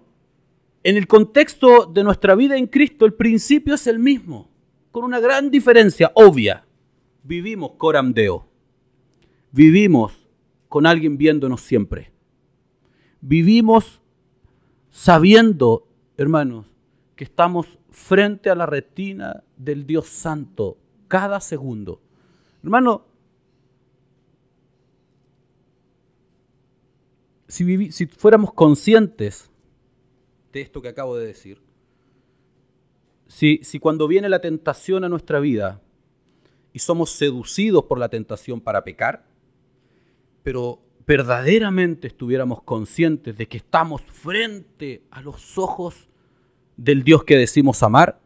en 0.85 0.97
el 0.97 1.07
contexto 1.07 1.87
de 1.87 2.05
nuestra 2.05 2.35
vida 2.35 2.57
en 2.57 2.69
Cristo, 2.69 3.07
el 3.07 3.15
principio 3.15 3.75
es 3.75 3.87
el 3.87 3.99
mismo, 3.99 4.49
con 4.93 5.05
una 5.05 5.19
gran 5.19 5.51
diferencia 5.51 6.13
obvia. 6.15 6.65
Vivimos 7.25 7.73
coram 7.73 8.13
deo. 8.13 8.47
Vivimos 9.51 10.29
con 10.69 10.87
alguien 10.87 11.17
viéndonos 11.17 11.61
siempre. 11.63 12.13
Vivimos 13.21 14.01
sabiendo, 14.91 15.89
hermanos, 16.17 16.67
que 17.17 17.25
estamos 17.25 17.79
frente 17.91 18.51
a 18.51 18.55
la 18.55 18.67
retina 18.67 19.45
del 19.57 19.87
Dios 19.87 20.09
Santo 20.09 20.79
cada 21.09 21.41
segundo. 21.41 22.01
Hermano, 22.63 23.05
si, 27.47 27.93
si 27.93 28.07
fuéramos 28.07 28.53
conscientes 28.53 29.51
de 30.53 30.61
esto 30.61 30.81
que 30.83 30.89
acabo 30.89 31.17
de 31.17 31.27
decir. 31.27 31.61
Si, 33.27 33.61
si 33.63 33.79
cuando 33.79 34.07
viene 34.07 34.29
la 34.29 34.41
tentación 34.41 35.05
a 35.05 35.09
nuestra 35.09 35.41
vida 35.41 35.81
y 36.73 36.79
somos 36.79 37.11
seducidos 37.11 37.85
por 37.85 37.99
la 37.99 38.09
tentación 38.09 38.61
para 38.61 38.85
pecar, 38.85 39.27
pero 40.43 40.81
verdaderamente 41.07 42.07
estuviéramos 42.07 42.63
conscientes 42.63 43.37
de 43.37 43.49
que 43.49 43.59
estamos 43.59 44.03
frente 44.03 45.03
a 45.11 45.21
los 45.21 45.59
ojos 45.59 46.09
del 46.77 47.05
Dios 47.05 47.25
que 47.25 47.37
decimos 47.37 47.83
amar, 47.83 48.21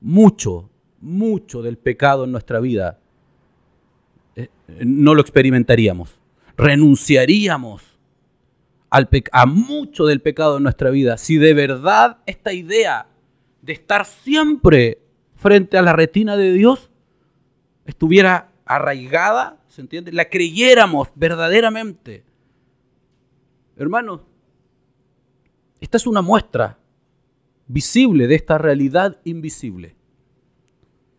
mucho, 0.00 0.70
mucho 1.00 1.62
del 1.62 1.78
pecado 1.78 2.24
en 2.24 2.32
nuestra 2.32 2.60
vida 2.60 2.98
eh, 4.36 4.48
no 4.84 5.14
lo 5.14 5.20
experimentaríamos. 5.20 6.18
Renunciaríamos 6.56 7.92
a 9.32 9.46
mucho 9.46 10.04
del 10.04 10.20
pecado 10.20 10.58
en 10.58 10.64
nuestra 10.64 10.90
vida, 10.90 11.16
si 11.16 11.38
de 11.38 11.54
verdad 11.54 12.18
esta 12.26 12.52
idea 12.52 13.06
de 13.62 13.72
estar 13.72 14.04
siempre 14.04 14.98
frente 15.36 15.78
a 15.78 15.82
la 15.82 15.94
retina 15.94 16.36
de 16.36 16.52
Dios 16.52 16.90
estuviera 17.86 18.52
arraigada, 18.66 19.60
¿se 19.68 19.80
entiende? 19.80 20.12
La 20.12 20.28
creyéramos 20.28 21.08
verdaderamente. 21.14 22.22
Hermanos, 23.76 24.20
esta 25.80 25.96
es 25.96 26.06
una 26.06 26.20
muestra 26.20 26.78
visible 27.72 28.26
de 28.26 28.34
esta 28.34 28.58
realidad 28.58 29.18
invisible. 29.24 29.96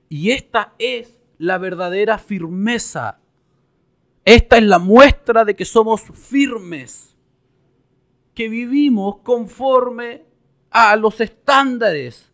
Y 0.08 0.32
esta 0.32 0.74
es 0.78 1.20
la 1.40 1.58
verdadera 1.58 2.20
firmeza. 2.20 3.20
Esta 4.24 4.58
es 4.58 4.64
la 4.64 4.78
muestra 4.78 5.44
de 5.46 5.56
que 5.56 5.66
somos 5.66 6.02
firmes 6.02 7.18
que 8.36 8.50
vivimos 8.50 9.18
conforme 9.24 10.26
a 10.70 10.96
los 10.96 11.20
estándares 11.22 12.32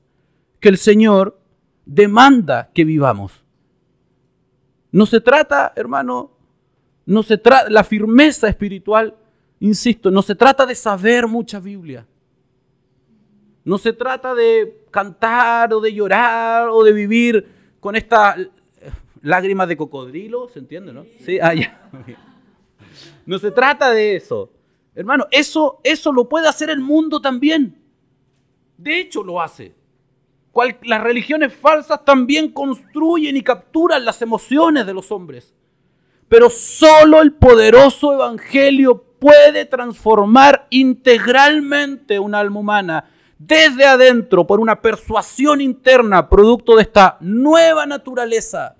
que 0.59 0.69
el 0.69 0.77
Señor 0.77 1.39
demanda 1.85 2.71
que 2.73 2.83
vivamos. 2.83 3.43
No 4.91 5.05
se 5.05 5.21
trata, 5.21 5.71
hermano, 5.75 6.31
no 7.05 7.23
se 7.23 7.37
trata 7.37 7.69
la 7.69 7.83
firmeza 7.83 8.49
espiritual, 8.49 9.15
insisto, 9.59 10.11
no 10.11 10.21
se 10.21 10.35
trata 10.35 10.65
de 10.65 10.75
saber 10.75 11.27
mucha 11.27 11.59
Biblia. 11.59 12.05
No 13.63 13.77
se 13.77 13.93
trata 13.93 14.33
de 14.33 14.83
cantar 14.91 15.73
o 15.73 15.81
de 15.81 15.93
llorar 15.93 16.69
o 16.69 16.83
de 16.83 16.93
vivir 16.93 17.47
con 17.79 17.95
estas 17.95 18.37
lágrimas 19.21 19.67
de 19.67 19.77
cocodrilo, 19.77 20.49
¿se 20.49 20.59
entiende, 20.59 20.93
no? 20.93 21.05
Sí, 21.25 21.39
ah. 21.39 21.53
No 23.25 23.37
se 23.37 23.51
trata 23.51 23.91
de 23.91 24.15
eso. 24.15 24.51
Hermano, 24.95 25.27
eso, 25.31 25.79
eso 25.83 26.11
lo 26.11 26.27
puede 26.27 26.47
hacer 26.47 26.69
el 26.69 26.79
mundo 26.79 27.21
también. 27.21 27.75
De 28.77 28.99
hecho, 28.99 29.23
lo 29.23 29.41
hace. 29.41 29.75
las 30.83 31.03
religiones 31.03 31.53
falsas 31.53 32.03
también 32.03 32.51
construyen 32.51 33.37
y 33.37 33.43
capturan 33.43 34.03
las 34.03 34.21
emociones 34.21 34.85
de 34.85 34.93
los 34.93 35.11
hombres. 35.11 35.53
Pero 36.27 36.49
solo 36.49 37.21
el 37.21 37.33
poderoso 37.33 38.13
evangelio 38.13 39.03
puede 39.19 39.65
transformar 39.65 40.67
integralmente 40.69 42.19
una 42.19 42.39
alma 42.39 42.59
humana 42.59 43.11
desde 43.39 43.85
adentro 43.85 44.45
por 44.45 44.59
una 44.59 44.79
persuasión 44.79 45.61
interna 45.61 46.29
producto 46.29 46.75
de 46.75 46.83
esta 46.83 47.17
nueva 47.21 47.87
naturaleza. 47.87 48.75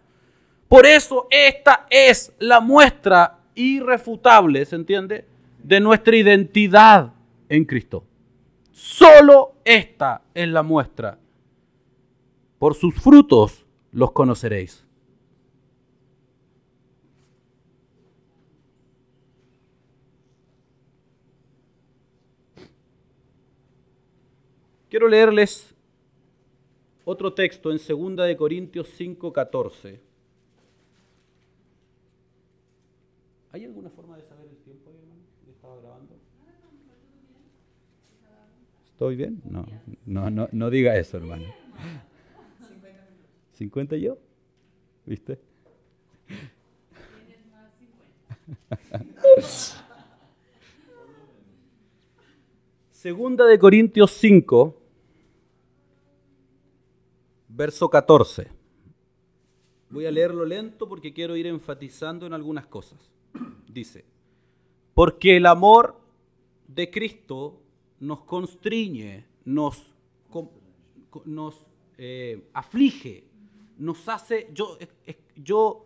Por 0.68 0.86
eso 0.86 1.28
esta 1.32 1.88
es 1.90 2.32
la 2.38 2.60
muestra 2.60 3.40
irrefutable, 3.56 4.64
¿se 4.66 4.76
entiende? 4.76 5.26
de 5.64 5.80
nuestra 5.80 6.16
identidad 6.16 7.14
en 7.48 7.66
Cristo. 7.66 8.04
Solo 8.72 9.56
esta 9.66 10.22
es 10.34 10.48
la 10.48 10.64
muestra. 10.64 11.20
Por 12.58 12.76
sus 12.76 12.96
frutos 12.96 13.66
los 13.92 14.12
conoceréis. 14.12 14.86
Quiero 24.90 25.08
leerles 25.08 25.76
otro 27.06 27.34
texto 27.34 27.72
en 27.72 27.78
2 27.78 28.28
de 28.28 28.36
Corintios 28.36 28.90
5:14. 29.00 30.00
¿Hay 33.52 33.66
alguna 33.66 33.90
forma 33.90 34.16
de 34.18 34.24
saber 34.24 34.48
el 34.48 34.58
tiempo? 34.58 34.92
¿Estoy 39.00 39.16
bien? 39.16 39.42
No, 39.46 39.66
no, 40.06 40.30
no, 40.30 40.50
no 40.52 40.70
diga 40.70 40.98
eso, 40.98 41.16
hermano. 41.16 41.46
¿50 43.58 43.98
yo? 43.98 44.18
¿Viste? 45.06 45.40
Segunda 53.02 53.46
de 53.46 53.58
Corintios 53.58 54.12
5, 54.12 54.76
verso 57.48 57.90
14. 57.90 58.50
Voy 59.90 60.06
a 60.06 60.12
leerlo 60.12 60.44
lento 60.44 60.90
porque 60.90 61.14
quiero 61.14 61.38
ir 61.38 61.48
enfatizando 61.48 62.26
en 62.26 62.34
algunas 62.34 62.68
cosas. 62.68 63.00
Dice, 63.70 64.04
porque 64.94 65.38
el 65.38 65.46
amor 65.46 65.98
de 66.68 66.92
Cristo 66.92 67.62
nos 68.02 68.26
constriñe, 68.26 69.26
nos, 69.46 69.82
eh, 71.98 72.50
aflige, 72.52 73.24
nos 73.78 74.10
hace, 74.10 74.50
yo, 74.54 74.78
yo, 75.38 75.86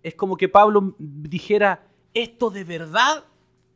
es 0.00 0.14
como 0.14 0.36
que 0.36 0.48
Pablo 0.48 0.94
dijera, 0.96 1.88
esto 2.14 2.50
de 2.50 2.62
verdad 2.62 3.24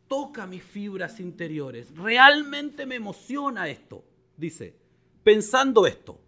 toca 0.09 0.47
mis 0.47 0.63
fibras 0.63 1.21
interiores, 1.21 1.95
realmente 1.97 2.87
me 2.87 2.97
emociona 2.97 3.69
esto, 3.69 4.05
dice, 4.37 4.75
pensando 5.23 5.87
esto. 5.87 6.19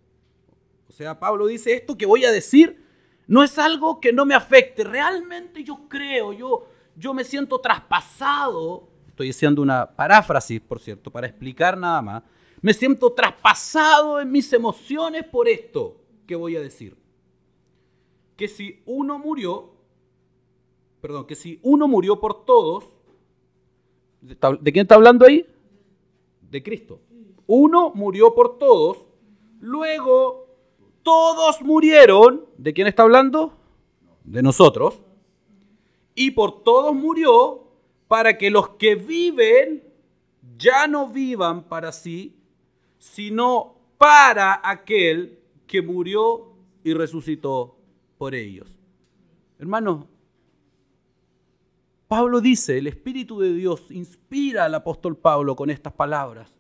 O 0.89 0.93
sea, 0.93 1.19
Pablo 1.19 1.47
dice, 1.47 1.75
esto 1.75 1.97
que 1.97 2.07
voy 2.07 2.25
a 2.25 2.33
decir 2.33 2.85
no 3.27 3.43
es 3.43 3.59
algo 3.59 4.01
que 4.01 4.13
no 4.13 4.25
me 4.25 4.35
afecte, 4.35 4.85
realmente 4.85 5.65
yo 5.65 5.89
creo, 5.89 6.33
yo, 6.33 6.69
yo 6.97 7.13
me 7.13 7.25
siento 7.25 7.61
traspasado 7.61 8.97
estoy 9.17 9.31
haciendo 9.31 9.63
una 9.63 9.87
paráfrasis, 9.97 10.61
por 10.61 10.79
cierto, 10.79 11.11
para 11.11 11.27
explicar 11.27 11.79
nada 11.79 12.03
más, 12.03 12.23
me 12.61 12.75
siento 12.75 13.15
traspasado 13.15 14.21
en 14.21 14.31
mis 14.31 14.53
emociones 14.53 15.25
por 15.25 15.49
esto 15.49 15.97
que 16.27 16.37
voy 16.37 16.55
a 16.55 16.61
decir. 16.61 16.99
Que 18.37 18.47
si 18.47 18.83
uno 18.85 19.19
murió, 19.19 19.73
perdón, 21.01 21.27
que 21.27 21.35
si 21.35 21.59
uno 21.63 21.89
murió 21.89 22.21
por 22.21 22.45
todos, 22.45 22.93
¿de 24.21 24.73
quién 24.73 24.83
está 24.85 24.95
hablando 24.95 25.27
ahí? 25.27 25.47
De 26.51 26.63
Cristo. 26.63 27.01
Uno 27.47 27.93
murió 27.95 28.35
por 28.35 28.59
todos, 28.59 29.07
luego 29.61 30.47
todos 31.03 31.63
murieron, 31.63 32.45
¿de 32.59 32.73
quién 32.73 32.87
está 32.89 33.05
hablando? 33.05 33.53
De 34.25 34.43
nosotros. 34.43 35.01
Y 36.15 36.33
por 36.33 36.65
todos 36.65 36.95
murió 36.95 37.65
para 38.09 38.39
que 38.39 38.51
los 38.51 38.71
que 38.71 38.95
viven 38.95 39.85
ya 40.59 40.87
no 40.87 41.09
vivan 41.09 41.65
para 41.65 41.93
sí, 41.93 42.35
sino 42.99 43.77
para 43.99 44.61
aquel 44.65 45.39
que 45.67 45.83
murió 45.83 46.53
y 46.83 46.95
resucitó 46.95 47.77
por 48.19 48.35
ellos. 48.35 48.77
Hermanos, 49.59 50.07
Pablo 52.09 52.41
dice, 52.41 52.79
el 52.79 52.87
Espíritu 52.87 53.41
de 53.41 53.53
Dios 53.53 53.91
inspira 53.91 54.65
al 54.65 54.75
apóstol 54.75 55.17
Pablo 55.17 55.57
con 55.57 55.71
estas 55.71 55.93
palabras. 55.93 56.53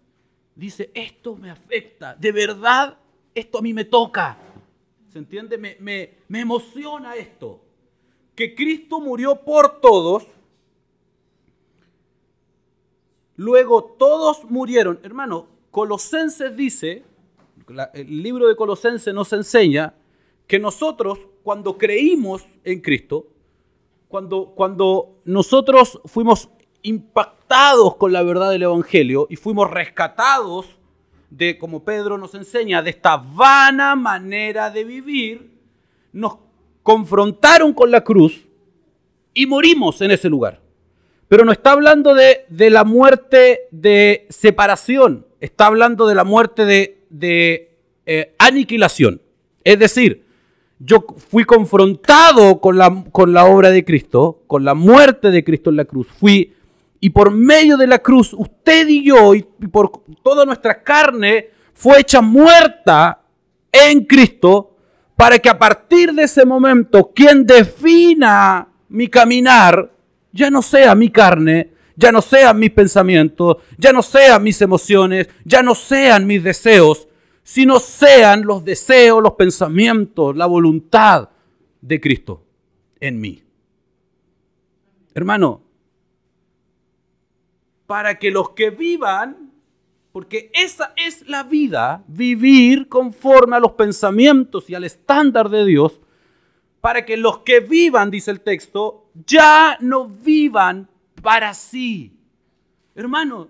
Dice, 0.55 0.90
esto 0.94 1.36
me 1.36 1.51
afecta, 1.51 2.14
de 2.14 2.32
verdad, 2.32 2.99
esto 3.34 3.59
a 3.59 3.62
mí 3.62 3.72
me 3.72 3.84
toca. 3.84 4.38
¿Se 5.12 5.18
entiende? 5.18 5.59
Me, 5.59 5.76
me 6.28 6.40
emociona 6.40 7.14
esto. 7.14 7.62
Que 8.34 8.55
Cristo 8.55 9.01
murió 9.01 9.36
por 9.44 9.80
todos 9.80 10.26
Luego 13.36 13.84
todos 13.84 14.44
murieron. 14.44 14.99
Hermano, 15.03 15.47
Colosenses 15.70 16.57
dice, 16.57 17.05
el 17.92 18.22
libro 18.22 18.49
de 18.49 18.57
Colosenses 18.57 19.12
nos 19.12 19.32
enseña 19.32 19.94
que 20.47 20.59
nosotros 20.59 21.18
cuando 21.42 21.76
creímos 21.76 22.44
en 22.64 22.80
Cristo, 22.80 23.26
cuando, 24.09 24.53
cuando 24.55 25.21
nosotros 25.25 26.01
fuimos 26.07 26.49
impactados 26.83 27.97
con 27.97 28.13
la 28.13 28.23
verdad 28.23 28.51
del 28.51 28.63
Evangelio 28.63 29.27
y 29.29 29.37
fuimos 29.37 29.71
rescatados 29.71 30.67
de, 31.31 31.59
como 31.59 31.85
Pedro 31.85 32.19
nos 32.19 32.35
enseña, 32.35 32.83
de 32.83 32.91
esta 32.91 33.17
vana 33.17 33.97
manera 33.97 34.71
de 34.71 34.85
vivir, 34.85 35.51
nos 36.13 36.39
confrontaron 36.83 37.73
con 37.73 37.91
la 37.91 38.03
cruz 38.03 38.47
y 39.35 39.47
morimos 39.47 40.01
en 40.01 40.13
ese 40.13 40.29
lugar. 40.29 40.61
Pero 41.29 41.45
no 41.45 41.51
está 41.51 41.73
hablando 41.73 42.15
de, 42.15 42.47
la 42.49 42.85
muerte 42.85 43.63
de 43.73 44.27
separación, 44.31 45.27
está 45.41 45.67
hablando 45.67 46.07
de 46.07 46.15
la 46.15 46.25
muerte 46.25 46.65
de, 46.65 47.77
eh, 48.07 48.35
aniquilación. 48.39 49.21
Es 49.65 49.79
decir, 49.81 50.26
yo 50.79 51.05
fui 51.31 51.45
confrontado 51.45 52.61
con 52.61 52.77
la, 52.77 53.05
con 53.11 53.33
la 53.33 53.47
obra 53.47 53.70
de 53.70 53.85
Cristo, 53.85 54.43
con 54.47 54.64
la 54.64 54.74
muerte 54.74 55.31
de 55.31 55.43
Cristo 55.43 55.70
en 55.70 55.77
la 55.77 55.85
cruz. 55.85 56.07
Fui, 56.18 56.53
y 57.01 57.11
por 57.11 57.31
medio 57.31 57.77
de 57.77 57.87
la 57.87 57.99
cruz, 57.99 58.35
usted 58.35 58.89
y 58.89 59.05
yo, 59.05 59.35
y 59.35 59.43
por 59.43 59.91
toda 60.22 60.45
nuestra 60.45 60.83
carne, 60.83 61.51
fue 61.74 62.01
hecha 62.01 62.20
muerta 62.20 63.20
en 63.72 64.05
Cristo, 64.05 64.77
para 65.16 65.39
que 65.39 65.49
a 65.49 65.59
partir 65.59 66.12
de 66.12 66.24
ese 66.24 66.45
momento, 66.45 67.11
quien 67.14 67.47
defina 67.47 68.68
mi 68.89 69.09
caminar 69.09 69.91
ya 70.31 70.51
no 70.51 70.61
sea 70.61 70.95
mi 70.95 71.11
carne, 71.11 71.70
ya 71.97 72.12
no 72.12 72.20
sean 72.20 72.59
mis 72.59 72.70
pensamientos, 72.70 73.57
ya 73.79 73.93
no 73.93 74.03
sean 74.03 74.43
mis 74.43 74.61
emociones, 74.61 75.29
ya 75.45 75.62
no 75.62 75.74
sean 75.74 76.27
mis 76.27 76.45
deseos, 76.45 77.06
sino 77.47 77.78
sean 77.78 78.42
los 78.42 78.64
deseos, 78.64 79.22
los 79.22 79.34
pensamientos, 79.34 80.34
la 80.34 80.47
voluntad 80.47 81.28
de 81.80 82.01
Cristo 82.01 82.42
en 82.99 83.20
mí. 83.20 83.40
Hermano, 85.14 85.62
para 87.86 88.18
que 88.18 88.32
los 88.32 88.51
que 88.51 88.70
vivan, 88.70 89.53
porque 90.11 90.51
esa 90.55 90.92
es 90.97 91.28
la 91.28 91.44
vida, 91.44 92.03
vivir 92.09 92.88
conforme 92.88 93.55
a 93.55 93.61
los 93.61 93.72
pensamientos 93.74 94.68
y 94.68 94.74
al 94.74 94.82
estándar 94.82 95.49
de 95.49 95.64
Dios, 95.66 96.01
para 96.80 97.07
que 97.07 97.16
los 97.16 97.38
que 97.38 97.61
vivan, 97.61 98.11
dice 98.11 98.32
el 98.32 98.40
texto, 98.40 99.09
ya 99.24 99.78
no 99.80 100.09
vivan 100.09 100.88
para 101.22 101.55
sí. 101.55 102.12
Hermano, 102.97 103.47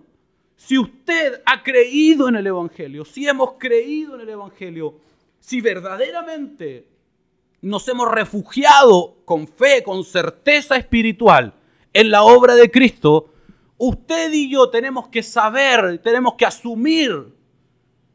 si 0.57 0.79
usted 0.79 1.43
ha 1.45 1.63
creído 1.63 2.29
en 2.29 2.37
el 2.37 2.47
Evangelio, 2.47 3.05
si 3.05 3.29
hemos 3.29 3.53
creído 3.59 4.15
en 4.17 4.23
el 4.23 4.31
Evangelio, 4.31 4.95
si 5.39 5.61
verdaderamente 5.61 6.89
nos 7.61 7.87
hemos 7.89 8.11
refugiado 8.11 9.17
con 9.25 9.47
fe, 9.47 9.83
con 9.83 10.05
certeza 10.05 10.77
espiritual 10.77 11.55
en 11.93 12.11
la 12.11 12.23
obra 12.23 12.55
de 12.55 12.71
Cristo, 12.71 13.33
usted 13.79 14.33
y 14.33 14.51
yo 14.51 14.69
tenemos 14.71 15.09
que 15.09 15.23
saber, 15.23 15.99
tenemos 16.03 16.35
que 16.35 16.47
asumir 16.47 17.35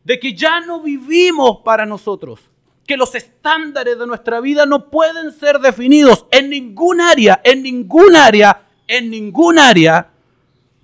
de 0.04 0.20
que 0.20 0.34
ya 0.34 0.60
no 0.62 0.82
vivimos 0.82 1.60
para 1.64 1.86
nosotros, 1.86 2.42
que 2.88 2.98
los 2.98 3.16
estándares 3.16 3.98
de 3.98 4.08
nuestra 4.08 4.40
vida 4.42 4.66
no 4.66 4.90
pueden 4.90 5.32
ser 5.32 5.60
definidos 5.60 6.26
en 6.32 6.50
ningún 6.50 7.00
área, 7.02 7.40
en 7.44 7.64
ningún 7.64 8.16
área, 8.16 8.68
en 8.88 9.10
ningún 9.10 9.60
área, 9.60 10.11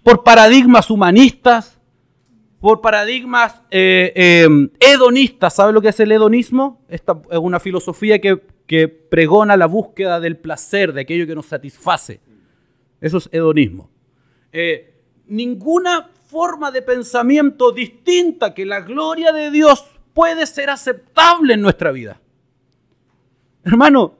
por 0.07 0.23
paradigmas 0.23 0.89
humanistas, 0.89 1.77
por 2.61 2.79
paradigmas 2.79 3.61
eh, 3.69 4.13
eh, 4.15 4.47
hedonistas. 4.79 5.53
¿Sabe 5.53 5.73
lo 5.73 5.81
que 5.81 5.89
es 5.89 5.99
el 5.99 6.09
hedonismo? 6.13 6.81
Esta 6.87 7.19
es 7.29 7.37
una 7.37 7.59
filosofía 7.59 8.21
que, 8.21 8.37
pregona 8.87 9.57
la 9.57 9.65
búsqueda 9.65 10.21
del 10.21 10.37
placer, 10.37 10.93
de 10.93 11.01
aquello 11.01 11.27
que 11.27 11.35
nos 11.35 11.47
satisface. 11.47 12.21
Eso 13.01 13.17
es 13.17 13.27
hedonismo. 13.33 13.89
Eh, 14.53 15.03
ninguna 15.25 16.09
forma 16.29 16.71
de 16.71 16.83
pensamiento 16.83 17.73
distinta 17.73 18.53
que 18.53 18.65
la 18.65 18.79
gloria 18.79 19.33
de 19.33 19.51
Dios 19.51 19.87
puede 20.13 20.45
ser 20.45 20.69
aceptable 20.69 21.55
en 21.55 21.61
nuestra 21.61 21.91
vida. 21.91 22.21
Hermano, 23.61 24.13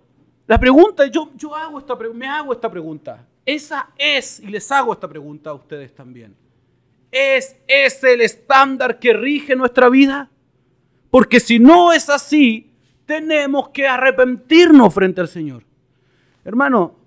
la 0.47 0.59
pregunta, 0.59 1.07
yo, 1.07 1.31
yo 1.37 1.55
hago 1.55 1.79
esta, 1.79 1.95
me 2.13 2.27
hago 2.27 2.51
esta 2.51 2.69
pregunta. 2.69 3.25
Esa 3.47 3.91
es, 3.97 4.41
y 4.41 4.47
les 4.47 4.69
hago 4.73 4.91
esta 4.91 5.07
pregunta 5.07 5.51
a 5.51 5.53
ustedes 5.53 5.95
también. 5.95 6.35
¿Es 7.09 7.55
ese 7.65 8.13
el 8.13 8.19
estándar 8.19 8.99
que 8.99 9.13
rige 9.13 9.55
nuestra 9.55 9.87
vida? 9.87 10.29
Porque 11.09 11.39
si 11.39 11.57
no 11.57 11.93
es 11.93 12.09
así, 12.09 12.73
tenemos 13.05 13.69
que 13.69 13.87
arrepentirnos 13.87 14.93
frente 14.93 15.21
al 15.21 15.29
Señor. 15.29 15.63
Hermano, 16.43 16.97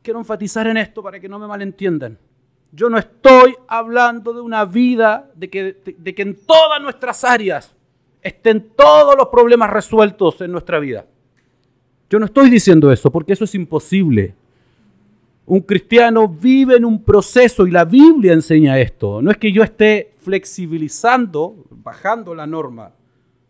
quiero 0.00 0.20
enfatizar 0.20 0.68
en 0.68 0.76
esto 0.76 1.02
para 1.02 1.18
que 1.18 1.28
no 1.28 1.36
me 1.36 1.48
malentiendan. 1.48 2.16
Yo 2.70 2.88
no 2.88 2.96
estoy 2.96 3.56
hablando 3.66 4.32
de 4.32 4.40
una 4.40 4.64
vida 4.64 5.28
de 5.34 5.50
que, 5.50 5.96
de 5.98 6.14
que 6.14 6.22
en 6.22 6.36
todas 6.46 6.80
nuestras 6.80 7.24
áreas 7.24 7.74
estén 8.22 8.70
todos 8.76 9.16
los 9.16 9.26
problemas 9.30 9.68
resueltos 9.70 10.40
en 10.42 10.52
nuestra 10.52 10.78
vida. 10.78 11.06
Yo 12.08 12.20
no 12.20 12.26
estoy 12.26 12.50
diciendo 12.50 12.92
eso 12.92 13.10
porque 13.10 13.32
eso 13.32 13.42
es 13.42 13.54
imposible. 13.56 14.36
Un 15.48 15.62
cristiano 15.62 16.28
vive 16.28 16.76
en 16.76 16.84
un 16.84 17.02
proceso 17.02 17.66
y 17.66 17.70
la 17.70 17.86
Biblia 17.86 18.34
enseña 18.34 18.78
esto. 18.78 19.22
No 19.22 19.30
es 19.30 19.38
que 19.38 19.50
yo 19.50 19.62
esté 19.62 20.12
flexibilizando, 20.18 21.64
bajando 21.70 22.34
la 22.34 22.46
norma 22.46 22.92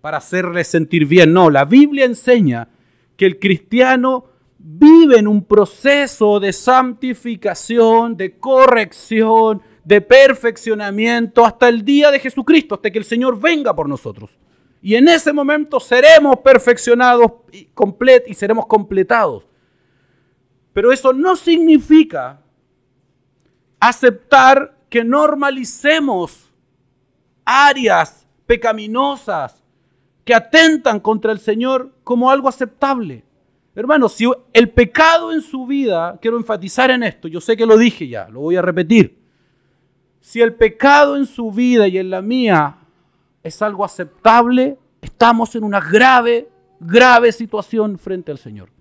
para 0.00 0.18
hacerle 0.18 0.62
sentir 0.62 1.06
bien. 1.06 1.32
No, 1.32 1.50
la 1.50 1.64
Biblia 1.64 2.04
enseña 2.04 2.68
que 3.16 3.26
el 3.26 3.40
cristiano 3.40 4.26
vive 4.58 5.18
en 5.18 5.26
un 5.26 5.42
proceso 5.42 6.38
de 6.38 6.52
santificación, 6.52 8.16
de 8.16 8.38
corrección, 8.38 9.60
de 9.82 10.00
perfeccionamiento 10.00 11.44
hasta 11.44 11.68
el 11.68 11.84
día 11.84 12.12
de 12.12 12.20
Jesucristo, 12.20 12.76
hasta 12.76 12.92
que 12.92 12.98
el 12.98 13.04
Señor 13.04 13.40
venga 13.40 13.74
por 13.74 13.88
nosotros. 13.88 14.38
Y 14.80 14.94
en 14.94 15.08
ese 15.08 15.32
momento 15.32 15.80
seremos 15.80 16.36
perfeccionados 16.44 17.32
y, 17.50 17.64
complet 17.74 18.22
y 18.28 18.34
seremos 18.34 18.66
completados. 18.66 19.47
Pero 20.78 20.92
eso 20.92 21.12
no 21.12 21.34
significa 21.34 22.40
aceptar 23.80 24.76
que 24.88 25.02
normalicemos 25.02 26.52
áreas 27.44 28.24
pecaminosas 28.46 29.60
que 30.24 30.32
atentan 30.32 31.00
contra 31.00 31.32
el 31.32 31.40
Señor 31.40 31.90
como 32.04 32.30
algo 32.30 32.48
aceptable. 32.48 33.24
Hermanos, 33.74 34.12
si 34.12 34.30
el 34.52 34.70
pecado 34.70 35.32
en 35.32 35.40
su 35.40 35.66
vida, 35.66 36.16
quiero 36.22 36.36
enfatizar 36.36 36.92
en 36.92 37.02
esto, 37.02 37.26
yo 37.26 37.40
sé 37.40 37.56
que 37.56 37.66
lo 37.66 37.76
dije 37.76 38.06
ya, 38.06 38.28
lo 38.28 38.42
voy 38.42 38.54
a 38.54 38.62
repetir. 38.62 39.18
Si 40.20 40.40
el 40.40 40.54
pecado 40.54 41.16
en 41.16 41.26
su 41.26 41.50
vida 41.50 41.88
y 41.88 41.98
en 41.98 42.08
la 42.08 42.22
mía 42.22 42.76
es 43.42 43.60
algo 43.62 43.84
aceptable, 43.84 44.78
estamos 45.02 45.56
en 45.56 45.64
una 45.64 45.80
grave, 45.80 46.48
grave 46.78 47.32
situación 47.32 47.98
frente 47.98 48.30
al 48.30 48.38
Señor. 48.38 48.77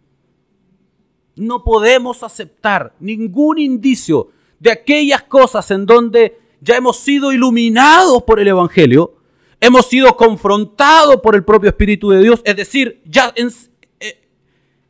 No 1.37 1.63
podemos 1.63 2.23
aceptar 2.23 2.93
ningún 2.99 3.59
indicio 3.59 4.29
de 4.59 4.71
aquellas 4.71 5.23
cosas 5.23 5.69
en 5.71 5.85
donde 5.85 6.39
ya 6.61 6.75
hemos 6.75 6.97
sido 6.97 7.31
iluminados 7.31 8.23
por 8.23 8.39
el 8.39 8.47
Evangelio, 8.47 9.15
hemos 9.61 9.87
sido 9.87 10.15
confrontados 10.17 11.17
por 11.21 11.35
el 11.35 11.43
propio 11.43 11.69
Espíritu 11.69 12.09
de 12.09 12.21
Dios, 12.21 12.41
es 12.43 12.55
decir, 12.55 13.01
ya 13.05 13.31
en, 13.35 13.51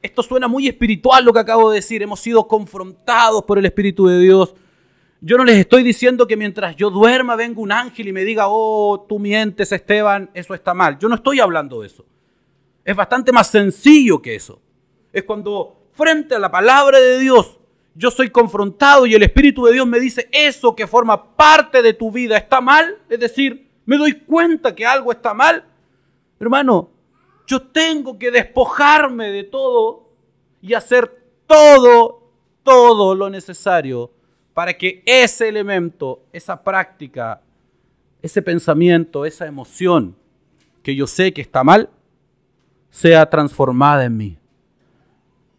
esto 0.01 0.23
suena 0.23 0.47
muy 0.47 0.67
espiritual 0.67 1.25
lo 1.25 1.33
que 1.33 1.39
acabo 1.39 1.69
de 1.69 1.77
decir. 1.77 2.01
Hemos 2.01 2.19
sido 2.19 2.47
confrontados 2.47 3.43
por 3.43 3.57
el 3.57 3.65
Espíritu 3.65 4.07
de 4.07 4.19
Dios. 4.19 4.53
Yo 5.19 5.37
no 5.37 5.43
les 5.43 5.57
estoy 5.57 5.83
diciendo 5.83 6.27
que 6.27 6.37
mientras 6.37 6.75
yo 6.75 6.89
duerma 6.89 7.35
venga 7.35 7.59
un 7.59 7.71
ángel 7.71 8.07
y 8.07 8.13
me 8.13 8.23
diga, 8.23 8.45
oh, 8.47 9.05
tú 9.09 9.17
mientes, 9.19 9.71
Esteban, 9.71 10.29
eso 10.33 10.53
está 10.53 10.73
mal. 10.73 10.99
Yo 10.99 11.09
no 11.09 11.15
estoy 11.15 11.39
hablando 11.39 11.81
de 11.81 11.87
eso. 11.87 12.05
Es 12.85 12.95
bastante 12.95 13.31
más 13.31 13.49
sencillo 13.49 14.21
que 14.21 14.35
eso. 14.35 14.61
Es 15.11 15.23
cuando 15.23 15.76
frente 15.97 16.35
a 16.35 16.39
la 16.39 16.51
palabra 16.51 16.99
de 16.99 17.19
Dios 17.19 17.57
yo 17.97 18.11
soy 18.11 18.29
confrontado 18.29 19.07
y 19.07 19.15
el 19.15 19.23
Espíritu 19.23 19.65
de 19.65 19.73
Dios 19.73 19.87
me 19.87 19.99
dice, 19.99 20.29
eso 20.31 20.75
que 20.75 20.85
forma 20.85 21.35
parte 21.35 21.81
de 21.81 21.93
tu 21.93 22.11
vida 22.11 22.37
está 22.37 22.61
mal. 22.61 22.99
Es 23.09 23.19
decir, 23.19 23.71
me 23.85 23.97
doy 23.97 24.13
cuenta 24.19 24.75
que 24.75 24.85
algo 24.85 25.11
está 25.11 25.33
mal. 25.33 25.65
Hermano, 26.39 26.91
yo 27.47 27.59
tengo 27.59 28.19
que 28.19 28.29
despojarme 28.29 29.31
de 29.31 29.43
todo 29.45 30.11
y 30.61 30.75
hacer 30.75 31.11
todo, 31.47 32.21
todo 32.61 33.15
lo 33.15 33.31
necesario 33.31 34.11
para 34.53 34.77
que 34.77 35.01
ese 35.03 35.47
elemento, 35.47 36.21
esa 36.31 36.63
práctica, 36.63 37.41
ese 38.21 38.43
pensamiento, 38.43 39.25
esa 39.25 39.47
emoción 39.47 40.15
que 40.83 40.95
yo 40.95 41.07
sé 41.07 41.33
que 41.33 41.41
está 41.41 41.63
mal, 41.63 41.89
sea 42.91 43.27
transformada 43.27 44.05
en 44.05 44.17
mí. 44.17 44.37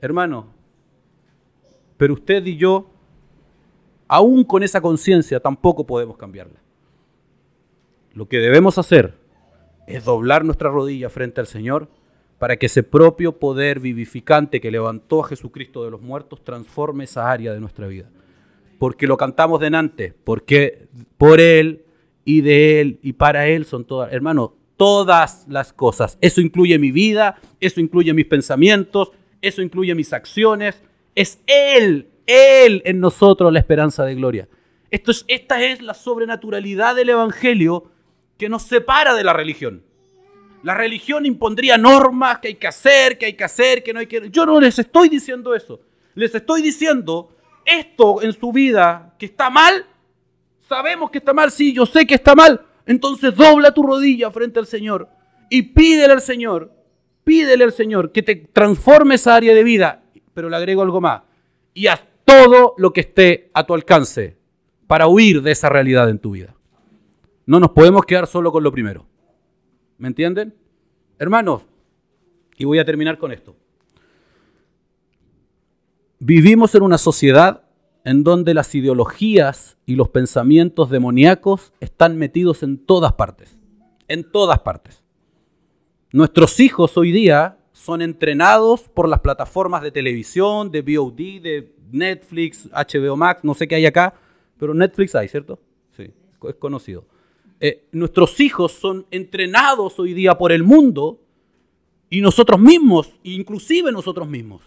Hermano, 0.01 0.47
pero 1.97 2.15
usted 2.15 2.45
y 2.47 2.57
yo, 2.57 2.89
aún 4.07 4.45
con 4.45 4.63
esa 4.63 4.81
conciencia, 4.81 5.41
tampoco 5.41 5.87
podemos 5.87 6.17
cambiarla. 6.17 6.61
Lo 8.15 8.29
que 8.29 8.39
debemos 8.39 8.79
hacer 8.79 9.15
es 9.87 10.05
doblar 10.05 10.45
nuestra 10.45 10.71
rodilla 10.71 11.11
frente 11.11 11.41
al 11.41 11.47
Señor 11.47 11.89
para 12.39 12.57
que 12.57 12.67
ese 12.67 12.85
propio 12.85 13.39
poder 13.39 13.81
vivificante 13.81 14.61
que 14.61 14.71
levantó 14.71 15.25
a 15.25 15.29
Jesucristo 15.29 15.85
de 15.85 15.91
los 15.91 16.01
muertos 16.01 16.45
transforme 16.45 17.05
esa 17.05 17.31
área 17.31 17.53
de 17.53 17.61
nuestra 17.61 17.89
vida. 17.89 18.09
Porque 18.79 19.09
lo 19.09 19.17
cantamos 19.17 19.61
delante, 19.61 20.15
porque 20.23 20.87
por 21.17 21.41
Él 21.41 21.85
y 22.25 22.43
de 22.43 22.81
Él 22.81 23.01
y 23.03 23.15
para 23.15 23.49
Él 23.49 23.65
son 23.65 23.85
todas, 23.85 24.13
hermano, 24.13 24.55
todas 24.77 25.47
las 25.49 25.73
cosas. 25.73 26.17
Eso 26.21 26.41
incluye 26.41 26.79
mi 26.79 26.93
vida, 26.93 27.37
eso 27.59 27.81
incluye 27.81 28.15
mis 28.15 28.27
pensamientos, 28.27 29.11
eso 29.43 29.63
incluye 29.63 29.95
mis 29.95 30.13
acciones. 30.13 30.83
Es 31.15 31.41
Él, 31.47 32.09
Él 32.27 32.83
en 32.85 33.01
nosotros 33.01 33.53
la 33.53 33.59
esperanza 33.59 34.05
de 34.05 34.15
gloria. 34.15 34.49
Esto 34.91 35.11
es, 35.11 35.25
esta 35.29 35.63
es 35.63 35.83
la 35.83 35.95
sobrenaturalidad 35.95 36.95
del 36.95 37.11
Evangelio 37.11 37.91
que 38.39 38.49
nos 38.49 38.63
separa 38.63 39.15
de 39.15 39.25
la 39.25 39.33
religión. 39.33 39.83
La 40.63 40.75
religión 40.75 41.27
impondría 41.27 41.79
normas 41.79 42.39
que 42.39 42.49
hay 42.49 42.55
que 42.55 42.67
hacer, 42.67 43.19
que 43.19 43.27
hay 43.27 43.35
que 43.35 43.45
hacer, 43.45 43.83
que 43.83 43.93
no 43.93 44.01
hay 44.01 44.07
que... 44.07 44.29
Yo 44.31 44.45
no 44.45 44.61
les 44.61 44.79
estoy 44.79 45.09
diciendo 45.09 45.55
eso. 45.55 45.81
Les 46.15 46.35
estoy 46.35 46.63
diciendo 46.63 47.31
esto 47.65 48.23
en 48.23 48.33
su 48.33 48.53
vida 48.53 49.15
que 49.19 49.27
está 49.27 49.51
mal. 49.51 49.87
Sabemos 50.69 51.11
que 51.11 51.19
está 51.19 51.33
mal, 51.33 51.51
sí, 51.51 51.73
yo 51.73 51.87
sé 51.87 52.07
que 52.07 52.15
está 52.15 52.35
mal. 52.35 52.65
Entonces 52.87 53.35
dobla 53.35 53.73
tu 53.73 53.83
rodilla 53.83 54.31
frente 54.31 54.59
al 54.59 54.67
Señor 54.67 55.09
y 55.51 55.63
pídele 55.63 56.13
al 56.13 56.21
Señor, 56.21 56.73
pídele 57.29 57.63
al 57.63 57.73
Señor 57.73 58.11
que 58.11 58.23
te 58.23 58.37
transforme 58.37 59.17
esa 59.17 59.35
área 59.37 59.55
de 59.55 59.63
vida. 59.63 60.03
Pero 60.33 60.49
le 60.49 60.57
agrego 60.57 60.81
algo 60.81 61.03
más. 61.03 61.25
Y 61.75 61.87
haz 61.87 62.03
todo 62.25 62.75
lo 62.79 62.95
que 62.95 63.03
esté 63.03 63.51
a 63.53 63.67
tu 63.67 63.75
alcance 63.75 64.39
para 64.87 65.09
huir 65.09 65.43
de 65.43 65.51
esa 65.51 65.69
realidad 65.69 66.09
en 66.09 66.21
tu 66.21 66.31
vida. 66.31 66.55
No 67.45 67.61
nos 67.61 67.73
podemos 67.73 68.07
quedar 68.07 68.27
solo 68.27 68.51
con 68.51 68.65
lo 68.65 68.73
primero. 68.73 69.05
¿Me 69.99 70.09
entienden? 70.09 70.55
Hermanos, 71.19 71.67
y 72.57 72.65
voy 72.65 72.79
a 72.79 72.87
terminar 72.87 73.19
con 73.19 73.31
esto. 73.31 73.55
Vivimos 76.21 76.75
en 76.75 76.83
una 76.83 76.97
sociedad 76.97 77.65
en 78.05 78.25
donde 78.25 78.55
las 78.55 78.75
ideologías 78.75 79.77
y 79.85 79.97
los 79.97 80.09
pensamientos 80.09 80.89
demoníacos 80.89 81.75
están 81.81 82.17
metidos 82.17 82.63
en 82.63 82.79
todas 82.79 83.13
partes. 83.13 83.59
En 84.09 84.25
todas 84.31 84.61
partes. 84.61 85.05
Nuestros 86.11 86.59
hijos 86.61 86.97
hoy 86.97 87.13
día 87.13 87.59
son 87.73 88.01
entrenados 88.01 88.89
por 88.89 89.09
las 89.09 89.21
plataformas 89.21 89.83
de 89.83 89.91
televisión, 89.91 90.71
de 90.71 90.81
VOD, 90.81 91.43
de 91.43 91.75
Netflix, 91.93 92.67
HBO 92.73 93.15
Max, 93.15 93.45
no 93.45 93.53
sé 93.53 93.69
qué 93.69 93.75
hay 93.75 93.85
acá, 93.85 94.15
pero 94.59 94.73
Netflix 94.73 95.15
hay, 95.15 95.29
¿cierto? 95.29 95.59
Sí, 95.95 96.11
es 96.49 96.55
conocido. 96.55 97.05
Eh, 97.61 97.87
nuestros 97.93 98.41
hijos 98.41 98.73
son 98.73 99.07
entrenados 99.11 99.99
hoy 99.99 100.15
día 100.15 100.39
por 100.39 100.51
el 100.51 100.63
mundo 100.63 101.21
y 102.09 102.23
nosotros 102.23 102.59
mismos, 102.59 103.13
inclusive 103.23 103.93
nosotros 103.93 104.27
mismos, 104.29 104.63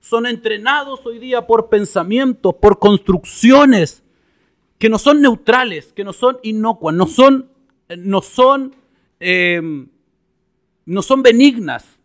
son 0.00 0.26
entrenados 0.26 1.04
hoy 1.06 1.18
día 1.18 1.46
por 1.46 1.70
pensamientos, 1.70 2.54
por 2.60 2.78
construcciones 2.78 4.02
que 4.78 4.90
no 4.90 4.98
son 4.98 5.22
neutrales, 5.22 5.94
que 5.94 6.04
no 6.04 6.12
son 6.12 6.38
inocuas, 6.42 6.94
no 6.94 7.06
son, 7.06 7.48
no 7.96 8.20
son, 8.20 8.76
em, 9.18 9.88
no 10.88 11.02
son 11.02 11.22
benignas, 11.22 11.98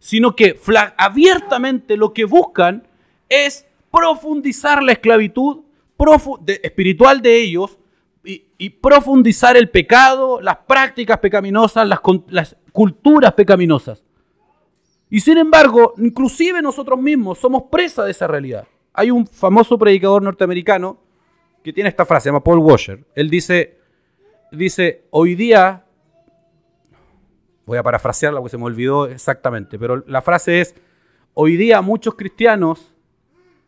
sino 0.00 0.34
que 0.34 0.58
abiertamente 0.98 1.96
lo 1.96 2.12
que 2.12 2.24
buscan 2.24 2.86
es 3.28 3.64
profundizar 3.90 4.82
la 4.82 4.92
esclavitud 4.92 5.60
espiritual 6.62 7.22
de 7.22 7.40
ellos 7.40 7.78
y, 8.24 8.70
profundizar 8.70 9.56
el 9.56 9.70
pecado, 9.70 10.40
las 10.40 10.56
prácticas 10.56 11.18
pecaminosas, 11.18 11.86
las, 11.86 12.00
las 12.28 12.56
culturas 12.72 13.34
pecaminosas. 13.34 14.02
Y 15.10 15.20
sin 15.20 15.38
embargo, 15.38 15.94
inclusive 15.98 16.60
nosotros 16.60 16.98
mismos 16.98 17.38
somos 17.38 17.64
presa 17.70 18.04
de 18.04 18.10
esa 18.10 18.26
realidad. 18.26 18.66
Hay 18.92 19.10
un 19.10 19.26
famoso 19.26 19.78
predicador 19.78 20.22
norteamericano 20.22 20.98
que 21.62 21.72
tiene 21.72 21.88
esta 21.88 22.04
frase, 22.04 22.24
se 22.24 22.28
llama 22.30 22.42
Paul 22.42 22.58
Washer. 22.58 23.04
Él 23.14 23.30
dice, 23.30 23.78
dice, 24.50 25.04
hoy 25.10 25.34
día, 25.34 25.83
voy 27.66 27.78
a 27.78 27.82
parafrasearla 27.82 28.40
porque 28.40 28.50
se 28.50 28.58
me 28.58 28.64
olvidó 28.64 29.06
exactamente, 29.06 29.78
pero 29.78 30.04
la 30.06 30.22
frase 30.22 30.60
es, 30.60 30.74
hoy 31.34 31.56
día 31.56 31.80
muchos 31.82 32.14
cristianos, 32.14 32.94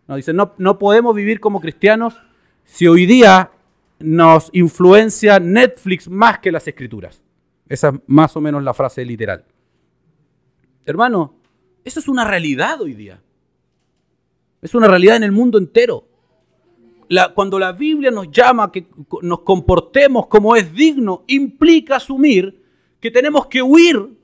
no, 0.06 0.16
dice, 0.16 0.32
no, 0.32 0.54
no 0.58 0.78
podemos 0.78 1.14
vivir 1.14 1.40
como 1.40 1.60
cristianos 1.60 2.16
si 2.64 2.86
hoy 2.86 3.06
día 3.06 3.50
nos 3.98 4.50
influencia 4.52 5.40
Netflix 5.40 6.08
más 6.08 6.38
que 6.38 6.52
las 6.52 6.68
escrituras. 6.68 7.22
Esa 7.68 7.88
es 7.88 7.94
más 8.06 8.36
o 8.36 8.40
menos 8.40 8.62
la 8.62 8.74
frase 8.74 9.04
literal. 9.04 9.44
Hermano, 10.84 11.34
esa 11.84 12.00
es 12.00 12.08
una 12.08 12.24
realidad 12.24 12.80
hoy 12.80 12.94
día. 12.94 13.20
Es 14.62 14.74
una 14.74 14.88
realidad 14.88 15.16
en 15.16 15.24
el 15.24 15.32
mundo 15.32 15.58
entero. 15.58 16.08
cuando 17.34 17.58
la 17.58 17.72
Biblia 17.72 18.10
nos 18.10 18.30
llama 18.30 18.64
a 18.64 18.72
que 18.72 18.86
nos 19.22 19.40
comportemos 19.40 20.26
como 20.26 20.56
es 20.56 20.72
digno, 20.72 21.24
implica 21.28 21.96
asumir 21.96 22.65
que 23.06 23.10
tenemos 23.12 23.46
que 23.46 23.62
huir, 23.62 24.18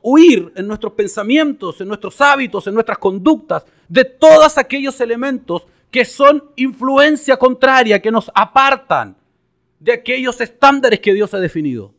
huir 0.00 0.52
en 0.54 0.68
nuestros 0.68 0.92
pensamientos, 0.92 1.80
en 1.80 1.88
nuestros 1.88 2.20
hábitos, 2.20 2.64
en 2.68 2.74
nuestras 2.74 2.98
conductas, 2.98 3.66
de 3.88 4.04
todos 4.04 4.58
aquellos 4.58 5.00
elementos 5.00 5.66
que 5.90 6.04
son 6.04 6.44
influencia 6.54 7.36
contraria, 7.36 8.00
que 8.00 8.12
nos 8.12 8.30
apartan 8.32 9.16
de 9.80 9.92
aquellos 9.92 10.40
estándares 10.40 11.00
que 11.00 11.12
Dios 11.12 11.34
ha 11.34 11.40
definido. 11.40 11.92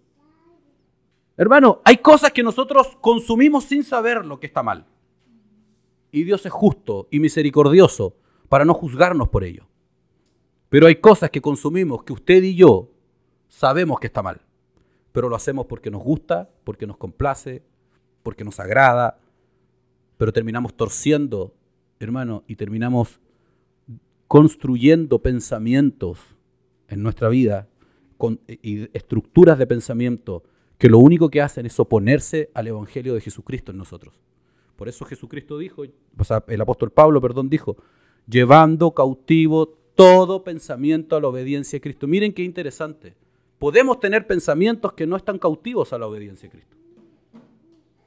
Hermano, 1.36 1.82
hay 1.84 1.97
cosas 1.97 2.32
que 2.32 2.41
nosotros 2.41 2.95
consumimos 3.01 3.65
sin 3.65 3.84
saber 3.84 4.26
lo 4.26 4.39
que 4.39 4.47
está 4.47 4.63
mal. 4.63 4.86
Y 6.09 6.24
Dios 6.24 6.45
es 6.45 6.53
justo 6.53 7.09
y 7.11 7.19
misericordioso 7.19 8.15
para 8.47 8.63
no 8.63 8.74
juzgarnos 8.74 9.28
por 9.28 9.43
ello. 9.43 9.67
Pero 10.69 10.88
hay 10.88 10.95
cosas 10.95 11.32
que 11.32 11.41
consumimos 11.41 12.05
que 12.05 12.13
usted 12.13 12.41
y 12.43 12.55
yo 12.55 12.91
sabemos 13.49 13.99
que 13.99 14.07
está 14.07 14.24
mal. 14.24 14.39
Pero 15.14 15.30
lo 15.30 15.38
hacemos 15.38 15.68
porque 15.68 15.89
nos 15.89 16.03
gusta, 16.03 16.49
porque 16.66 16.86
nos 16.86 16.97
complace, 16.97 17.64
porque 18.22 18.43
nos 18.43 18.59
agrada. 18.59 19.20
Pero 20.18 20.34
terminamos 20.34 20.76
torciendo, 20.76 21.53
hermano, 21.99 22.43
y 22.47 22.57
terminamos 22.57 23.22
construyendo 24.28 25.20
pensamientos 25.20 26.20
en 26.88 27.03
nuestra 27.03 27.30
vida 27.30 27.70
con, 28.18 28.41
y 28.47 28.89
estructuras 28.97 29.57
de 29.57 29.68
pensamiento 29.68 30.43
que 30.78 30.89
lo 30.89 30.99
único 30.99 31.30
que 31.30 31.41
hacen 31.41 31.66
es 31.66 31.80
oponerse 31.80 32.49
al 32.53 32.68
Evangelio 32.68 33.14
de 33.14 33.22
Jesucristo 33.22 33.72
en 33.72 33.78
nosotros. 33.78 34.20
Por 34.76 34.89
eso 34.89 35.05
Jesucristo 35.05 35.57
dijo, 35.57 35.84
o 36.18 36.24
sea, 36.24 36.43
el 36.47 36.59
apóstol 36.59 36.91
Pablo, 36.91 37.22
perdón, 37.22 37.49
dijo, 37.49 37.78
llevando 38.28 38.91
cautivo 38.91 39.68
todo 39.95 40.43
pensamiento 40.43 41.16
a 41.16 41.22
la 41.22 41.28
obediencia 41.28 41.78
de 41.78 41.82
Cristo. 41.82 42.07
Miren 42.07 42.34
qué 42.34 42.43
interesante. 42.43 43.16
Podemos 43.64 44.01
tener 44.01 44.28
pensamientos 44.28 44.91
que 44.91 45.07
no 45.07 45.16
están 45.16 45.39
cautivos 45.39 45.93
a 45.93 45.97
la 45.97 46.05
obediencia 46.05 46.49
de 46.49 46.51
Cristo. 46.51 46.76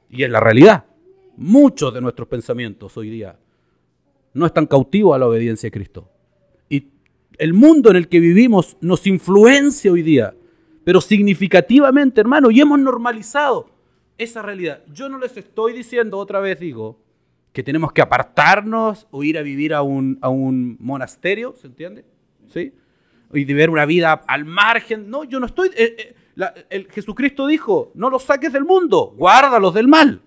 Y 0.07 0.21
es 0.21 0.29
la 0.29 0.39
realidad. 0.39 0.85
Muchos 1.35 1.91
de 1.95 1.99
nuestros 1.99 2.27
pensamientos 2.27 2.95
hoy 2.95 3.09
día 3.09 3.39
no 4.35 4.45
están 4.45 4.67
cautivos 4.67 5.15
a 5.15 5.17
la 5.17 5.25
obediencia 5.25 5.65
de 5.65 5.71
Cristo. 5.71 6.11
Y 6.69 6.89
el 7.39 7.55
mundo 7.55 7.89
en 7.89 7.95
el 7.95 8.07
que 8.07 8.19
vivimos 8.19 8.77
nos 8.81 9.07
influencia 9.07 9.91
hoy 9.91 10.03
día 10.03 10.35
pero 10.83 11.01
significativamente, 11.01 12.21
hermano, 12.21 12.51
y 12.51 12.61
hemos 12.61 12.77
normalizado 12.77 13.71
esa 14.19 14.43
realidad. 14.43 14.83
Yo 14.93 15.09
no 15.09 15.17
les 15.17 15.37
estoy 15.37 15.73
diciendo, 15.73 16.19
otra 16.19 16.39
vez 16.39 16.59
digo, 16.59 16.99
que 17.51 17.63
tenemos 17.63 17.91
que 17.93 18.03
apartarnos 18.03 19.07
o 19.09 19.23
ir 19.23 19.39
a 19.39 19.41
vivir 19.41 19.73
a 19.73 19.81
un, 19.81 20.19
a 20.21 20.29
un 20.29 20.77
monasterio, 20.79 21.55
¿se 21.59 21.65
entiende? 21.65 22.05
¿Sí? 22.47 22.73
Y 23.33 23.45
vivir 23.45 23.69
una 23.69 23.85
vida 23.85 24.21
al 24.27 24.45
margen. 24.45 25.09
No, 25.09 25.23
yo 25.23 25.39
no 25.39 25.45
estoy... 25.45 25.69
Eh, 25.75 25.95
eh, 25.97 26.15
el, 26.69 26.87
Jesucristo 26.91 27.47
dijo, 27.47 27.91
no 27.95 28.09
los 28.09 28.23
saques 28.23 28.53
del 28.53 28.63
mundo, 28.63 29.13
guárdalos 29.17 29.73
del 29.73 29.87
mal. 29.87 30.21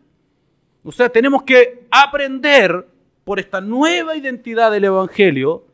O 0.82 0.90
sea, 0.90 1.08
tenemos 1.08 1.44
que 1.44 1.86
aprender 1.90 2.86
por 3.24 3.38
esta 3.38 3.60
nueva 3.60 4.16
identidad 4.16 4.72
del 4.72 4.84
Evangelio 4.84 5.66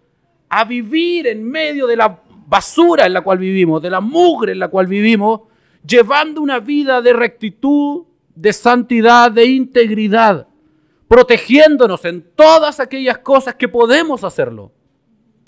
a 0.49 0.65
vivir 0.65 1.27
en 1.27 1.43
medio 1.49 1.87
de 1.87 1.97
la 1.97 2.21
basura 2.47 3.07
en 3.07 3.13
la 3.13 3.23
cual 3.23 3.39
vivimos, 3.39 3.83
de 3.83 3.91
la 3.91 4.01
mugre 4.01 4.53
en 4.53 4.59
la 4.59 4.69
cual 4.69 4.87
vivimos, 4.87 5.43
llevando 5.87 6.41
una 6.41 6.61
vida 6.61 7.01
de 7.01 7.13
rectitud, 7.13 8.05
de 8.35 8.53
santidad, 8.53 9.31
de 9.31 9.47
integridad, 9.47 10.47
protegiéndonos 11.09 12.05
en 12.05 12.23
todas 12.35 12.81
aquellas 12.81 13.19
cosas 13.19 13.55
que 13.55 13.69
podemos 13.69 14.23
hacerlo. 14.23 14.73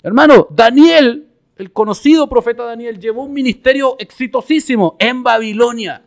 Hermano, 0.01 0.47
Daniel, 0.49 1.28
el 1.59 1.73
conocido 1.73 2.29
profeta 2.29 2.63
Daniel, 2.63 2.99
llevó 2.99 3.23
un 3.23 3.33
ministerio 3.33 3.97
exitosísimo 3.99 4.95
en 4.97 5.23
Babilonia. 5.23 6.01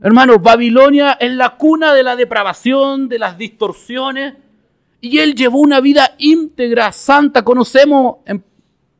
Hermano, 0.00 0.38
Babilonia 0.38 1.14
es 1.14 1.32
la 1.32 1.56
cuna 1.56 1.92
de 1.92 2.04
la 2.04 2.14
depravación, 2.14 3.08
de 3.08 3.18
las 3.18 3.36
distorsiones, 3.36 4.34
y 5.00 5.18
él 5.18 5.34
llevó 5.34 5.58
una 5.58 5.80
vida 5.80 6.14
íntegra, 6.18 6.92
santa. 6.92 7.42
Conocemos 7.42 8.18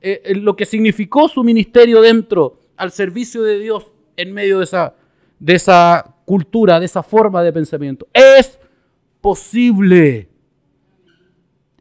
eh, 0.00 0.32
lo 0.34 0.56
que 0.56 0.66
significó 0.66 1.28
su 1.28 1.44
ministerio 1.44 2.00
dentro, 2.00 2.58
al 2.76 2.90
servicio 2.90 3.44
de 3.44 3.60
Dios, 3.60 3.92
en 4.16 4.32
medio 4.32 4.58
de 4.58 4.64
esa, 4.64 4.96
de 5.38 5.54
esa 5.54 6.16
cultura, 6.24 6.80
de 6.80 6.86
esa 6.86 7.04
forma 7.04 7.44
de 7.44 7.52
pensamiento. 7.52 8.08
Es 8.12 8.58
posible. 9.20 10.28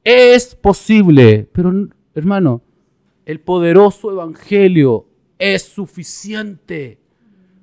Es 0.04 0.54
posible. 0.54 1.50
Pero, 1.52 1.88
hermano, 2.14 2.62
el 3.30 3.40
poderoso 3.40 4.12
evangelio 4.12 5.06
es 5.38 5.62
suficiente 5.62 6.98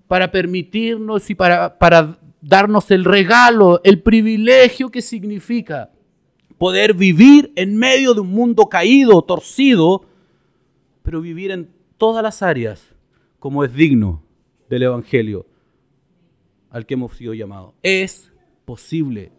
para 0.07 0.31
permitirnos 0.31 1.29
y 1.29 1.35
para, 1.35 1.77
para 1.77 2.21
darnos 2.41 2.93
el 2.93 3.05
regalo, 3.05 3.81
el 3.83 4.01
privilegio 4.01 4.93
que 4.93 5.03
significa 5.03 5.91
poder 6.57 6.95
vivir 6.95 7.53
en 7.57 7.77
medio 7.77 8.15
de 8.15 8.21
un 8.21 8.31
mundo 8.31 8.67
caído, 8.67 9.21
torcido, 9.23 10.05
pero 11.03 11.21
vivir 11.21 11.51
en 11.51 11.69
todas 11.99 12.23
las 12.23 12.43
áreas 12.43 12.95
como 13.41 13.65
es 13.65 13.75
digno 13.75 14.23
del 14.71 14.85
Evangelio 14.85 15.47
al 16.71 16.87
que 16.87 16.95
hemos 16.95 17.17
sido 17.17 17.35
llamados. 17.35 17.75
Es 17.83 18.33
posible, 18.65 19.33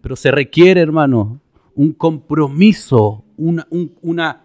pero 0.00 0.14
se 0.14 0.30
requiere, 0.30 0.80
hermano, 0.80 1.40
un 1.74 1.92
compromiso, 1.92 3.24
una, 3.36 3.66
una, 4.02 4.43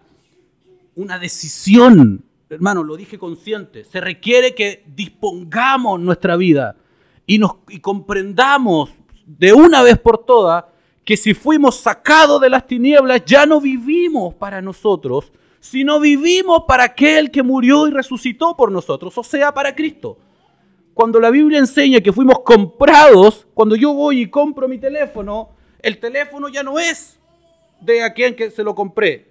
una 1.00 1.18
decisión. 1.18 2.24
Hermano, 2.48 2.82
lo 2.82 2.96
dije 2.96 3.18
consciente. 3.18 3.84
Se 3.84 4.00
requiere 4.00 4.54
que 4.54 4.84
dispongamos 4.86 5.98
nuestra 6.00 6.36
vida 6.36 6.76
y, 7.26 7.38
nos, 7.38 7.52
y 7.68 7.80
comprendamos 7.80 8.90
de 9.24 9.52
una 9.52 9.82
vez 9.82 9.98
por 9.98 10.24
todas 10.24 10.64
que 11.04 11.16
si 11.16 11.34
fuimos 11.34 11.76
sacados 11.76 12.40
de 12.40 12.50
las 12.50 12.66
tinieblas, 12.66 13.24
ya 13.24 13.46
no 13.46 13.60
vivimos 13.60 14.34
para 14.34 14.60
nosotros, 14.60 15.32
si 15.58 15.84
no 15.84 16.00
vivimos 16.00 16.64
para 16.68 16.84
aquel 16.84 17.30
que 17.30 17.42
murió 17.42 17.88
y 17.88 17.90
resucitó 17.90 18.56
por 18.56 18.70
nosotros, 18.70 19.16
o 19.16 19.24
sea, 19.24 19.52
para 19.52 19.74
Cristo. 19.74 20.18
Cuando 20.94 21.18
la 21.18 21.30
Biblia 21.30 21.58
enseña 21.58 22.00
que 22.00 22.12
fuimos 22.12 22.40
comprados, 22.40 23.46
cuando 23.54 23.74
yo 23.74 23.92
voy 23.94 24.20
y 24.20 24.30
compro 24.30 24.68
mi 24.68 24.78
teléfono, 24.78 25.50
el 25.80 25.98
teléfono 25.98 26.48
ya 26.48 26.62
no 26.62 26.78
es 26.78 27.18
de 27.80 28.02
a 28.02 28.12
quien 28.12 28.36
que 28.36 28.50
se 28.50 28.62
lo 28.62 28.74
compré. 28.74 29.29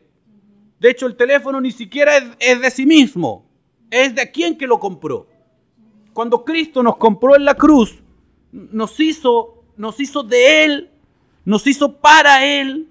De 0.79 0.89
hecho, 0.89 1.07
el 1.07 1.15
teléfono 1.15 1.59
ni 1.59 1.71
siquiera 1.71 2.17
es, 2.39 2.61
de 2.61 2.71
sí 2.71 2.85
mismo, 2.85 3.45
es 3.91 4.15
de 4.15 4.31
quien 4.31 4.57
que 4.57 4.67
lo 4.67 4.79
compró. 4.79 5.27
Cuando 6.13 6.43
Cristo 6.45 6.81
nos 6.83 6.97
compró 6.97 7.35
en 7.35 7.45
la 7.45 7.55
cruz, 7.55 8.01
nos 8.51 8.99
hizo, 8.99 9.63
nos 9.77 9.99
hizo 9.99 10.23
de 10.23 10.63
Él, 10.63 10.89
nos 11.45 11.67
hizo 11.67 11.97
para 11.97 12.45
Él, 12.45 12.87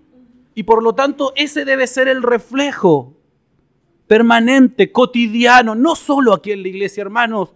y 0.55 0.65
por 0.65 0.83
lo 0.83 0.95
tanto 0.95 1.33
ese 1.37 1.65
debe 1.65 1.87
ser 1.87 2.09
el 2.09 2.23
reflejo 2.23 3.15
permanente, 4.09 4.91
cotidiano, 4.91 5.75
no 5.75 5.95
solo 5.95 6.33
aquí 6.33 6.51
en 6.51 6.63
la 6.63 6.69
iglesia, 6.69 7.03
hermanos. 7.03 7.55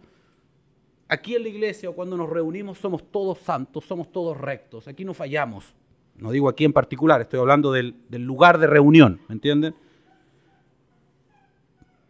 Aquí 1.09 1.35
en 1.35 1.43
la 1.43 1.49
iglesia 1.49 1.91
cuando 1.91 2.17
nos 2.17 2.31
reunimos 2.31 2.79
somos 2.79 3.11
todos 3.11 3.39
santos, 3.39 3.85
somos 3.85 4.13
todos 4.13 4.39
rectos, 4.39 4.87
aquí 4.89 5.05
no 5.05 5.13
fallamos. 5.15 5.75
No 6.17 6.31
digo 6.31 6.49
aquí 6.49 6.65
en 6.65 6.73
particular, 6.73 7.21
estoy 7.21 7.41
hablando 7.41 7.73
del, 7.73 7.97
lugar 8.11 8.59
de 8.59 8.67
reunión, 8.67 9.21
¿me 9.29 9.35
entienden? 9.35 9.75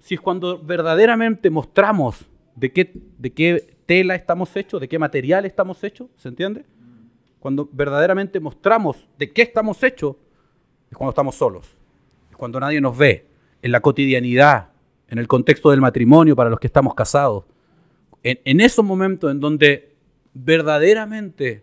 Si 0.03 0.15
es 0.15 0.21
cuando 0.21 0.59
verdaderamente 0.59 1.49
mostramos 1.49 2.27
de 2.57 2.73
qué, 2.73 2.93
de 3.19 3.33
qué 3.33 3.77
tela 3.87 4.17
estamos 4.17 4.55
hechos, 4.57 4.81
de 4.81 4.89
qué 4.89 4.99
material 4.99 5.47
estamos 5.47 5.83
hechos, 5.85 6.09
¿se 6.17 6.29
entiende? 6.29 6.65
Cuando 7.39 7.69
verdaderamente 7.73 8.41
mostramos 8.41 9.09
de 9.17 9.31
qué 9.31 9.43
estamos 9.43 9.81
hechos, 9.83 10.17
es 10.91 10.97
cuando 10.97 11.11
estamos 11.11 11.37
solos, 11.37 11.69
es 12.31 12.37
cuando 12.37 12.59
nadie 12.59 12.81
nos 12.81 12.99
ve, 12.99 13.27
en 13.63 13.71
la 13.71 13.81
cotidianidad, 13.81 14.71
en 15.07 15.19
el 15.19 15.29
contexto 15.29 15.71
del 15.71 15.81
matrimonio 15.81 16.35
para 16.35 16.51
los 16.51 16.59
que 16.59 16.67
estamos 16.67 16.95
casados, 16.95 17.45
en, 18.25 18.61
esos 18.61 18.85
momentos 18.85 19.31
en 19.31 19.39
donde 19.39 19.95
verdaderamente 20.35 21.63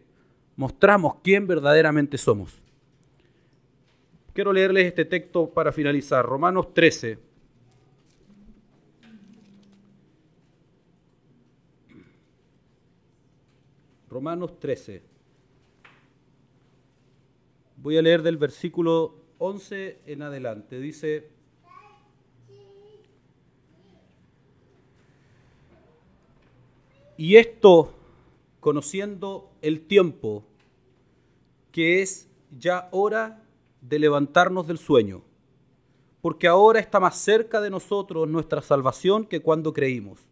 mostramos 0.55 1.15
quién 1.23 1.45
verdaderamente 1.45 2.17
somos. 2.17 2.61
Quiero 4.31 4.53
leerles 4.53 4.85
este 4.85 5.03
texto 5.03 5.49
para 5.49 5.73
finalizar, 5.73 6.25
Romanos 6.25 6.73
13. 6.73 7.28
Romanos 14.10 14.60
13. 14.60 15.01
Voy 17.78 17.97
a 17.97 18.01
leer 18.01 18.24
del 18.24 18.38
versículo 18.38 19.16
11 19.38 19.99
en 20.05 20.22
adelante. 20.22 20.80
Dice, 20.80 21.30
Y 27.20 27.36
esto, 27.36 27.93
conociendo 28.62 29.49
el 29.62 29.82
tiempo, 29.82 30.45
que 31.74 32.01
es 32.01 32.30
ya 32.57 32.88
hora 32.91 33.43
de 33.82 33.99
levantarnos 33.99 34.68
del 34.68 34.78
sueño, 34.78 35.22
porque 36.22 36.47
ahora 36.47 36.80
está 36.80 37.01
más 37.01 37.18
cerca 37.18 37.60
de 37.60 37.70
nosotros 37.70 38.26
nuestra 38.30 38.62
salvación 38.62 39.26
que 39.26 39.41
cuando 39.41 39.74
creímos. 39.74 40.30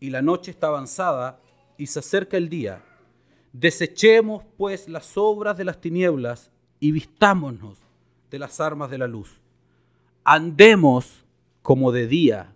Y 0.00 0.08
la 0.08 0.22
noche 0.22 0.50
está 0.52 0.68
avanzada 0.68 1.38
y 1.76 1.88
se 1.88 1.98
acerca 1.98 2.38
el 2.38 2.48
día. 2.48 2.82
Desechemos 3.58 4.44
pues 4.58 4.86
las 4.86 5.16
obras 5.16 5.56
de 5.56 5.64
las 5.64 5.80
tinieblas 5.80 6.52
y 6.78 6.92
vistámonos 6.92 7.78
de 8.30 8.38
las 8.38 8.60
armas 8.60 8.90
de 8.90 8.98
la 8.98 9.06
luz. 9.06 9.40
Andemos 10.24 11.24
como 11.62 11.90
de 11.90 12.06
día, 12.06 12.52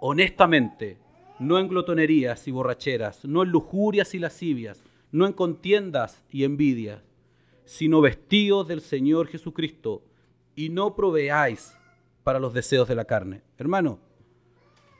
honestamente, 0.00 0.96
no 1.38 1.58
en 1.58 1.68
glotonerías 1.68 2.48
y 2.48 2.52
borracheras, 2.52 3.22
no 3.26 3.42
en 3.42 3.50
lujurias 3.50 4.14
y 4.14 4.18
lascivias, 4.18 4.82
no 5.12 5.26
en 5.26 5.34
contiendas 5.34 6.22
y 6.30 6.44
envidias, 6.44 7.02
sino 7.66 8.00
vestidos 8.00 8.66
del 8.66 8.80
Señor 8.80 9.26
Jesucristo 9.26 10.02
y 10.56 10.70
no 10.70 10.96
proveáis 10.96 11.76
para 12.24 12.38
los 12.38 12.54
deseos 12.54 12.88
de 12.88 12.94
la 12.94 13.04
carne. 13.04 13.42
Hermano, 13.58 13.98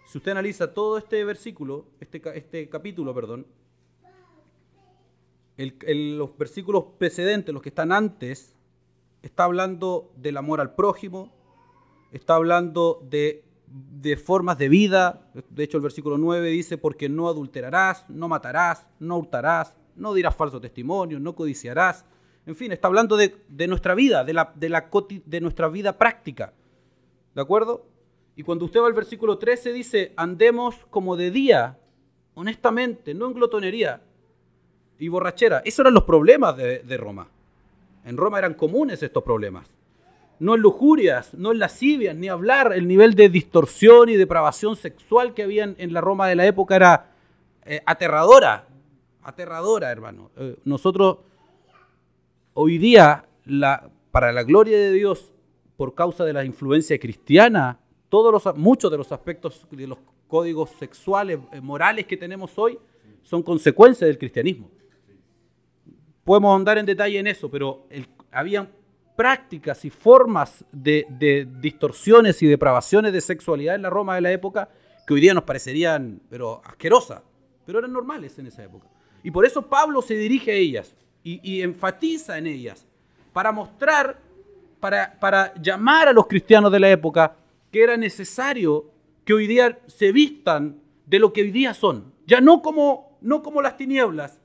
si 0.06 0.18
usted 0.18 0.32
analiza 0.32 0.74
todo 0.74 0.98
este 0.98 1.24
versículo, 1.24 1.86
este, 1.98 2.20
este 2.36 2.68
capítulo, 2.68 3.14
perdón, 3.14 3.46
los 5.66 6.36
versículos 6.38 6.84
precedentes, 6.98 7.52
los 7.52 7.62
que 7.62 7.68
están 7.68 7.92
antes, 7.92 8.54
está 9.22 9.44
hablando 9.44 10.12
del 10.16 10.36
amor 10.36 10.60
al 10.60 10.74
prójimo, 10.74 11.32
está 12.12 12.36
hablando 12.36 13.06
de, 13.08 13.44
formas 14.24 14.58
de 14.58 14.68
vida. 14.68 15.30
De 15.50 15.64
hecho, 15.64 15.76
el 15.76 15.82
versículo 15.82 16.18
9 16.18 16.48
dice, 16.50 16.78
porque 16.78 17.08
no 17.08 17.28
adulterarás, 17.28 18.08
no 18.08 18.28
matarás, 18.28 18.86
no 18.98 19.18
hurtarás, 19.18 19.74
no 19.96 20.14
dirás 20.14 20.34
falso 20.34 20.60
testimonio, 20.60 21.20
no 21.20 21.34
codiciarás. 21.34 22.04
En 22.46 22.56
fin, 22.56 22.72
está 22.72 22.88
hablando 22.88 23.16
de, 23.16 23.36
de 23.48 23.68
nuestra 23.68 23.94
vida, 23.94 24.24
de, 24.24 24.32
la, 24.32 24.52
de, 24.54 24.68
la, 24.70 24.88
de 25.26 25.40
nuestra 25.40 25.68
vida 25.68 25.98
práctica. 25.98 26.54
¿De 27.34 27.40
acuerdo? 27.40 27.86
Y 28.34 28.42
cuando 28.42 28.64
usted 28.64 28.80
va 28.80 28.86
al 28.86 28.94
versículo 28.94 29.38
13 29.38 29.72
dice, 29.72 30.14
andemos 30.16 30.86
como 30.88 31.16
de 31.16 31.30
día, 31.30 31.78
honestamente, 32.34 33.12
no 33.12 33.26
en 33.26 33.34
glotonería 33.34 34.02
y 35.00 35.08
borrachera. 35.08 35.62
Esos 35.64 35.80
eran 35.80 35.94
los 35.94 36.04
problemas 36.04 36.56
de, 36.56 36.96
Roma. 36.96 37.26
En 38.04 38.16
Roma 38.16 38.38
eran 38.38 38.54
comunes 38.54 39.02
estos 39.02 39.24
problemas. 39.24 39.66
No 40.38 40.54
en 40.54 40.60
lujurias, 40.60 41.34
no 41.34 41.52
en 41.52 41.58
lascivias, 41.58 42.14
ni 42.14 42.28
hablar. 42.28 42.72
El 42.74 42.86
nivel 42.86 43.14
de 43.14 43.28
distorsión 43.28 44.10
y 44.10 44.16
depravación 44.16 44.76
sexual 44.76 45.34
que 45.34 45.42
había 45.42 45.64
en 45.64 45.92
la 45.92 46.00
Roma 46.00 46.28
de 46.28 46.36
la 46.36 46.46
época 46.46 46.76
era 46.76 47.12
eh, 47.64 47.80
aterradora. 47.86 48.66
Aterradora, 49.22 49.90
hermano. 49.90 50.30
Eh, 50.36 50.56
nosotros, 50.64 51.18
hoy 52.52 52.78
día, 52.78 53.24
para 54.10 54.32
la 54.32 54.42
gloria 54.42 54.76
de 54.76 54.92
Dios, 54.92 55.32
por 55.76 55.94
causa 55.94 56.24
de 56.24 56.34
la 56.34 56.44
influencia 56.44 56.98
cristiana, 56.98 57.78
todos 58.10 58.32
los, 58.32 58.56
muchos 58.56 58.90
de 58.90 58.98
los 58.98 59.12
aspectos 59.12 59.66
de 59.70 59.86
los 59.86 59.98
códigos 60.28 60.70
sexuales, 60.78 61.38
eh, 61.52 61.60
morales 61.60 62.06
que 62.06 62.18
tenemos 62.18 62.58
hoy, 62.58 62.78
son 63.22 63.42
consecuencia 63.42 64.06
del 64.06 64.18
cristianismo 64.18 64.70
podemos 66.30 66.54
andar 66.54 66.78
en 66.78 66.86
detalle 66.86 67.18
en 67.18 67.26
eso, 67.26 67.50
pero 67.50 67.88
había 68.30 68.70
prácticas 69.16 69.84
y 69.84 69.90
formas 69.90 70.64
de, 70.70 71.04
distorsiones 71.60 72.40
y 72.40 72.46
depravaciones 72.46 73.12
de 73.12 73.20
sexualidad 73.20 73.74
en 73.74 73.82
la 73.82 73.90
Roma 73.90 74.14
de 74.14 74.20
la 74.20 74.30
época 74.30 74.68
que 75.04 75.12
hoy 75.12 75.20
día 75.20 75.34
nos 75.34 75.42
parecerían 75.42 76.20
pero 76.30 76.62
asquerosas, 76.64 77.22
pero 77.66 77.80
eran 77.80 77.92
normales 77.92 78.38
en 78.38 78.46
esa 78.46 78.62
época. 78.62 78.86
Y 79.24 79.32
por 79.32 79.44
eso 79.44 79.62
Pablo 79.62 80.02
se 80.02 80.14
dirige 80.14 80.52
a 80.52 80.54
ellas 80.54 80.94
y, 81.24 81.62
enfatiza 81.62 82.38
en 82.38 82.46
ellas 82.46 82.86
para 83.32 83.50
mostrar, 83.50 84.20
para, 84.78 85.18
para 85.18 85.52
llamar 85.60 86.06
a 86.06 86.12
los 86.12 86.28
cristianos 86.28 86.70
de 86.70 86.78
la 86.78 86.90
época 86.90 87.34
que 87.72 87.82
era 87.82 87.96
necesario 87.96 88.88
que 89.24 89.34
hoy 89.34 89.48
día 89.48 89.80
se 89.88 90.12
vistan 90.12 90.80
de 91.06 91.18
lo 91.18 91.32
que 91.32 91.42
hoy 91.42 91.50
día 91.50 91.74
son, 91.74 92.14
ya 92.24 92.40
no 92.40 92.62
como, 92.62 93.18
no 93.20 93.42
como 93.42 93.60
las 93.60 93.76
tinieblas, 93.76 94.39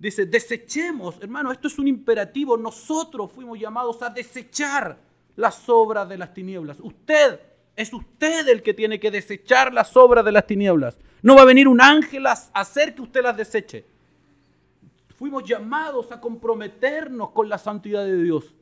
Dice, 0.00 0.24
desechemos, 0.24 1.18
hermano, 1.20 1.52
esto 1.52 1.68
es 1.68 1.78
un 1.78 1.86
imperativo. 1.86 2.56
Nosotros 2.56 3.30
fuimos 3.30 3.58
llamados 3.60 4.00
a 4.00 4.08
desechar 4.08 4.98
las 5.36 5.68
obras 5.68 6.08
de 6.08 6.16
las 6.16 6.32
tinieblas. 6.32 6.78
Usted, 6.80 7.38
es 7.76 7.92
usted 7.92 8.48
el 8.48 8.62
que 8.62 8.72
tiene 8.72 8.98
que 8.98 9.10
desechar 9.10 9.74
las 9.74 9.94
obras 9.98 10.24
de 10.24 10.32
las 10.32 10.46
tinieblas. 10.46 10.98
No 11.20 11.36
va 11.36 11.42
a 11.42 11.44
venir 11.44 11.68
un 11.68 11.82
ángel 11.82 12.26
a 12.26 12.32
hacer 12.54 12.94
que 12.94 13.02
usted 13.02 13.22
las 13.22 13.36
deseche. 13.36 13.84
Fuimos 15.16 15.44
llamados 15.44 16.10
a 16.12 16.18
comprometernos 16.18 17.32
con 17.32 17.50
la 17.50 17.58
santidad 17.58 18.02
de 18.06 18.22
Dios 18.22 18.54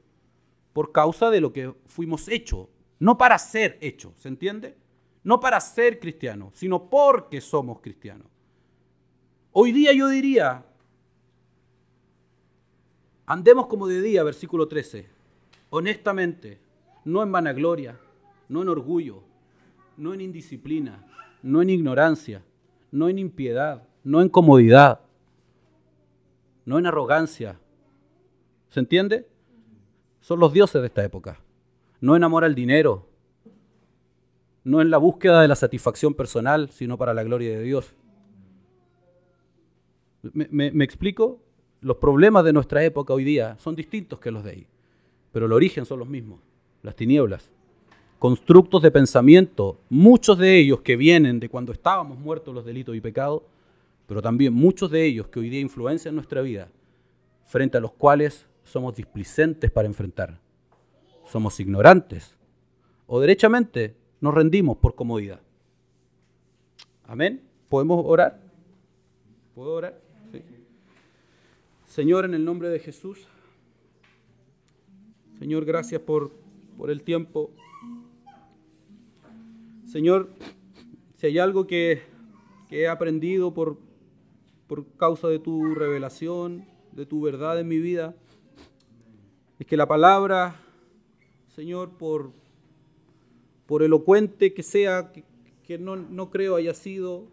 por 0.73 0.91
causa 0.91 1.31
de 1.31 1.41
lo 1.41 1.53
que 1.53 1.73
fuimos 1.87 2.27
hechos, 2.27 2.67
no 2.99 3.17
para 3.17 3.39
ser 3.39 3.79
hechos, 3.81 4.13
¿se 4.17 4.27
entiende? 4.27 4.77
No 5.23 5.39
para 5.39 5.61
ser 5.61 6.01
cristianos, 6.01 6.55
sino 6.57 6.91
porque 6.91 7.41
somos 7.41 7.81
cristianos. 7.81 8.27
Hoy 9.53 9.71
día 9.71 9.93
yo 9.93 10.09
diría, 10.09 10.65
Andemos 13.29 13.67
como 13.67 13.87
de 13.87 14.01
día, 14.01 14.23
versículo 14.23 14.69
13, 14.69 15.07
honestamente, 15.69 16.59
no 17.05 17.23
en 17.23 17.31
vanagloria, 17.31 18.01
no 18.49 18.63
en 18.63 18.71
orgullo, 18.71 19.23
no 19.99 20.15
en 20.15 20.23
indisciplina, 20.23 21.07
no 21.43 21.61
en 21.61 21.69
ignorancia, 21.69 22.43
no 22.91 23.07
en 23.11 23.19
impiedad, 23.19 23.87
no 24.03 24.23
en 24.23 24.31
comodidad, 24.31 25.01
no 26.65 26.79
en 26.79 26.87
arrogancia. 26.87 27.61
¿Se 28.71 28.81
entiende? 28.81 29.29
Son 30.23 30.41
los 30.41 30.55
dioses 30.55 30.81
de 30.81 30.87
esta 30.87 31.05
época. 31.05 31.39
No 32.01 32.17
en 32.17 32.25
amor 32.25 32.45
al 32.45 32.55
dinero, 32.55 33.11
no 34.65 34.81
en 34.81 34.89
la 34.89 34.97
búsqueda 34.97 35.43
de 35.43 35.49
la 35.49 35.55
satisfacción 35.55 36.15
personal, 36.15 36.71
sino 36.71 36.97
para 36.97 37.13
la 37.13 37.25
gloria 37.25 37.51
de 37.51 37.63
Dios. 37.63 37.95
¿Me, 40.33 40.71
me 40.71 40.85
explico? 40.85 41.43
Los 41.81 41.97
problemas 41.97 42.45
de 42.45 42.53
nuestra 42.53 42.85
época 42.85 43.15
hoy 43.15 43.25
día 43.25 43.57
son 43.59 43.75
distintos 43.75 44.19
que 44.19 44.31
los 44.31 44.45
de 44.45 44.51
ahí, 44.51 44.67
pero 45.33 45.47
el 45.47 45.53
origen 45.53 45.87
son 45.87 46.01
los 46.01 46.09
mismos, 46.09 46.41
las 46.83 46.97
tinieblas. 46.97 47.51
Constructos 48.19 48.83
de 48.83 48.91
pensamiento, 48.91 49.79
muchos 49.89 50.39
de 50.39 50.59
ellos 50.59 50.81
que 50.81 50.97
vienen 50.97 51.39
de 51.39 51.49
cuando 51.49 51.73
estábamos 51.73 52.19
muertos 52.19 52.53
los 52.55 52.65
delitos 52.65 52.97
y 52.97 53.01
pecados, 53.01 53.43
pero 54.07 54.21
también 54.21 54.53
muchos 54.53 54.91
de 54.91 55.05
ellos 55.05 55.29
que 55.29 55.39
hoy 55.39 55.51
día 55.51 55.61
influencian 55.61 56.15
nuestra 56.15 56.41
vida, 56.41 56.69
frente 57.47 57.79
a 57.79 57.81
los 57.81 57.93
cuales 57.93 58.47
somos 58.65 58.97
displicentes 58.97 59.71
para 59.71 59.87
enfrentar. 59.87 60.41
Somos 61.27 61.61
ignorantes 61.61 62.37
o 63.07 63.21
derechamente 63.21 63.95
nos 64.21 64.35
rendimos 64.35 64.77
por 64.79 64.95
comodidad. 64.95 65.41
Amén. 67.07 67.43
¿Podemos 67.69 68.03
orar? 68.05 68.41
¿Puedo 69.55 69.73
orar? 69.75 70.08
Señor, 71.99 72.25
en 72.25 72.35
el 72.35 72.45
nombre 72.45 72.69
de 72.69 72.79
Jesús, 72.79 73.27
Señor, 75.41 75.65
gracias 75.65 76.01
por, 76.01 76.31
por 76.77 76.93
el 76.93 77.03
tiempo. 77.03 77.51
Señor, 79.85 80.31
si 81.17 81.27
hay 81.27 81.41
algo 81.41 81.67
que, 81.67 82.03
que 82.69 82.83
he 82.83 82.89
aprendido 82.89 83.53
por, 83.53 83.79
por 84.69 84.87
causa 84.93 85.27
de 85.27 85.41
tu 85.41 85.75
revelación, 85.75 86.67
de 86.93 87.05
tu 87.05 87.21
verdad 87.21 87.59
en 87.59 87.67
mi 87.67 87.81
vida, 87.81 88.15
es 89.59 89.67
que 89.67 89.77
la 89.77 89.89
palabra, 89.89 90.55
Señor, 91.49 91.99
por, 91.99 92.31
por 93.67 93.83
elocuente 93.83 94.55
que 94.55 94.63
sea, 94.63 95.11
que, 95.65 95.79
no, 95.79 95.97
no 95.97 96.31
creo 96.31 96.55
haya 96.55 96.75
sido, 96.75 97.27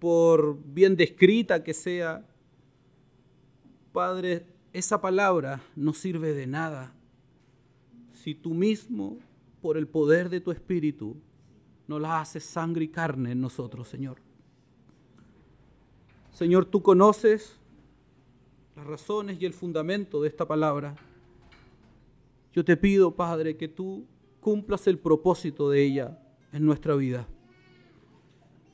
por 0.00 0.58
bien 0.60 0.96
descrita 0.96 1.62
que 1.62 1.72
sea, 1.72 2.26
Padre, 3.92 4.46
esa 4.72 5.00
palabra 5.00 5.60
no 5.76 5.92
sirve 5.92 6.32
de 6.32 6.46
nada 6.46 6.94
si 8.22 8.36
tú 8.36 8.54
mismo, 8.54 9.18
por 9.60 9.76
el 9.76 9.88
poder 9.88 10.28
de 10.28 10.40
tu 10.40 10.52
Espíritu, 10.52 11.16
no 11.88 11.98
la 11.98 12.20
haces 12.20 12.44
sangre 12.44 12.84
y 12.84 12.88
carne 12.88 13.32
en 13.32 13.40
nosotros, 13.40 13.88
Señor. 13.88 14.18
Señor, 16.30 16.64
tú 16.66 16.82
conoces 16.82 17.58
las 18.76 18.86
razones 18.86 19.40
y 19.40 19.44
el 19.44 19.52
fundamento 19.52 20.22
de 20.22 20.28
esta 20.28 20.46
palabra. 20.46 20.94
Yo 22.52 22.64
te 22.64 22.76
pido, 22.76 23.10
Padre, 23.10 23.56
que 23.56 23.66
tú 23.66 24.06
cumplas 24.40 24.86
el 24.86 24.98
propósito 24.98 25.68
de 25.68 25.82
ella 25.82 26.18
en 26.52 26.64
nuestra 26.64 26.94
vida. 26.94 27.26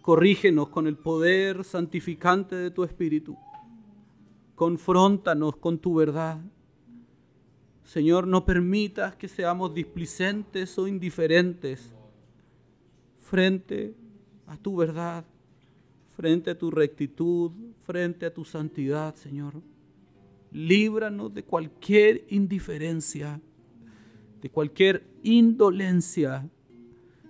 Corrígenos 0.03 0.69
con 0.69 0.87
el 0.87 0.97
poder 0.97 1.65
santificante 1.65 2.55
de 2.55 2.71
tu 2.71 2.85
Espíritu 2.85 3.37
confróntanos 4.59 5.55
con 5.55 5.79
tu 5.79 5.95
verdad. 5.95 6.41
Señor, 7.85 8.27
no 8.27 8.45
permitas 8.45 9.15
que 9.15 9.29
seamos 9.29 9.73
displicentes 9.73 10.77
o 10.81 10.89
indiferentes 10.89 11.95
frente 13.21 13.95
a 14.49 14.57
tu 14.57 14.75
verdad, 14.75 15.25
frente 16.17 16.51
a 16.51 16.59
tu 16.59 16.73
rectitud, 16.73 17.53
frente 17.85 18.27
a 18.27 18.35
tu 18.35 18.45
santidad, 18.45 19.15
Señor. 19.15 19.63
Líbranos 20.51 21.33
de 21.33 21.45
cualquier 21.45 22.25
indiferencia, 22.29 23.41
de 24.43 24.51
cualquier 24.51 25.07
indolencia 25.23 26.51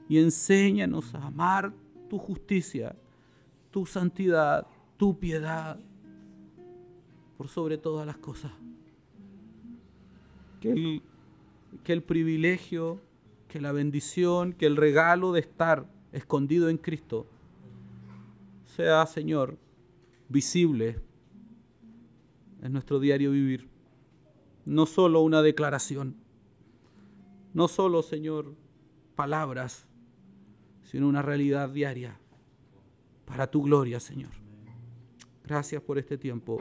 y 0.09 0.17
enséñanos 0.17 1.15
a 1.15 1.27
amar 1.27 1.75
tu 2.09 2.17
justicia, 2.17 2.97
tu 3.71 3.85
santidad, 3.85 4.67
tu 4.97 5.19
piedad 5.19 5.79
por 7.39 7.49
sobre 7.49 7.79
todas 7.79 8.05
las 8.05 8.19
cosas. 8.19 8.53
Que 10.61 11.01
el, 11.87 12.03
privilegio, 12.03 13.01
que 13.47 13.61
la 13.61 13.71
bendición, 13.71 14.53
que 14.53 14.67
el 14.67 14.77
regalo 14.77 15.33
de 15.33 15.41
estar 15.41 15.87
escondido 16.11 16.69
en 16.69 16.79
Cristo 16.79 17.27
sea, 18.65 19.07
Señor, 19.07 19.57
visible 20.29 21.01
en 22.61 22.73
nuestro 22.73 22.99
diario 22.99 23.31
vivir. 23.31 23.69
No 24.67 24.85
solo 24.85 25.21
una 25.21 25.41
declaración, 25.41 26.17
no 27.55 27.69
solo, 27.69 28.03
Señor, 28.03 28.53
palabras, 29.15 29.87
sino 30.83 31.09
una 31.09 31.23
realidad 31.23 31.69
diaria 31.69 32.19
para 33.27 33.49
tu 33.49 33.63
gloria, 33.63 34.01
Señor. 34.01 34.33
Gracias 35.45 35.81
por 35.81 35.99
este 35.99 36.19
tiempo. 36.19 36.61